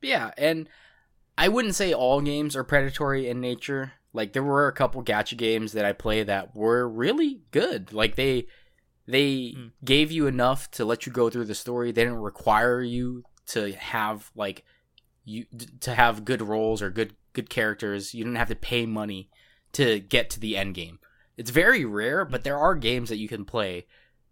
Yeah, 0.00 0.30
and 0.38 0.68
I 1.36 1.48
wouldn't 1.48 1.74
say 1.74 1.92
all 1.92 2.22
games 2.22 2.56
are 2.56 2.64
predatory 2.64 3.28
in 3.28 3.40
nature. 3.42 3.92
Like 4.14 4.32
there 4.32 4.42
were 4.42 4.68
a 4.68 4.72
couple 4.72 5.04
gacha 5.04 5.36
games 5.36 5.72
that 5.72 5.84
I 5.84 5.92
play 5.92 6.22
that 6.22 6.56
were 6.56 6.88
really 6.88 7.42
good. 7.50 7.92
Like 7.92 8.16
they 8.16 8.46
they 9.06 9.52
Hmm. 9.54 9.66
gave 9.84 10.10
you 10.10 10.26
enough 10.26 10.70
to 10.72 10.84
let 10.86 11.04
you 11.04 11.12
go 11.12 11.28
through 11.28 11.44
the 11.44 11.54
story. 11.54 11.92
They 11.92 12.04
didn't 12.04 12.20
require 12.20 12.80
you 12.80 13.24
to 13.48 13.72
have 13.72 14.30
like 14.34 14.64
you 15.28 15.46
to 15.80 15.94
have 15.94 16.24
good 16.24 16.42
rolls 16.42 16.80
or 16.80 16.90
good 16.90 17.14
good 17.32 17.50
characters. 17.50 18.14
You 18.14 18.24
didn't 18.24 18.38
have 18.38 18.48
to 18.48 18.56
pay 18.56 18.86
money 18.86 19.30
to 19.72 20.00
get 20.00 20.30
to 20.30 20.40
the 20.40 20.56
end 20.56 20.74
game. 20.74 20.98
It's 21.36 21.50
very 21.50 21.84
rare, 21.84 22.24
but 22.24 22.42
there 22.42 22.58
are 22.58 22.74
games 22.74 23.10
that 23.10 23.18
you 23.18 23.28
can 23.28 23.44
play 23.44 23.86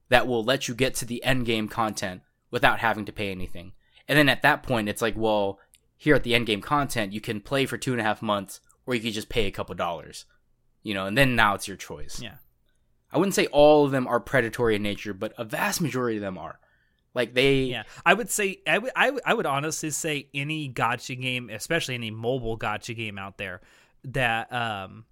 that 0.08 0.26
will 0.26 0.42
let 0.42 0.68
you 0.68 0.74
get 0.74 0.94
to 0.96 1.04
the 1.04 1.22
end 1.22 1.46
game 1.46 1.68
content 1.68 2.22
without 2.50 2.80
having 2.80 3.04
to 3.04 3.12
pay 3.12 3.30
anything. 3.30 3.72
And 4.08 4.18
then 4.18 4.28
at 4.28 4.42
that 4.42 4.62
point, 4.62 4.88
it's 4.88 5.02
like, 5.02 5.14
well, 5.16 5.58
here 5.96 6.14
at 6.14 6.22
the 6.22 6.34
end 6.34 6.46
game 6.46 6.62
content, 6.62 7.12
you 7.12 7.20
can 7.20 7.40
play 7.40 7.66
for 7.66 7.76
two 7.76 7.92
and 7.92 8.00
a 8.00 8.04
half 8.04 8.22
months, 8.22 8.60
or 8.86 8.94
you 8.94 9.00
could 9.00 9.12
just 9.12 9.28
pay 9.28 9.46
a 9.46 9.52
couple 9.52 9.74
dollars, 9.74 10.24
you 10.82 10.94
know. 10.94 11.06
And 11.06 11.16
then 11.16 11.36
now 11.36 11.54
it's 11.54 11.68
your 11.68 11.76
choice. 11.76 12.20
Yeah. 12.22 12.36
I 13.12 13.18
wouldn't 13.18 13.34
say 13.34 13.46
all 13.46 13.84
of 13.84 13.92
them 13.92 14.06
are 14.06 14.20
predatory 14.20 14.76
in 14.76 14.82
nature, 14.82 15.14
but 15.14 15.32
a 15.38 15.44
vast 15.44 15.80
majority 15.80 16.16
of 16.16 16.22
them 16.22 16.38
are. 16.38 16.58
Like 17.16 17.34
they, 17.34 17.62
Yeah, 17.64 17.82
I 18.04 18.14
would 18.14 18.30
say 18.30 18.58
I 18.66 18.78
would 18.78 18.92
I 18.94 19.10
would, 19.10 19.22
would 19.26 19.46
honestly 19.46 19.90
say 19.90 20.28
any 20.32 20.70
gacha 20.72 21.20
game, 21.20 21.50
especially 21.50 21.94
any 21.96 22.12
mobile 22.12 22.56
gacha 22.56 22.94
game 22.94 23.18
out 23.18 23.38
there 23.38 23.60
that 24.04 24.52
um 24.52 25.04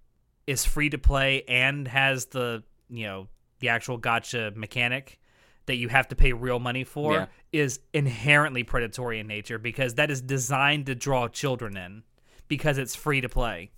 is 0.47 0.63
free 0.63 0.89
to 0.91 0.97
play 0.97 1.43
and 1.49 1.87
has 1.87 2.27
the 2.27 2.63
you 2.89 3.05
know 3.05 3.27
the 3.59 3.69
actual 3.69 3.99
gacha 3.99 4.55
mechanic 4.55 5.19
that 5.65 5.77
you 5.77 5.89
have 5.89 6.07
to 6.09 6.15
pay 6.15 6.31
real 6.31 6.59
money 6.59 6.83
for 6.83 7.13
Yeah. 7.13 7.25
is 7.51 7.79
inherently 7.93 8.63
predatory 8.63 9.19
in 9.19 9.25
nature 9.27 9.57
because 9.57 9.95
that 9.95 10.11
is 10.11 10.21
designed 10.21 10.85
to 10.85 10.93
draw 10.93 11.27
children 11.27 11.75
in 11.75 12.03
because 12.47 12.77
it's 12.77 12.95
free 12.95 13.19
to 13.21 13.29
play. 13.29 13.71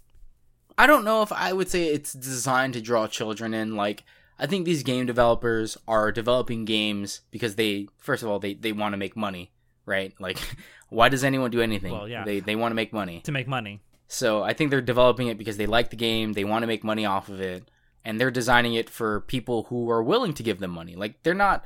I 0.77 0.85
don't 0.85 1.05
know 1.05 1.21
if 1.21 1.31
I 1.31 1.53
would 1.53 1.69
say 1.69 1.85
it's 1.85 2.11
designed 2.11 2.73
to 2.73 2.81
draw 2.81 3.07
children 3.07 3.53
in. 3.53 3.75
Like, 3.77 4.03
I 4.39 4.45
think 4.45 4.65
these 4.65 4.83
game 4.83 5.05
developers 5.05 5.77
are 5.87 6.11
developing 6.11 6.65
games 6.65 7.21
because 7.31 7.55
they, 7.55 7.87
first 7.97 8.23
of 8.23 8.29
all, 8.29 8.39
they, 8.39 8.53
they 8.53 8.71
want 8.71 8.93
to 8.93 8.97
make 8.97 9.15
money, 9.15 9.51
right? 9.85 10.13
Like, 10.19 10.37
why 10.89 11.09
does 11.09 11.23
anyone 11.23 11.51
do 11.51 11.61
anything? 11.61 11.91
Well, 11.91 12.07
yeah. 12.07 12.23
They, 12.23 12.39
they 12.39 12.55
want 12.55 12.71
to 12.71 12.75
make 12.75 12.93
money. 12.93 13.21
To 13.21 13.31
make 13.31 13.47
money. 13.47 13.81
So 14.07 14.43
I 14.43 14.53
think 14.53 14.71
they're 14.71 14.81
developing 14.81 15.27
it 15.27 15.37
because 15.37 15.57
they 15.57 15.65
like 15.65 15.89
the 15.89 15.95
game, 15.95 16.33
they 16.33 16.45
want 16.45 16.63
to 16.63 16.67
make 16.67 16.83
money 16.83 17.05
off 17.05 17.29
of 17.29 17.41
it, 17.41 17.69
and 18.05 18.21
they're 18.21 18.31
designing 18.31 18.75
it 18.75 18.89
for 18.89 19.21
people 19.21 19.63
who 19.63 19.89
are 19.89 20.03
willing 20.03 20.33
to 20.35 20.43
give 20.43 20.59
them 20.59 20.71
money. 20.71 20.95
Like, 20.95 21.23
they're 21.23 21.33
not, 21.33 21.65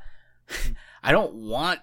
I 1.03 1.11
don't 1.11 1.33
want 1.33 1.81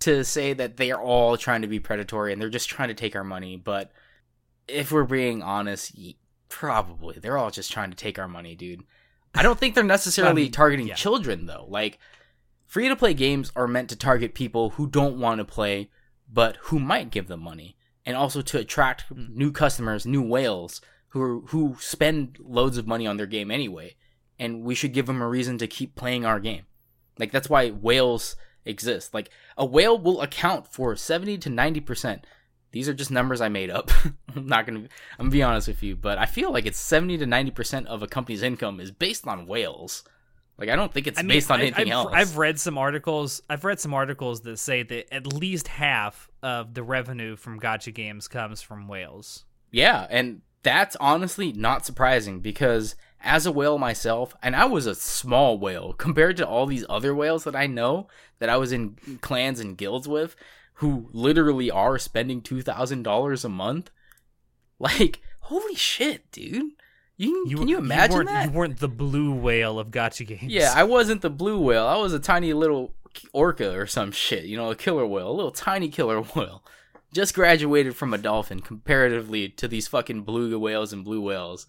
to 0.00 0.24
say 0.24 0.52
that 0.52 0.76
they 0.76 0.90
are 0.90 1.00
all 1.00 1.36
trying 1.36 1.62
to 1.62 1.68
be 1.68 1.80
predatory 1.80 2.32
and 2.32 2.40
they're 2.40 2.50
just 2.50 2.68
trying 2.68 2.88
to 2.88 2.94
take 2.94 3.16
our 3.16 3.24
money, 3.24 3.56
but 3.56 3.92
if 4.68 4.92
we're 4.92 5.04
being 5.04 5.42
honest, 5.42 5.96
probably 6.48 7.18
they're 7.18 7.38
all 7.38 7.50
just 7.50 7.72
trying 7.72 7.90
to 7.90 7.96
take 7.96 8.18
our 8.18 8.28
money, 8.28 8.54
dude. 8.54 8.82
I 9.36 9.42
don't 9.42 9.58
think 9.58 9.74
they're 9.74 9.84
necessarily 9.84 10.44
mean, 10.44 10.52
targeting 10.52 10.88
yeah. 10.88 10.94
children 10.94 11.46
though. 11.46 11.66
Like 11.68 11.98
free 12.66 12.88
to 12.88 12.96
play 12.96 13.14
games 13.14 13.52
are 13.56 13.68
meant 13.68 13.90
to 13.90 13.96
target 13.96 14.34
people 14.34 14.70
who 14.70 14.86
don't 14.86 15.18
want 15.18 15.38
to 15.38 15.44
play 15.44 15.90
but 16.30 16.56
who 16.62 16.78
might 16.78 17.10
give 17.10 17.28
them 17.28 17.40
money 17.40 17.76
and 18.04 18.16
also 18.16 18.42
to 18.42 18.58
attract 18.58 19.02
hmm. 19.02 19.26
new 19.30 19.52
customers, 19.52 20.06
new 20.06 20.22
whales 20.22 20.80
who 21.08 21.22
are, 21.22 21.40
who 21.48 21.76
spend 21.80 22.38
loads 22.42 22.76
of 22.76 22.86
money 22.86 23.06
on 23.06 23.16
their 23.16 23.26
game 23.26 23.50
anyway. 23.50 23.96
And 24.38 24.62
we 24.62 24.74
should 24.74 24.92
give 24.92 25.06
them 25.06 25.22
a 25.22 25.28
reason 25.28 25.58
to 25.58 25.66
keep 25.66 25.94
playing 25.94 26.26
our 26.26 26.40
game. 26.40 26.66
Like 27.18 27.32
that's 27.32 27.48
why 27.48 27.70
whales 27.70 28.36
exist. 28.64 29.14
Like 29.14 29.30
a 29.56 29.64
whale 29.64 29.98
will 29.98 30.20
account 30.20 30.68
for 30.68 30.94
70 30.94 31.38
to 31.38 31.48
90%. 31.48 32.22
These 32.76 32.90
are 32.90 32.94
just 32.94 33.10
numbers 33.10 33.40
I 33.40 33.48
made 33.48 33.70
up. 33.70 33.90
I'm 34.36 34.46
not 34.46 34.66
going 34.66 34.82
to 34.82 34.88
I'm 35.18 35.26
to 35.26 35.30
be 35.30 35.42
honest 35.42 35.66
with 35.66 35.82
you, 35.82 35.96
but 35.96 36.18
I 36.18 36.26
feel 36.26 36.52
like 36.52 36.66
it's 36.66 36.78
70 36.78 37.16
to 37.18 37.24
90% 37.24 37.86
of 37.86 38.02
a 38.02 38.06
company's 38.06 38.42
income 38.42 38.80
is 38.80 38.90
based 38.90 39.26
on 39.26 39.46
whales. 39.46 40.04
Like 40.58 40.68
I 40.68 40.76
don't 40.76 40.92
think 40.92 41.06
it's 41.06 41.18
I 41.18 41.22
mean, 41.22 41.28
based 41.28 41.50
on 41.50 41.60
I- 41.60 41.62
anything 41.62 41.86
I've, 41.86 41.92
else. 41.92 42.10
I've 42.12 42.36
read 42.36 42.60
some 42.60 42.76
articles. 42.76 43.40
I've 43.48 43.64
read 43.64 43.80
some 43.80 43.94
articles 43.94 44.42
that 44.42 44.58
say 44.58 44.82
that 44.82 45.14
at 45.14 45.26
least 45.26 45.68
half 45.68 46.30
of 46.42 46.74
the 46.74 46.82
revenue 46.82 47.34
from 47.36 47.58
gacha 47.58 47.94
games 47.94 48.28
comes 48.28 48.60
from 48.60 48.88
whales. 48.88 49.46
Yeah, 49.70 50.06
and 50.10 50.42
that's 50.62 50.96
honestly 50.96 51.52
not 51.52 51.86
surprising 51.86 52.40
because 52.40 52.94
as 53.22 53.46
a 53.46 53.52
whale 53.52 53.78
myself, 53.78 54.34
and 54.42 54.54
I 54.54 54.66
was 54.66 54.84
a 54.84 54.94
small 54.94 55.58
whale 55.58 55.94
compared 55.94 56.36
to 56.36 56.46
all 56.46 56.66
these 56.66 56.84
other 56.90 57.14
whales 57.14 57.44
that 57.44 57.56
I 57.56 57.66
know 57.66 58.08
that 58.38 58.50
I 58.50 58.58
was 58.58 58.70
in 58.70 58.96
clans 59.22 59.60
and 59.60 59.78
guilds 59.78 60.06
with, 60.06 60.36
who 60.76 61.08
literally 61.12 61.70
are 61.70 61.98
spending 61.98 62.40
two 62.40 62.62
thousand 62.62 63.02
dollars 63.02 63.44
a 63.44 63.48
month. 63.48 63.90
Like, 64.78 65.20
holy 65.40 65.74
shit, 65.74 66.30
dude! 66.32 66.72
You, 67.16 67.56
can 67.56 67.68
you 67.68 67.78
imagine 67.78 68.16
weren't, 68.16 68.28
that? 68.28 68.46
You 68.46 68.52
weren't 68.52 68.78
the 68.78 68.88
blue 68.88 69.32
whale 69.32 69.78
of 69.78 69.90
gacha 69.90 70.26
games. 70.26 70.52
Yeah, 70.52 70.72
I 70.74 70.84
wasn't 70.84 71.22
the 71.22 71.30
blue 71.30 71.58
whale. 71.58 71.86
I 71.86 71.96
was 71.96 72.12
a 72.12 72.18
tiny 72.18 72.52
little 72.52 72.94
orca 73.32 73.74
or 73.74 73.86
some 73.86 74.12
shit. 74.12 74.44
You 74.44 74.58
know, 74.58 74.70
a 74.70 74.76
killer 74.76 75.06
whale, 75.06 75.30
a 75.30 75.32
little 75.32 75.50
tiny 75.50 75.88
killer 75.88 76.20
whale. 76.34 76.62
Just 77.14 77.34
graduated 77.34 77.96
from 77.96 78.12
a 78.12 78.18
dolphin 78.18 78.60
comparatively 78.60 79.48
to 79.50 79.66
these 79.66 79.88
fucking 79.88 80.22
blue 80.22 80.58
whales 80.58 80.92
and 80.92 81.04
blue 81.04 81.22
whales. 81.22 81.66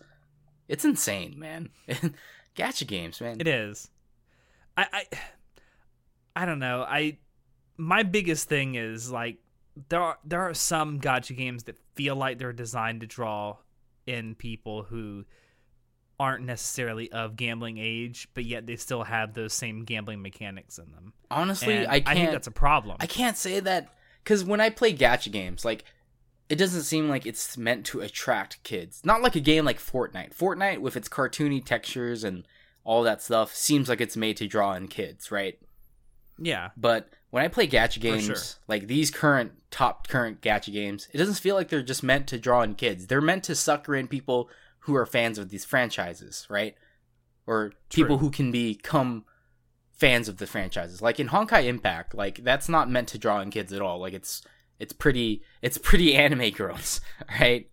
It's 0.68 0.84
insane, 0.84 1.40
man. 1.40 1.70
Gacha 2.58 2.86
games, 2.86 3.22
man. 3.22 3.40
it 3.40 3.48
is. 3.48 3.90
I, 4.76 4.88
I, 4.92 5.06
I 6.36 6.46
don't 6.46 6.60
know. 6.60 6.82
I, 6.82 7.20
my 7.78 8.04
biggest 8.04 8.50
thing 8.50 8.76
is 8.76 9.12
like 9.12 9.38
there 9.90 10.02
are 10.02 10.18
there 10.26 10.42
are 10.42 10.54
some 10.54 11.00
gacha 11.00 11.36
games 11.38 11.64
that 11.66 11.78
feel 11.96 12.16
like 12.16 12.38
they're 12.40 12.54
designed 12.54 13.02
to 13.02 13.08
draw 13.08 13.58
in 14.06 14.36
people 14.36 14.84
who 14.84 15.26
aren't 16.20 16.44
necessarily 16.46 17.12
of 17.12 17.36
gambling 17.36 17.78
age, 17.78 18.28
but 18.34 18.44
yet 18.44 18.66
they 18.66 18.76
still 18.76 19.04
have 19.04 19.34
those 19.36 19.54
same 19.54 19.84
gambling 19.86 20.20
mechanics 20.22 20.80
in 20.80 20.92
them. 20.92 21.14
Honestly, 21.30 21.76
And 21.76 21.88
I 21.88 22.00
can't. 22.00 22.18
think 22.18 22.32
that's 22.32 22.48
a 22.48 22.52
problem. 22.52 22.98
I 23.00 23.06
can't 23.06 23.38
say 23.38 23.60
that 23.60 23.90
because 24.24 24.44
when 24.44 24.60
I 24.60 24.72
play 24.72 24.96
gacha 24.96 25.32
games, 25.32 25.64
like 25.64 25.84
it 26.50 26.56
doesn't 26.56 26.84
seem 26.84 27.08
like 27.10 27.26
it's 27.28 27.58
meant 27.58 27.86
to 27.88 28.00
attract 28.00 28.64
kids. 28.64 29.02
Not 29.04 29.22
like 29.22 29.36
a 29.36 29.40
game 29.42 29.66
like 29.66 29.80
Fortnite. 29.80 30.36
Fortnite 30.36 30.80
with 30.80 30.96
its 30.98 31.10
cartoony 31.10 31.64
textures 31.64 32.24
and 32.24 32.48
all 32.84 33.04
that 33.04 33.22
stuff 33.22 33.54
seems 33.54 33.88
like 33.90 34.00
it's 34.02 34.16
made 34.18 34.38
to 34.38 34.48
draw 34.48 34.74
in 34.74 34.88
kids, 34.88 35.30
right? 35.32 35.60
yeah. 36.40 36.70
But 36.78 37.10
when 37.30 37.44
I 37.44 37.48
play 37.48 37.68
gacha 37.68 38.00
games, 38.00 38.26
sure. 38.26 38.38
like 38.68 38.88
these 38.88 39.12
current 39.12 39.52
top 39.70 40.08
current 40.08 40.42
gacha 40.42 40.72
games, 40.72 41.08
it 41.14 41.18
doesn't 41.18 41.36
feel 41.36 41.56
like 41.56 41.70
they're 41.70 41.82
just 41.82 42.04
meant 42.04 42.28
to 42.28 42.40
draw 42.40 42.62
in 42.62 42.76
kids. 42.76 43.08
They're 43.08 43.22
meant 43.22 43.44
to 43.46 43.56
sucker 43.56 43.96
in 43.96 44.08
people 44.08 44.50
who 44.80 44.96
are 44.96 45.06
fans 45.06 45.38
of 45.38 45.50
these 45.50 45.66
franchises, 45.66 46.48
right? 46.50 46.76
Or 47.46 47.74
people 47.90 48.18
who 48.18 48.30
can 48.30 48.52
become 48.52 49.26
fans 49.92 50.30
of 50.30 50.38
the 50.38 50.48
franchises. 50.48 51.02
Like 51.02 51.20
in 51.20 51.30
Honkai 51.30 51.66
Impact, 51.66 52.16
like 52.16 52.44
that's 52.44 52.70
not 52.70 52.90
meant 52.90 53.10
to 53.10 53.18
draw 53.18 53.42
in 53.42 53.52
kids 53.52 53.74
at 53.74 53.82
all. 53.82 54.00
Like 54.00 54.14
it's 54.14 54.42
it's 54.80 54.94
pretty 54.94 55.42
it's 55.62 55.78
pretty 55.78 56.16
anime 56.16 56.52
girls, 56.52 57.02
right? 57.40 57.70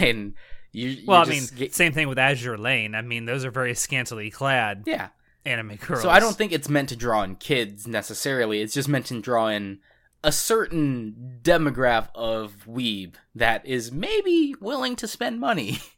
And 0.00 0.34
You, 0.72 0.88
you 0.88 1.06
Well, 1.06 1.20
I 1.20 1.26
mean, 1.26 1.44
get- 1.54 1.74
same 1.74 1.92
thing 1.92 2.08
with 2.08 2.18
Azur 2.18 2.58
Lane. 2.58 2.94
I 2.94 3.02
mean, 3.02 3.26
those 3.26 3.44
are 3.44 3.50
very 3.50 3.74
scantily 3.74 4.30
clad 4.30 4.84
yeah. 4.86 5.08
Anime 5.46 5.76
girls. 5.76 6.02
So 6.02 6.10
I 6.10 6.20
don't 6.20 6.36
think 6.36 6.52
it's 6.52 6.68
meant 6.68 6.88
to 6.90 6.96
draw 6.96 7.22
in 7.22 7.36
kids 7.36 7.86
necessarily. 7.86 8.60
It's 8.60 8.74
just 8.74 8.88
meant 8.88 9.06
to 9.06 9.20
draw 9.20 9.48
in 9.48 9.80
a 10.22 10.32
certain 10.32 11.38
demographic 11.42 12.08
of 12.14 12.64
weeb 12.68 13.14
that 13.34 13.66
is 13.66 13.92
maybe 13.92 14.54
willing 14.60 14.96
to 14.96 15.06
spend 15.06 15.40
money. 15.40 15.78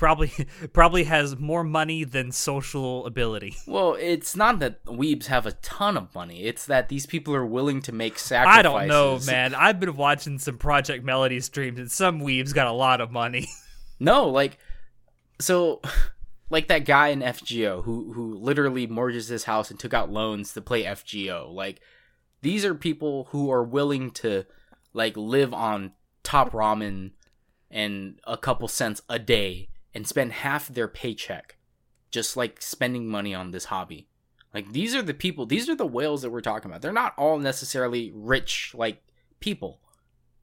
probably 0.00 0.32
probably 0.72 1.04
has 1.04 1.38
more 1.38 1.62
money 1.62 2.02
than 2.02 2.32
social 2.32 3.06
ability. 3.06 3.54
Well, 3.66 3.96
it's 4.00 4.34
not 4.34 4.58
that 4.60 4.84
weebs 4.84 5.26
have 5.26 5.46
a 5.46 5.52
ton 5.52 5.96
of 5.96 6.12
money. 6.12 6.42
It's 6.42 6.66
that 6.66 6.88
these 6.88 7.06
people 7.06 7.34
are 7.36 7.46
willing 7.46 7.82
to 7.82 7.92
make 7.92 8.18
sacrifices. 8.18 8.58
I 8.58 8.62
don't 8.62 8.88
know, 8.88 9.20
man. 9.24 9.54
I've 9.54 9.78
been 9.78 9.96
watching 9.96 10.38
some 10.38 10.58
Project 10.58 11.04
Melody 11.04 11.38
streams, 11.40 11.78
and 11.78 11.92
some 11.92 12.20
weebs 12.20 12.52
got 12.52 12.66
a 12.66 12.72
lot 12.72 13.00
of 13.00 13.12
money. 13.12 13.48
No, 14.00 14.28
like 14.28 14.58
so 15.40 15.82
like 16.50 16.68
that 16.68 16.84
guy 16.84 17.08
in 17.08 17.20
FGO 17.20 17.84
who 17.84 18.12
who 18.12 18.34
literally 18.34 18.86
mortgaged 18.86 19.28
his 19.28 19.44
house 19.44 19.70
and 19.70 19.78
took 19.78 19.94
out 19.94 20.10
loans 20.10 20.52
to 20.52 20.60
play 20.60 20.84
FGO. 20.84 21.52
Like 21.52 21.80
these 22.42 22.64
are 22.64 22.74
people 22.74 23.28
who 23.30 23.50
are 23.50 23.62
willing 23.62 24.10
to 24.12 24.44
like 24.92 25.16
live 25.16 25.54
on 25.54 25.92
top 26.22 26.50
ramen 26.50 27.12
and 27.70 28.18
a 28.26 28.36
couple 28.36 28.66
cents 28.68 29.00
a 29.08 29.18
day 29.18 29.68
and 29.94 30.06
spend 30.06 30.32
half 30.32 30.68
their 30.68 30.88
paycheck 30.88 31.56
just 32.10 32.36
like 32.36 32.60
spending 32.60 33.06
money 33.06 33.34
on 33.34 33.52
this 33.52 33.66
hobby. 33.66 34.08
Like 34.52 34.72
these 34.72 34.94
are 34.96 35.02
the 35.02 35.14
people, 35.14 35.46
these 35.46 35.68
are 35.68 35.76
the 35.76 35.86
whales 35.86 36.22
that 36.22 36.30
we're 36.30 36.40
talking 36.40 36.70
about. 36.70 36.82
They're 36.82 36.92
not 36.92 37.14
all 37.16 37.38
necessarily 37.38 38.10
rich 38.14 38.72
like 38.74 39.02
people. 39.38 39.80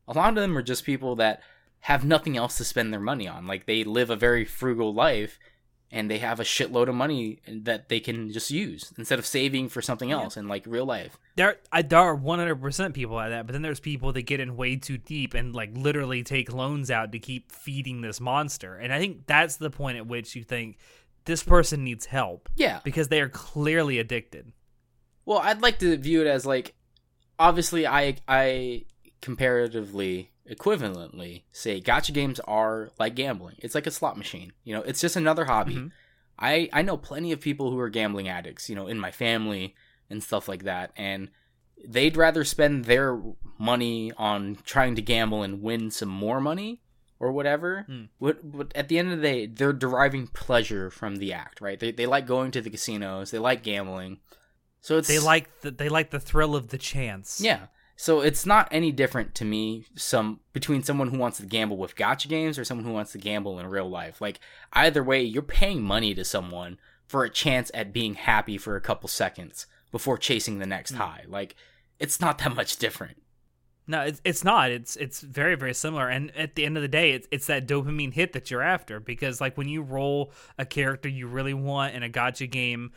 A 0.08 0.14
lot 0.14 0.30
of 0.30 0.36
them 0.36 0.58
are 0.58 0.64
just 0.64 0.86
people 0.86 1.18
that 1.18 1.42
have 1.82 2.06
nothing 2.06 2.38
else 2.38 2.58
to 2.58 2.64
spend 2.64 2.94
their 2.94 3.02
money 3.02 3.28
on. 3.28 3.46
Like 3.46 3.66
they 3.66 3.84
live 3.84 4.10
a 4.10 4.16
very 4.16 4.46
frugal 4.46 4.94
life 4.94 5.38
and 5.92 6.12
they 6.12 6.18
have 6.18 6.40
a 6.40 6.44
shitload 6.44 6.90
of 6.90 6.96
money 6.96 7.40
that 7.48 7.88
they 7.88 8.00
can 8.02 8.32
just 8.32 8.52
use 8.52 8.94
instead 8.98 9.20
of 9.20 9.26
saving 9.26 9.70
for 9.70 9.82
something 9.82 10.12
else 10.12 10.36
in 10.36 10.48
like 10.48 10.64
real 10.68 10.86
life. 10.86 11.18
there, 11.38 11.58
I, 11.72 11.82
there 11.82 12.00
are 12.00 12.14
one 12.16 12.40
hundred 12.40 12.62
percent 12.62 12.94
people 12.94 13.16
like 13.16 13.30
that, 13.30 13.46
but 13.48 13.54
then 13.54 13.62
there's 13.62 13.80
people 13.80 14.12
that 14.14 14.24
get 14.24 14.40
in 14.42 14.58
way 14.58 14.76
too 14.76 14.98
deep 14.98 15.34
and 15.34 15.56
like 15.56 15.70
literally 15.74 16.24
take 16.24 16.52
loans 16.52 16.92
out 16.92 17.12
to 17.14 17.20
keep 17.20 17.52
feeding 17.52 18.02
this 18.02 18.20
monster. 18.20 18.76
And 18.76 18.92
I 18.92 19.00
think 19.00 19.28
that's 19.28 19.56
the 19.58 19.70
point 19.70 19.98
at 19.98 20.08
which 20.08 20.36
you 20.36 20.44
think 20.44 20.78
this 21.26 21.42
person 21.44 21.84
needs 21.84 22.06
help 22.06 22.50
Yeah. 22.56 22.80
because 22.84 23.08
they 23.08 23.22
are 23.22 23.30
clearly 23.30 24.00
addicted. 24.00 24.52
Well, 25.26 25.40
I'd 25.40 25.62
like 25.62 25.80
to 25.80 25.96
view 25.98 26.22
it 26.22 26.28
as 26.28 26.46
like 26.46 26.74
obviously 27.40 27.88
I 27.88 28.18
I 28.28 28.86
comparatively 29.22 30.32
equivalently 30.50 31.44
say 31.52 31.82
gacha 31.82 32.14
games 32.14 32.40
are 32.42 32.92
like 33.00 33.16
gambling. 33.16 33.56
It's 33.60 33.76
like 33.76 33.88
a 33.88 33.92
slot 33.92 34.18
machine. 34.18 34.54
You 34.64 34.76
know, 34.76 34.82
it's 34.82 35.02
just 35.02 35.16
another 35.16 35.46
hobby. 35.46 35.76
Mhm. 35.76 35.92
I 36.40 36.70
I 36.74 36.82
know 36.82 36.98
plenty 36.98 37.32
of 37.32 37.42
people 37.42 37.72
who 37.72 37.80
are 37.80 37.90
gambling 37.90 38.28
addicts, 38.28 38.70
you 38.70 38.76
know, 38.76 38.88
in 38.88 39.00
my 39.00 39.12
family 39.12 39.76
and 40.10 40.24
stuff 40.24 40.48
like 40.48 40.64
that 40.64 40.92
and 40.96 41.30
they'd 41.88 42.18
rather 42.18 42.44
spend 42.44 42.86
their 42.86 43.22
money 43.60 44.12
on 44.18 44.58
trying 44.66 44.96
to 44.96 45.02
gamble 45.02 45.44
and 45.44 45.62
win 45.62 45.92
some 45.92 46.10
more 46.10 46.42
money 46.42 46.82
or 47.20 47.32
whatever. 47.32 47.84
Hmm. 47.88 48.06
What, 48.18 48.52
but 48.52 48.72
at 48.76 48.88
the 48.90 48.98
end 48.98 49.12
of 49.12 49.18
the 49.22 49.24
day, 49.24 49.46
they're 49.48 49.74
deriving 49.74 50.28
pleasure 50.28 50.90
from 50.90 51.18
the 51.18 51.34
act, 51.34 51.62
right? 51.62 51.80
They, 51.80 51.92
they 51.92 52.06
like 52.08 52.26
going 52.26 52.50
to 52.52 52.62
the 52.62 52.70
casinos, 52.72 53.30
they 53.32 53.38
like 53.40 53.62
gambling. 53.64 54.20
So 54.82 54.98
it's 54.98 55.08
They 55.08 55.20
like 55.20 55.62
the 55.62 55.72
they 55.72 55.90
like 55.90 56.12
the 56.12 56.20
thrill 56.20 56.56
of 56.56 56.70
the 56.70 56.78
chance. 56.78 57.42
yeah. 57.42 57.68
So 58.00 58.22
it's 58.22 58.46
not 58.46 58.68
any 58.70 58.92
different 58.92 59.34
to 59.36 59.46
me 59.46 59.86
some 59.96 60.40
between 60.54 60.84
someone 60.84 61.10
who 61.10 61.18
wants 61.18 61.38
to 61.38 61.46
gamble 61.48 61.78
with 61.78 61.96
gacha 61.96 62.30
games 62.30 62.60
or 62.60 62.64
someone 62.64 62.86
who 62.86 62.94
wants 62.94 63.12
to 63.14 63.18
gamble 63.18 63.60
in 63.60 63.66
real 63.66 63.90
life. 63.90 64.22
Like 64.22 64.40
either 64.72 65.04
way, 65.04 65.24
you're 65.24 65.42
paying 65.42 65.82
money 65.82 66.14
to 66.14 66.24
someone 66.24 66.78
for 67.08 67.24
a 67.24 67.30
chance 67.30 67.72
at 67.74 67.92
being 67.92 68.14
happy 68.14 68.60
for 68.60 68.76
a 68.76 68.82
couple 68.82 69.10
seconds 69.10 69.66
before 69.92 70.20
chasing 70.20 70.60
the 70.60 70.68
next 70.68 70.92
hmm. 70.92 70.98
high. 70.98 71.24
Like 71.28 71.56
it's 72.00 72.22
not 72.22 72.38
that 72.38 72.56
much 72.56 72.78
different. 72.78 73.18
No, 73.88 74.02
it's 74.02 74.22
it's 74.24 74.44
not. 74.44 74.70
It's 74.70 74.96
it's 74.98 75.22
very 75.22 75.56
very 75.56 75.74
similar. 75.74 76.08
And 76.08 76.36
at 76.38 76.54
the 76.54 76.66
end 76.66 76.78
of 76.78 76.84
the 76.84 76.88
day, 76.88 77.14
it's 77.14 77.28
it's 77.32 77.48
that 77.48 77.68
dopamine 77.68 78.14
hit 78.14 78.34
that 78.34 78.52
you're 78.52 78.62
after 78.62 79.00
because 79.00 79.42
like 79.42 79.58
when 79.58 79.70
you 79.70 79.82
roll 79.82 80.32
a 80.60 80.66
character 80.66 81.10
you 81.10 81.26
really 81.26 81.56
want 81.56 81.96
in 81.96 82.04
a 82.04 82.10
gacha 82.10 82.48
game, 82.48 82.92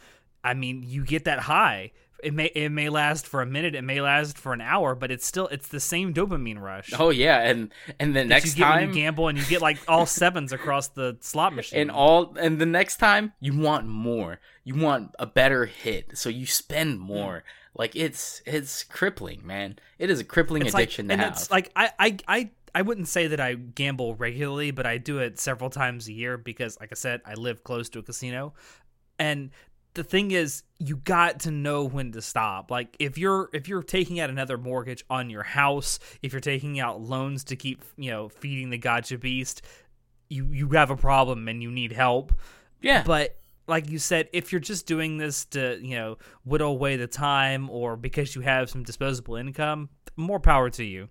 I 0.45 0.53
mean, 0.53 0.83
you 0.83 1.07
get 1.07 1.25
that 1.25 1.41
high. 1.41 1.93
It 2.23 2.35
may 2.35 2.47
it 2.47 2.71
may 2.71 2.89
last 2.89 3.27
for 3.27 3.43
a 3.43 3.47
minute, 3.47 3.75
it 3.75 3.83
may 3.83 4.01
last 4.01 4.39
for 4.39 4.53
an 4.53 4.61
hour, 4.61 4.95
but 4.95 5.11
it's 5.11 5.27
still 5.27 5.49
it's 5.49 5.69
the 5.69 5.81
same 5.81 6.13
dopamine 6.13 6.61
rush. 6.61 6.93
Oh 6.99 7.11
yeah, 7.11 7.41
and 7.41 7.73
and 7.99 8.15
the 8.15 8.25
next 8.25 8.57
time 8.57 8.89
you 8.89 8.95
gamble 8.95 9.29
and 9.29 9.39
you 9.39 9.45
get 9.47 9.61
like 9.63 9.79
all 9.89 10.07
sevens 10.21 10.53
across 10.53 10.89
the 10.89 11.17
slot 11.21 11.55
machine. 11.55 11.81
and 11.81 11.91
all 11.91 12.37
and 12.39 12.59
the 12.59 12.67
next 12.67 12.97
time 12.97 13.33
you 13.41 13.59
want 13.59 13.87
more. 13.87 14.41
You 14.65 14.75
want 14.75 15.15
a 15.19 15.27
better 15.27 15.67
hit, 15.67 16.17
so 16.19 16.29
you 16.29 16.47
spend 16.47 16.99
hmm. 16.99 17.05
more. 17.05 17.45
Like 17.75 17.95
it's 17.97 18.43
it's 18.47 18.85
crippling, 18.85 19.47
man. 19.47 19.79
It 19.99 20.11
is 20.11 20.21
a 20.21 20.25
crippling 20.25 20.67
it's 20.67 20.75
like, 20.75 20.85
addiction 20.85 21.11
and 21.11 21.21
to 21.21 21.25
have. 21.25 21.35
it's 21.35 21.51
like 21.51 21.71
I, 21.77 21.91
I 21.99 22.17
I 22.27 22.51
I 22.75 22.83
wouldn't 22.83 23.09
say 23.09 23.29
that 23.29 23.41
I 23.41 23.55
gamble 23.55 24.15
regularly, 24.15 24.71
but 24.71 24.87
I 24.87 24.99
do 24.99 25.19
it 25.19 25.39
several 25.39 25.71
times 25.71 26.09
a 26.09 26.13
year 26.13 26.37
because, 26.37 26.79
like 26.81 26.91
I 26.93 26.95
said, 26.95 27.21
I 27.25 27.35
live 27.35 27.65
close 27.65 27.89
to 27.91 27.99
a 27.99 28.03
casino, 28.03 28.55
and 29.19 29.51
the 29.95 30.05
thing 30.05 30.31
is, 30.31 30.63
you 30.79 30.97
got 30.97 31.41
to 31.41 31.51
know 31.51 31.85
when 31.85 32.13
to 32.13 32.23
stop. 32.23 32.71
Like 32.71 32.97
if 32.99 33.19
you're 33.19 33.51
if 33.53 33.69
you're 33.69 33.83
taking 33.83 34.21
out 34.21 34.31
another 34.31 34.57
mortgage 34.59 35.05
on 35.11 35.31
your 35.31 35.43
house, 35.43 35.99
if 36.23 36.33
you're 36.33 36.41
taking 36.41 36.79
out 36.81 37.01
loans 37.01 37.45
to 37.45 37.57
keep 37.57 37.85
you 37.97 38.11
know 38.11 38.29
feeding 38.29 38.71
the 38.71 38.79
gacha 38.79 39.19
beast, 39.19 39.63
you 40.29 40.47
you 40.53 40.69
have 40.71 40.91
a 40.91 40.97
problem 40.97 41.49
and 41.49 41.63
you 41.63 41.71
need 41.71 41.93
help. 41.93 42.33
yeah, 42.81 43.03
But 43.05 43.37
like 43.67 43.89
you 43.89 43.99
said, 43.99 44.29
if 44.33 44.51
you're 44.53 44.61
just 44.61 44.87
doing 44.87 45.19
this 45.19 45.45
to, 45.47 45.79
you 45.81 45.95
know, 45.97 46.19
whittle 46.45 46.73
away 46.73 46.97
the 46.97 47.07
time 47.07 47.71
or 47.71 47.97
because 47.97 48.35
you 48.35 48.41
have 48.41 48.69
some 48.69 48.83
disposable 48.83 49.37
income, 49.37 49.89
more 50.17 50.41
power 50.41 50.71
to 50.71 50.85
you. 50.85 51.09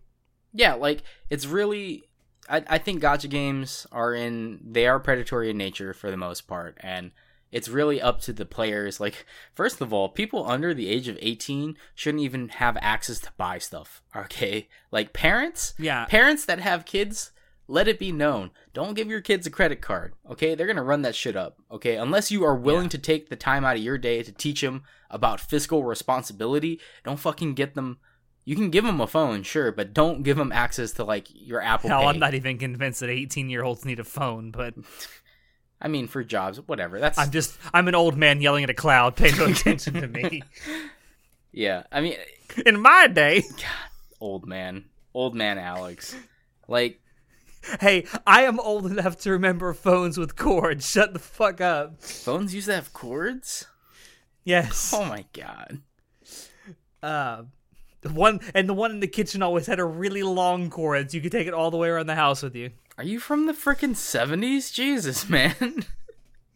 yeah 0.53 0.73
like 0.73 1.03
it's 1.29 1.45
really 1.45 2.03
I, 2.49 2.63
I 2.67 2.77
think 2.79 3.01
gacha 3.03 3.29
games 3.29 3.85
are 3.91 4.13
in 4.13 4.59
they 4.63 4.87
are 4.87 4.99
predatory 4.99 5.51
in 5.51 5.57
nature 5.57 5.93
for 5.93 6.09
the 6.11 6.17
most 6.17 6.47
part 6.47 6.77
and 6.81 7.11
it's 7.51 7.67
really 7.69 7.99
up 8.01 8.21
to 8.21 8.33
the 8.33 8.45
players 8.45 8.99
like 8.99 9.25
first 9.53 9.81
of 9.81 9.91
all 9.93 10.09
people 10.09 10.45
under 10.45 10.73
the 10.73 10.87
age 10.89 11.07
of 11.07 11.17
18 11.21 11.75
shouldn't 11.95 12.23
even 12.23 12.49
have 12.49 12.77
access 12.81 13.19
to 13.19 13.31
buy 13.37 13.57
stuff 13.57 14.01
okay 14.15 14.67
like 14.91 15.13
parents 15.13 15.73
Yeah. 15.79 16.05
parents 16.05 16.45
that 16.45 16.59
have 16.59 16.85
kids 16.85 17.31
let 17.67 17.87
it 17.87 17.99
be 17.99 18.11
known 18.11 18.51
don't 18.73 18.95
give 18.95 19.07
your 19.07 19.21
kids 19.21 19.45
a 19.47 19.51
credit 19.51 19.81
card 19.81 20.13
okay 20.29 20.55
they're 20.55 20.67
gonna 20.67 20.83
run 20.83 21.01
that 21.03 21.15
shit 21.15 21.35
up 21.35 21.57
okay 21.71 21.95
unless 21.97 22.31
you 22.31 22.43
are 22.43 22.55
willing 22.55 22.83
Yeah. 22.83 22.89
to 22.89 22.97
take 22.97 23.29
the 23.29 23.35
time 23.35 23.63
out 23.65 23.77
of 23.77 23.83
your 23.83 23.97
day 23.97 24.21
to 24.23 24.31
teach 24.31 24.61
them 24.61 24.83
about 25.09 25.39
fiscal 25.39 25.83
responsibility 25.83 26.79
don't 27.03 27.19
fucking 27.19 27.53
get 27.53 27.75
them 27.75 27.99
you 28.45 28.55
can 28.55 28.71
give 28.71 28.83
them 28.83 28.99
a 29.01 29.05
phone 29.07 29.43
sure 29.43 29.71
but 29.71 29.93
don't 29.93 30.23
give 30.23 30.37
them 30.37 30.51
access 30.51 30.91
to 30.93 31.03
like 31.03 31.27
your 31.31 31.61
apple 31.61 31.89
Hell, 31.89 32.01
Pay. 32.01 32.07
I'm 32.07 32.19
not 32.19 32.33
even 32.33 32.57
convinced 32.57 32.99
that 33.01 33.09
18 33.09 33.49
year 33.49 33.63
olds 33.63 33.85
need 33.85 33.99
a 33.99 34.03
phone, 34.03 34.49
but 34.49 34.73
i 35.81 35.87
mean 35.87 36.07
for 36.07 36.23
jobs 36.23 36.59
whatever 36.67 36.99
that's 36.99 37.17
I'm 37.17 37.31
just, 37.31 37.57
I'm 37.73 37.87
an 37.87 37.95
old 37.95 38.17
man 38.17 38.41
yelling 38.41 38.63
at 38.63 38.69
a 38.69 38.73
cloud. 38.73 39.15
Pay 39.15 39.31
no 39.37 39.45
attention 39.45 39.93
to 39.95 40.07
me. 40.07 40.43
yeah 41.51 41.83
i 41.91 42.01
mean 42.01 42.15
In 42.65 42.79
my 42.79 43.07
day, 43.07 43.41
God, 43.41 43.89
old 44.21 44.45
man 44.47 44.85
old 45.13 45.35
man 45.35 45.57
alex 45.57 46.15
like 46.67 46.99
hey, 47.81 48.05
I 48.25 48.43
am 48.43 48.57
old 48.59 48.85
enough 48.85 49.17
to 49.19 49.31
remember 49.31 49.73
phones 49.73 50.17
with 50.17 50.37
cords. 50.37 50.89
Shut 50.89 51.11
the 51.11 51.19
fuck 51.19 51.59
up. 51.59 52.01
phones 52.01 52.53
used 52.55 52.67
to 52.67 52.75
have 52.75 52.93
cords 52.93 53.65
Yes. 54.45 54.93
oh 54.95 55.03
my 55.05 55.25
god 55.33 55.81
Uh, 57.03 57.43
the 58.01 58.09
one 58.09 58.39
and 58.53 58.67
the 58.69 58.73
one 58.73 58.91
in 58.91 58.99
the 59.01 59.07
kitchen 59.07 59.41
always 59.43 59.67
had 59.67 59.79
a 59.79 59.85
really 59.85 60.23
long 60.23 60.69
cord, 60.69 61.11
so 61.11 61.15
you 61.17 61.21
could 61.21 61.31
take 61.33 61.47
it 61.47 61.53
all 61.53 61.69
the 61.71 61.77
way 61.77 61.89
around 61.89 62.07
the 62.07 62.15
house 62.15 62.41
with 62.41 62.55
you. 62.55 62.71
Are 62.99 63.05
you 63.05 63.21
from 63.21 63.45
the 63.45 63.53
freaking 63.53 63.95
70s 63.95 64.73
jesus 64.73 65.29
man 65.29 65.85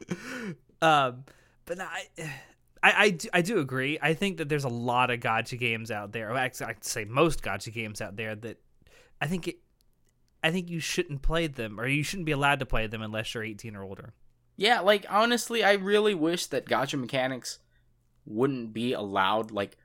Um, 0.82 1.24
but 1.64 1.80
I, 1.80 2.10
I, 2.84 2.94
I, 2.98 3.10
do, 3.12 3.30
I 3.34 3.42
do 3.42 3.60
agree. 3.60 3.98
I 4.02 4.14
think 4.14 4.36
that 4.38 4.50
there's 4.50 4.66
a 4.66 4.70
lot 4.70 5.12
of 5.12 5.22
gacha 5.22 5.58
games 5.58 5.90
out 5.90 6.12
there. 6.12 6.30
Actually, 6.34 6.66
I'd 6.72 6.84
say 6.84 7.06
most 7.06 7.42
gacha 7.42 7.72
games 7.72 8.02
out 8.02 8.18
there 8.18 8.36
that 8.36 8.58
I 9.22 9.28
think 9.28 9.48
it, 9.48 9.60
I 10.44 10.52
think 10.52 10.70
you 10.70 10.82
shouldn't 10.82 11.22
play 11.22 11.48
them, 11.48 11.80
or 11.80 11.88
you 11.88 12.04
shouldn't 12.04 12.26
be 12.26 12.34
allowed 12.34 12.60
to 12.60 12.66
play 12.66 12.88
them 12.88 13.02
unless 13.02 13.34
you're 13.34 13.46
18 13.46 13.78
or 13.78 13.84
older. 13.84 14.14
Yeah, 14.58 14.82
like 14.82 15.06
honestly, 15.10 15.64
I 15.64 15.72
really 15.76 16.14
wish 16.14 16.48
that 16.48 16.66
gacha 16.66 17.00
mechanics 17.00 17.60
wouldn't 18.26 18.74
be 18.74 18.92
allowed. 18.92 19.52
Like 19.52 19.78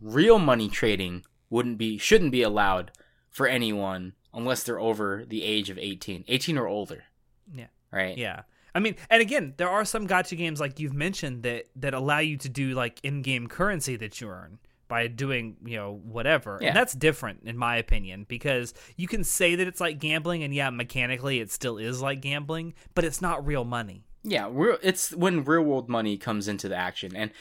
real 0.00 0.38
money 0.38 0.70
trading 0.70 1.24
wouldn't 1.50 1.76
be 1.76 1.98
shouldn't 1.98 2.32
be 2.32 2.40
allowed 2.40 2.92
for 3.28 3.46
anyone 3.46 4.14
unless 4.34 4.62
they're 4.62 4.80
over 4.80 5.24
the 5.26 5.42
age 5.42 5.70
of 5.70 5.78
18. 5.78 6.24
18 6.28 6.58
or 6.58 6.66
older. 6.66 7.04
Yeah. 7.52 7.66
Right? 7.92 8.16
Yeah. 8.18 8.42
I 8.74 8.80
mean, 8.80 8.96
and 9.10 9.20
again, 9.22 9.54
there 9.56 9.68
are 9.70 9.84
some 9.84 10.06
gacha 10.06 10.36
games 10.36 10.60
like 10.60 10.78
you've 10.78 10.92
mentioned 10.94 11.42
that 11.42 11.64
that 11.76 11.94
allow 11.94 12.18
you 12.18 12.36
to 12.38 12.48
do 12.48 12.74
like 12.74 13.00
in-game 13.02 13.46
currency 13.48 13.96
that 13.96 14.20
you 14.20 14.28
earn. 14.28 14.58
by 14.88 15.06
doing 15.06 15.56
you 15.66 15.76
know 15.76 16.00
whatever 16.04 16.58
Yeah. 16.60 16.68
and 16.68 16.76
that's 16.76 16.94
different 16.94 17.42
in 17.44 17.56
my 17.58 17.76
opinion 17.76 18.24
because 18.28 18.72
you 18.96 19.06
can 19.06 19.22
say 19.22 19.54
that 19.56 19.66
it's 19.68 19.80
like 19.82 19.98
gambling 19.98 20.42
and 20.44 20.54
yeah 20.54 20.70
mechanically 20.70 21.40
it 21.40 21.50
still 21.52 21.76
is 21.76 22.00
like 22.00 22.22
gambling 22.22 22.72
but 22.94 23.04
it's 23.04 23.20
not 23.20 23.44
real 23.46 23.64
money 23.64 24.04
Yeah, 24.22 24.48
real, 24.50 24.78
it's 24.82 25.14
when 25.14 25.44
real 25.44 25.62
world 25.62 25.88
money 25.90 26.16
comes 26.16 26.48
into 26.48 26.68
the 26.70 26.76
action, 26.76 27.14
and 27.16 27.32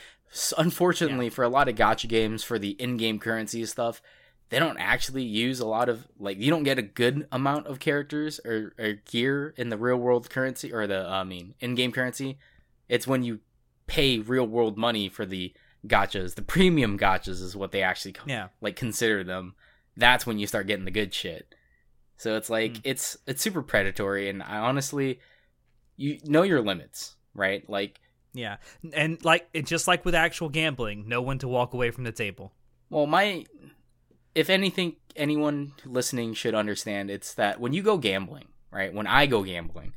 unfortunately, 0.58 1.30
for 1.30 1.44
a 1.44 1.50
lot 1.50 1.68
of 1.70 1.76
gacha 1.76 2.08
games, 2.08 2.44
for 2.44 2.60
the 2.60 2.72
in-game 2.72 3.20
currency 3.20 3.66
stuff, 3.66 4.02
they 4.50 4.60
don't 4.60 4.78
actually 4.78 5.24
use 5.24 5.60
a 5.60 5.68
lot 5.68 5.90
of 5.90 6.08
like 6.20 6.38
you 6.38 6.50
don't 6.50 6.64
get 6.64 6.78
a 6.78 6.82
good 6.84 7.28
amount 7.32 7.68
of 7.68 7.80
characters 7.80 8.40
or, 8.46 8.74
or 8.80 8.94
gear 8.94 9.54
in 9.58 9.70
the 9.70 9.78
real 9.78 9.98
world 9.98 10.30
currency 10.30 10.72
or 10.74 10.88
the 10.88 11.06
I 11.08 11.24
mean 11.24 11.54
in-game 11.60 11.92
currency. 11.92 12.38
It's 12.88 13.08
when 13.08 13.24
you 13.24 13.40
pay 13.88 14.20
real 14.20 14.46
world 14.48 14.78
money 14.78 15.10
for 15.10 15.26
the 15.26 15.54
gachas, 15.86 16.36
the 16.36 16.42
premium 16.42 16.98
gachas 16.98 17.42
is 17.42 17.56
what 17.56 17.72
they 17.72 17.82
actually 17.82 18.16
yeah 18.26 18.48
like 18.62 18.76
consider 18.76 19.24
them. 19.24 19.56
That's 19.96 20.26
when 20.26 20.40
you 20.40 20.48
start 20.48 20.68
getting 20.68 20.86
the 20.86 20.92
good 20.92 21.14
shit. 21.14 21.54
So 22.18 22.36
it's 22.36 22.50
like 22.50 22.74
Mm. 22.74 22.82
it's 22.84 23.18
it's 23.28 23.42
super 23.42 23.62
predatory, 23.62 24.30
and 24.30 24.42
I 24.42 24.58
honestly, 24.58 25.20
you 25.98 26.20
know 26.26 26.44
your 26.44 26.62
limits, 26.62 27.16
right? 27.34 27.68
Like, 27.70 28.00
yeah 28.34 28.58
and 28.94 29.24
like 29.26 29.50
it 29.54 29.66
just 29.66 29.88
like 29.88 30.06
with 30.06 30.14
actual 30.14 30.50
gambling 30.50 31.08
no 31.08 31.22
one 31.22 31.40
to 31.40 31.48
walk 31.48 31.74
away 31.74 31.90
from 31.90 32.04
the 32.04 32.12
table 32.12 32.54
well, 32.90 33.08
my 33.08 33.46
if 34.38 34.50
anything, 34.50 34.96
anyone 35.16 35.74
listening 35.84 36.34
should 36.36 36.54
understand 36.56 37.10
it's 37.10 37.34
that 37.34 37.60
when 37.60 37.74
you 37.74 37.82
go 37.82 37.98
gambling, 37.98 38.48
right? 38.72 38.94
When 38.94 39.08
I 39.08 39.26
go 39.26 39.44
gambling, 39.44 39.94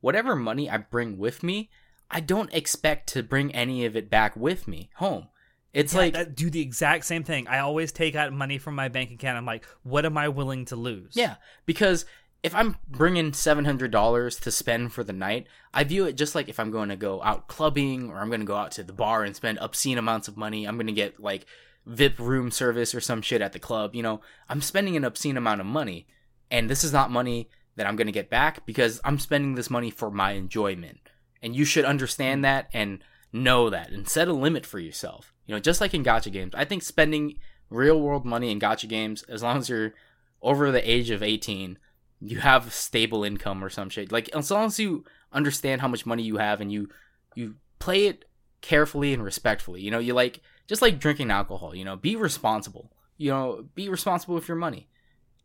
whatever 0.00 0.34
money 0.34 0.68
I 0.68 0.78
bring 0.78 1.16
with 1.16 1.42
me, 1.42 1.70
I 2.10 2.20
don't 2.20 2.52
expect 2.52 3.08
to 3.12 3.22
bring 3.22 3.54
any 3.54 3.84
of 3.84 3.96
it 3.96 4.10
back 4.10 4.34
with 4.36 4.66
me 4.66 4.90
home. 4.96 5.28
It's 5.72 5.92
Yeah, 5.94 6.00
like 6.00 6.14
that, 6.14 6.34
do 6.34 6.50
the 6.50 6.62
exact 6.62 7.04
same 7.04 7.24
thing 7.24 7.46
i 7.46 7.58
always 7.58 7.92
take 7.92 8.16
out 8.16 8.32
money 8.32 8.56
from 8.58 8.74
my 8.74 8.88
bank 8.88 9.10
account 9.10 9.36
i'm 9.36 9.44
like 9.44 9.64
what 9.82 10.06
am 10.06 10.16
i 10.16 10.26
willing 10.28 10.64
to 10.64 10.76
lose 10.76 11.12
Yeah, 11.14 11.36
because 11.66 12.06
if 12.42 12.54
I'm 12.54 12.76
bringing 12.88 13.32
seven 13.32 13.64
hundred 13.64 13.90
dollars 13.90 14.36
to 14.40 14.50
spend 14.50 14.92
for 14.92 15.02
the 15.02 15.12
night, 15.12 15.46
I 15.74 15.84
view 15.84 16.04
it 16.04 16.16
just 16.16 16.34
like 16.34 16.48
if 16.48 16.60
I'm 16.60 16.70
going 16.70 16.88
to 16.88 16.96
go 16.96 17.22
out 17.22 17.48
clubbing 17.48 18.10
or 18.10 18.18
I'm 18.18 18.28
going 18.28 18.40
to 18.40 18.46
go 18.46 18.56
out 18.56 18.70
to 18.72 18.82
the 18.82 18.92
bar 18.92 19.24
and 19.24 19.34
spend 19.34 19.58
obscene 19.58 19.98
amounts 19.98 20.28
of 20.28 20.36
money. 20.36 20.66
I'm 20.66 20.76
going 20.76 20.86
to 20.86 20.92
get 20.92 21.20
like 21.20 21.46
VIP 21.86 22.18
room 22.18 22.50
service 22.50 22.94
or 22.94 23.00
some 23.00 23.22
shit 23.22 23.42
at 23.42 23.52
the 23.52 23.58
club. 23.58 23.94
You 23.94 24.02
know, 24.02 24.20
I'm 24.48 24.62
spending 24.62 24.96
an 24.96 25.04
obscene 25.04 25.36
amount 25.36 25.60
of 25.60 25.66
money, 25.66 26.06
and 26.50 26.70
this 26.70 26.84
is 26.84 26.92
not 26.92 27.10
money 27.10 27.48
that 27.76 27.86
I'm 27.86 27.96
going 27.96 28.06
to 28.06 28.12
get 28.12 28.30
back 28.30 28.66
because 28.66 29.00
I'm 29.04 29.18
spending 29.18 29.54
this 29.54 29.70
money 29.70 29.90
for 29.90 30.10
my 30.10 30.32
enjoyment. 30.32 30.98
And 31.42 31.54
you 31.54 31.64
should 31.64 31.84
understand 31.84 32.44
that 32.44 32.68
and 32.72 33.02
know 33.32 33.70
that 33.70 33.90
and 33.90 34.08
set 34.08 34.28
a 34.28 34.32
limit 34.32 34.66
for 34.66 34.78
yourself. 34.78 35.32
You 35.46 35.54
know, 35.54 35.60
just 35.60 35.80
like 35.80 35.94
in 35.94 36.04
gacha 36.04 36.32
games, 36.32 36.54
I 36.56 36.64
think 36.64 36.82
spending 36.82 37.38
real 37.70 38.00
world 38.00 38.24
money 38.24 38.50
in 38.50 38.60
gacha 38.60 38.88
games, 38.88 39.22
as 39.24 39.42
long 39.42 39.58
as 39.58 39.68
you're 39.68 39.94
over 40.42 40.70
the 40.70 40.90
age 40.90 41.10
of 41.10 41.22
18, 41.22 41.78
you 42.20 42.38
have 42.40 42.72
stable 42.72 43.24
income 43.24 43.62
or 43.62 43.68
some 43.68 43.88
shit. 43.88 44.10
Like 44.12 44.28
as 44.34 44.50
long 44.50 44.66
as 44.66 44.78
you 44.78 45.04
understand 45.32 45.80
how 45.80 45.88
much 45.88 46.06
money 46.06 46.22
you 46.22 46.38
have 46.38 46.60
and 46.60 46.72
you 46.72 46.88
you 47.34 47.56
play 47.78 48.06
it 48.06 48.24
carefully 48.60 49.12
and 49.12 49.22
respectfully. 49.22 49.80
You 49.80 49.90
know, 49.90 49.98
you 49.98 50.14
like 50.14 50.40
just 50.66 50.82
like 50.82 50.98
drinking 50.98 51.30
alcohol, 51.30 51.74
you 51.74 51.84
know, 51.84 51.96
be 51.96 52.16
responsible. 52.16 52.92
You 53.16 53.30
know, 53.30 53.64
be 53.74 53.88
responsible 53.88 54.34
with 54.34 54.48
your 54.48 54.56
money. 54.56 54.88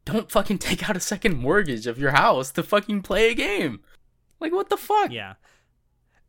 Don't 0.06 0.32
fucking 0.32 0.58
take 0.60 0.88
out 0.90 0.98
a 0.98 1.02
second 1.02 1.38
mortgage 1.38 1.88
of 1.88 2.00
your 2.00 2.12
house 2.12 2.52
to 2.52 2.64
fucking 2.64 3.02
play 3.04 3.32
a 3.32 3.36
game. 3.36 3.82
Like 4.40 4.52
what 4.52 4.70
the 4.70 4.78
fuck? 4.78 5.12
Yeah. 5.12 5.34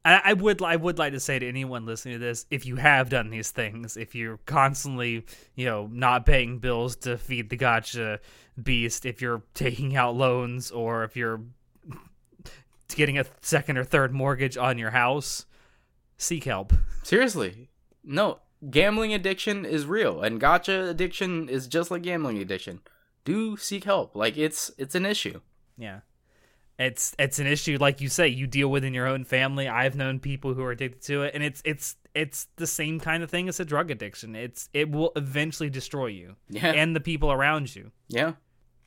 I, 0.05 0.21
I 0.25 0.33
would 0.35 0.63
I 0.63 0.77
would 0.77 0.99
like 0.99 1.13
to 1.13 1.21
say 1.21 1.39
to 1.39 1.49
anyone 1.49 1.87
listening 1.87 2.15
to 2.15 2.19
this, 2.19 2.47
if 2.51 2.67
you 2.67 2.77
have 2.77 3.09
done 3.09 3.31
these 3.31 3.51
things, 3.51 3.97
if 3.97 4.15
you're 4.15 4.39
constantly, 4.47 5.25
you 5.55 5.65
know, 5.65 5.89
not 5.91 6.27
paying 6.27 6.59
bills 6.59 6.97
to 6.97 7.17
feed 7.17 7.51
the 7.51 7.57
gacha 7.57 8.19
beast, 8.63 9.07
if 9.07 9.23
you're 9.23 9.43
taking 9.55 9.97
out 9.97 10.15
loans 10.15 10.71
or 10.71 11.05
if 11.05 11.17
you're 11.17 11.41
getting 12.95 13.19
a 13.19 13.25
second 13.41 13.79
or 13.79 13.85
third 13.85 14.13
mortgage 14.13 14.57
on 14.57 14.79
your 14.79 14.91
house, 14.91 15.47
seek 16.19 16.45
help. 16.45 16.73
Seriously. 17.03 17.71
No, 18.03 18.41
gambling 18.71 19.15
addiction 19.15 19.65
is 19.65 19.87
real 19.87 20.21
and 20.23 20.41
gacha 20.41 20.91
addiction 20.91 21.49
is 21.49 21.67
just 21.67 21.91
like 21.91 22.03
gambling 22.03 22.39
addiction. 22.39 22.81
Do 23.25 23.57
seek 23.57 23.85
help. 23.85 24.15
Like 24.15 24.37
it's 24.37 24.71
it's 24.77 24.95
an 24.95 25.07
issue. 25.07 25.41
Yeah. 25.79 26.01
It's 26.79 27.15
it's 27.19 27.39
an 27.39 27.47
issue 27.47 27.79
like 27.81 28.01
you 28.01 28.09
say 28.09 28.29
you 28.29 28.47
deal 28.47 28.69
with 28.69 28.85
in 28.85 28.95
your 28.95 29.07
own 29.07 29.25
family. 29.25 29.69
I've 29.69 29.95
known 29.97 30.19
people 30.19 30.55
who 30.55 30.63
are 30.63 30.73
addicted 30.73 31.03
to 31.03 31.23
it 31.23 31.35
and 31.35 31.43
it's 31.45 31.63
it's 31.65 31.97
it's 32.15 32.49
the 32.57 32.67
same 32.67 32.99
kind 33.01 33.23
of 33.23 33.31
thing 33.31 33.49
as 33.49 33.61
a 33.61 33.65
drug 33.65 33.91
addiction. 33.91 34.35
It's 34.35 34.69
it 34.73 34.91
will 34.91 35.13
eventually 35.17 35.71
destroy 35.71 36.07
you 36.07 36.37
Yeah. 36.49 36.73
and 36.73 36.95
the 36.97 37.01
people 37.01 37.31
around 37.31 37.75
you. 37.75 37.93
yeah. 38.09 38.33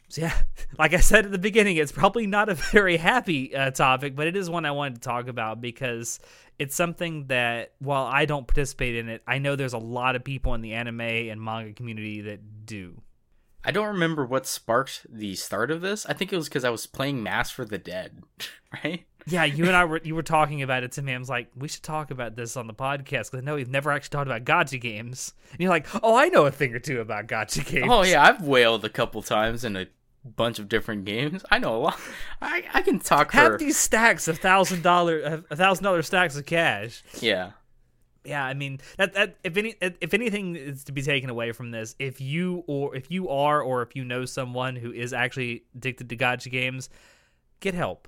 So 0.10 0.22
yeah, 0.22 0.38
like 0.80 0.94
I 0.94 1.02
said 1.02 1.26
at 1.26 1.32
the 1.34 1.38
beginning, 1.38 1.76
it's 1.76 1.92
probably 1.92 2.28
not 2.28 2.48
a 2.48 2.54
very 2.72 2.96
happy 2.96 3.54
uh, 3.54 3.72
topic, 3.72 4.16
but 4.16 4.26
it 4.28 4.38
is 4.38 4.50
one 4.50 4.64
I 4.66 4.72
wanted 4.72 4.96
to 4.96 5.02
talk 5.02 5.28
about 5.28 5.60
because 5.60 6.20
it's 6.58 6.76
something 6.76 7.28
that 7.28 7.74
while 7.80 8.06
I 8.06 8.24
don't 8.26 8.48
participate 8.48 8.96
in 8.96 9.10
it, 9.10 9.22
I 9.28 9.40
know 9.40 9.58
there's 9.58 9.74
a 9.74 9.78
lot 9.78 10.16
of 10.16 10.24
people 10.24 10.54
in 10.54 10.62
the 10.62 10.74
anime 10.76 11.02
and 11.02 11.42
manga 11.42 11.74
community 11.74 12.22
that 12.22 12.66
do. 12.66 13.02
I 13.68 13.72
don't 13.72 13.88
remember 13.88 14.26
what 14.26 14.48
sparked 14.48 15.06
the 15.10 15.36
start 15.36 15.72
of 15.72 15.82
this. 15.82 16.06
I 16.06 16.14
think 16.14 16.32
it 16.32 16.38
was 16.38 16.48
because 16.48 16.64
I 16.64 16.70
was 16.70 16.88
playing 16.88 17.22
Mass 17.22 17.52
for 17.52 17.66
the 17.66 17.78
Dead, 17.78 18.24
right? 18.84 19.06
Yeah, 19.26 19.44
you 19.44 19.66
and 19.66 19.76
I 19.76 19.84
were 19.84 20.00
you 20.02 20.16
were 20.16 20.24
talking 20.24 20.62
about 20.62 20.84
it 20.84 20.94
to 20.94 21.02
me. 21.02 21.14
I 21.14 21.18
was 21.18 21.28
like, 21.28 21.50
we 21.54 21.68
should 21.68 21.84
talk 21.84 22.10
about 22.10 22.38
this 22.38 22.56
on 22.56 22.68
the 22.68 22.74
podcast 22.74 23.10
because 23.10 23.40
I 23.40 23.42
know 23.42 23.56
we've 23.56 23.70
never 23.70 23.92
actually 23.92 24.12
talked 24.12 24.28
about 24.28 24.46
gacha 24.46 24.80
games. 24.80 25.34
And 25.52 25.60
you're 25.60 25.70
like, 25.70 25.86
oh, 26.02 26.16
I 26.16 26.30
know 26.30 26.46
a 26.46 26.52
thing 26.52 26.74
or 26.74 26.80
two 26.80 27.02
about 27.02 27.28
gacha 27.28 27.66
games. 27.66 27.90
Oh 27.90 28.04
yeah, 28.04 28.24
I've 28.24 28.42
whaled 28.42 28.86
a 28.86 28.90
couple 28.90 29.22
times 29.22 29.66
in 29.66 29.76
a 29.76 29.88
bunch 30.24 30.60
of 30.60 30.70
different 30.70 31.04
games. 31.04 31.44
I 31.52 31.60
know 31.60 31.76
a 31.76 31.78
lot. 31.80 32.00
I 32.42 32.64
I 32.74 32.82
can 32.82 33.00
talk 33.00 33.34
Have 33.34 33.52
for 33.52 33.58
these 33.58 33.78
stacks 33.78 34.30
of 34.30 34.40
thousand 34.40 34.82
dollar 34.82 35.44
a 35.50 35.56
thousand 35.58 35.84
dollar 35.84 36.04
stacks 36.04 36.38
of 36.38 36.46
cash. 36.46 37.04
yeah. 37.20 37.52
Yeah, 38.28 38.44
I 38.46 38.54
mean 38.54 38.80
that 38.98 39.14
that 39.14 39.38
if 39.44 39.56
any 39.58 39.76
if 39.82 40.14
anything 40.14 40.56
is 40.56 40.84
to 40.84 40.92
be 40.92 41.02
taken 41.02 41.30
away 41.30 41.54
from 41.54 41.72
this, 41.72 41.96
if 41.98 42.20
you 42.20 42.64
or 42.68 42.96
if 42.96 43.10
you 43.10 43.30
are 43.30 43.62
or 43.62 43.82
if 43.82 43.96
you 43.96 44.04
know 44.04 44.26
someone 44.26 44.76
who 44.76 44.92
is 44.92 45.14
actually 45.14 45.64
addicted 45.76 46.10
to 46.10 46.18
gacha 46.18 46.52
games, 46.52 46.90
get 47.62 47.74
help 47.74 48.08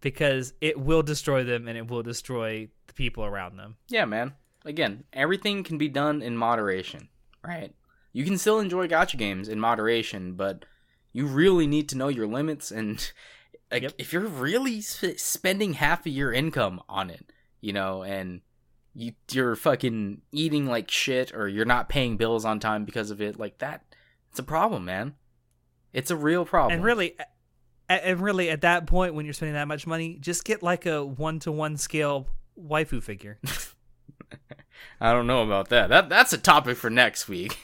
because 0.00 0.54
it 0.62 0.80
will 0.80 1.02
destroy 1.02 1.44
them 1.44 1.68
and 1.68 1.76
it 1.76 1.88
will 1.88 2.02
destroy 2.02 2.68
the 2.86 2.94
people 2.94 3.22
around 3.24 3.56
them. 3.58 3.76
Yeah, 3.88 4.06
man. 4.06 4.32
Again, 4.64 5.04
everything 5.12 5.62
can 5.62 5.76
be 5.78 5.88
done 5.88 6.22
in 6.22 6.36
moderation, 6.36 7.08
right? 7.46 7.74
You 8.12 8.24
can 8.24 8.38
still 8.38 8.58
enjoy 8.60 8.88
gacha 8.88 9.16
games 9.18 9.48
in 9.48 9.60
moderation, 9.60 10.32
but 10.34 10.64
you 11.12 11.26
really 11.26 11.66
need 11.66 11.88
to 11.90 11.96
know 11.98 12.08
your 12.08 12.26
limits 12.26 12.70
and 12.70 13.12
like 13.70 13.82
Yep. 13.82 13.92
if 13.98 14.12
you're 14.12 14.26
really 14.26 14.80
sp- 14.82 15.18
spending 15.18 15.74
half 15.74 16.00
of 16.06 16.12
your 16.12 16.32
income 16.32 16.80
on 16.88 17.10
it, 17.10 17.30
you 17.60 17.72
know, 17.72 18.02
and 18.02 18.40
you 18.94 19.12
you're 19.30 19.56
fucking 19.56 20.22
eating 20.32 20.66
like 20.66 20.90
shit 20.90 21.34
or 21.34 21.48
you're 21.48 21.64
not 21.64 21.88
paying 21.88 22.16
bills 22.16 22.44
on 22.44 22.60
time 22.60 22.84
because 22.84 23.10
of 23.10 23.20
it, 23.20 23.38
like 23.38 23.58
that 23.58 23.84
it's 24.30 24.38
a 24.38 24.44
problem, 24.44 24.84
man. 24.84 25.14
It's 25.92 26.10
a 26.10 26.16
real 26.16 26.44
problem. 26.44 26.74
And 26.74 26.84
really 26.84 27.16
and 27.88 28.20
really 28.20 28.48
at 28.50 28.60
that 28.60 28.86
point 28.86 29.14
when 29.14 29.26
you're 29.26 29.32
spending 29.32 29.54
that 29.54 29.68
much 29.68 29.86
money, 29.86 30.16
just 30.20 30.44
get 30.44 30.62
like 30.62 30.86
a 30.86 31.04
1 31.04 31.40
to 31.40 31.52
1 31.52 31.76
scale 31.76 32.28
waifu 32.58 33.02
figure. 33.02 33.38
I 35.00 35.12
don't 35.12 35.26
know 35.26 35.42
about 35.42 35.68
that. 35.70 35.88
That 35.88 36.08
that's 36.08 36.32
a 36.32 36.38
topic 36.38 36.76
for 36.76 36.90
next 36.90 37.28
week. 37.28 37.58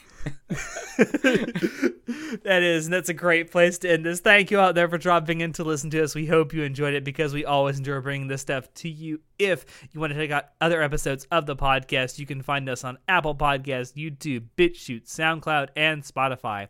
that 0.97 2.63
is, 2.63 2.87
and 2.87 2.95
that's 2.95 3.09
a 3.09 3.15
great 3.15 3.51
place 3.51 3.79
to 3.79 3.91
end 3.91 4.05
this. 4.05 4.21
Thank 4.21 4.51
you 4.51 4.59
out 4.59 4.75
there 4.75 4.89
for 4.89 4.99
dropping 4.99 5.41
in 5.41 5.53
to 5.55 5.65
listen 5.65 5.91
to 5.91 6.03
us. 6.03 6.15
We 6.15 6.27
hope 6.27 6.53
you 6.53 6.63
enjoyed 6.63 6.95
it 6.95 7.05
because 7.05 7.35
we 7.35 7.45
always 7.45 7.79
enjoy 7.79 8.01
bringing 8.01 8.29
this 8.29 8.43
stuff 8.43 8.73
to 8.75 8.89
you. 8.89 9.21
If 9.39 9.67
you 9.93 10.01
want 10.01 10.13
to 10.13 10.19
check 10.19 10.31
out 10.31 10.47
other 10.61 10.83
episodes 10.83 11.27
of 11.31 11.47
the 11.47 11.57
podcast, 11.57 12.19
you 12.19 12.27
can 12.27 12.43
find 12.43 12.69
us 12.69 12.85
on 12.85 12.99
Apple 13.09 13.35
Podcasts, 13.35 13.95
YouTube, 13.95 14.47
BitChute, 14.57 15.05
SoundCloud, 15.05 15.69
and 15.77 16.03
Spotify. 16.03 16.69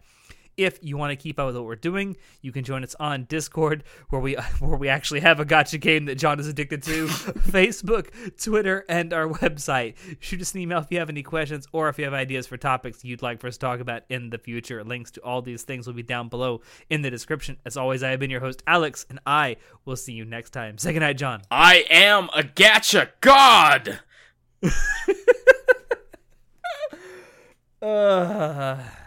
If 0.57 0.79
you 0.83 0.97
want 0.97 1.11
to 1.11 1.17
keep 1.17 1.39
up 1.39 1.47
with 1.47 1.57
what 1.57 1.67
we're 1.67 1.77
doing, 1.77 2.17
you 2.41 2.51
can 2.51 2.65
join 2.65 2.83
us 2.83 2.95
on 2.99 3.25
Discord, 3.25 3.85
where 4.09 4.21
we 4.21 4.35
where 4.61 4.77
we 4.77 4.89
actually 4.89 5.21
have 5.21 5.39
a 5.39 5.45
gacha 5.45 5.79
game 5.79 6.07
that 6.07 6.15
John 6.15 6.41
is 6.41 6.47
addicted 6.47 6.83
to, 6.85 7.07
Facebook, 7.09 8.09
Twitter, 8.43 8.85
and 8.89 9.13
our 9.13 9.29
website. 9.29 9.97
Shoot 10.19 10.41
us 10.41 10.55
an 10.55 10.61
email 10.61 10.79
if 10.79 10.87
you 10.91 10.99
have 10.99 11.11
any 11.11 11.23
questions 11.23 11.67
or 11.73 11.91
if 11.91 11.99
you 11.99 12.05
have 12.05 12.15
ideas 12.15 12.47
for 12.47 12.57
topics 12.57 13.05
you'd 13.05 13.21
like 13.21 13.41
for 13.41 13.49
us 13.49 13.57
to 13.57 13.61
talk 13.61 13.81
about 13.81 14.05
in 14.09 14.31
the 14.31 14.39
future. 14.39 14.83
Links 14.83 15.11
to 15.13 15.21
all 15.21 15.43
these 15.43 15.63
things 15.63 15.87
will 15.87 15.95
be 15.95 16.03
down 16.03 16.29
below 16.29 16.63
in 16.89 17.03
the 17.03 17.11
description. 17.11 17.59
As 17.67 17.77
always, 17.77 18.03
I 18.03 18.11
have 18.11 18.21
been 18.21 18.31
your 18.31 18.41
host, 18.41 18.63
Alex, 18.67 19.05
and 19.11 19.19
I 19.27 19.57
will 19.85 19.97
see 19.97 20.15
you 20.15 20.25
next 20.25 20.51
time. 20.51 20.79
Say 20.79 20.95
goodnight, 20.95 21.19
John. 21.19 21.43
I 21.51 21.85
am 21.91 22.31
a 22.35 22.43
gacha 22.43 23.11
god. 23.21 24.01
Uh, 27.83 28.83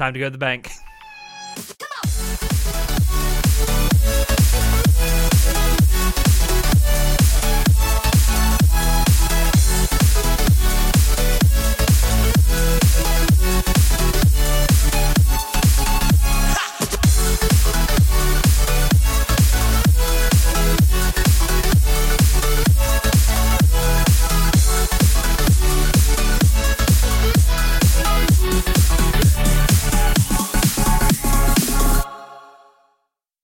time 0.00 0.14
to 0.14 0.18
go 0.18 0.24
to 0.24 0.30
the 0.30 0.38
bank. 0.38 0.72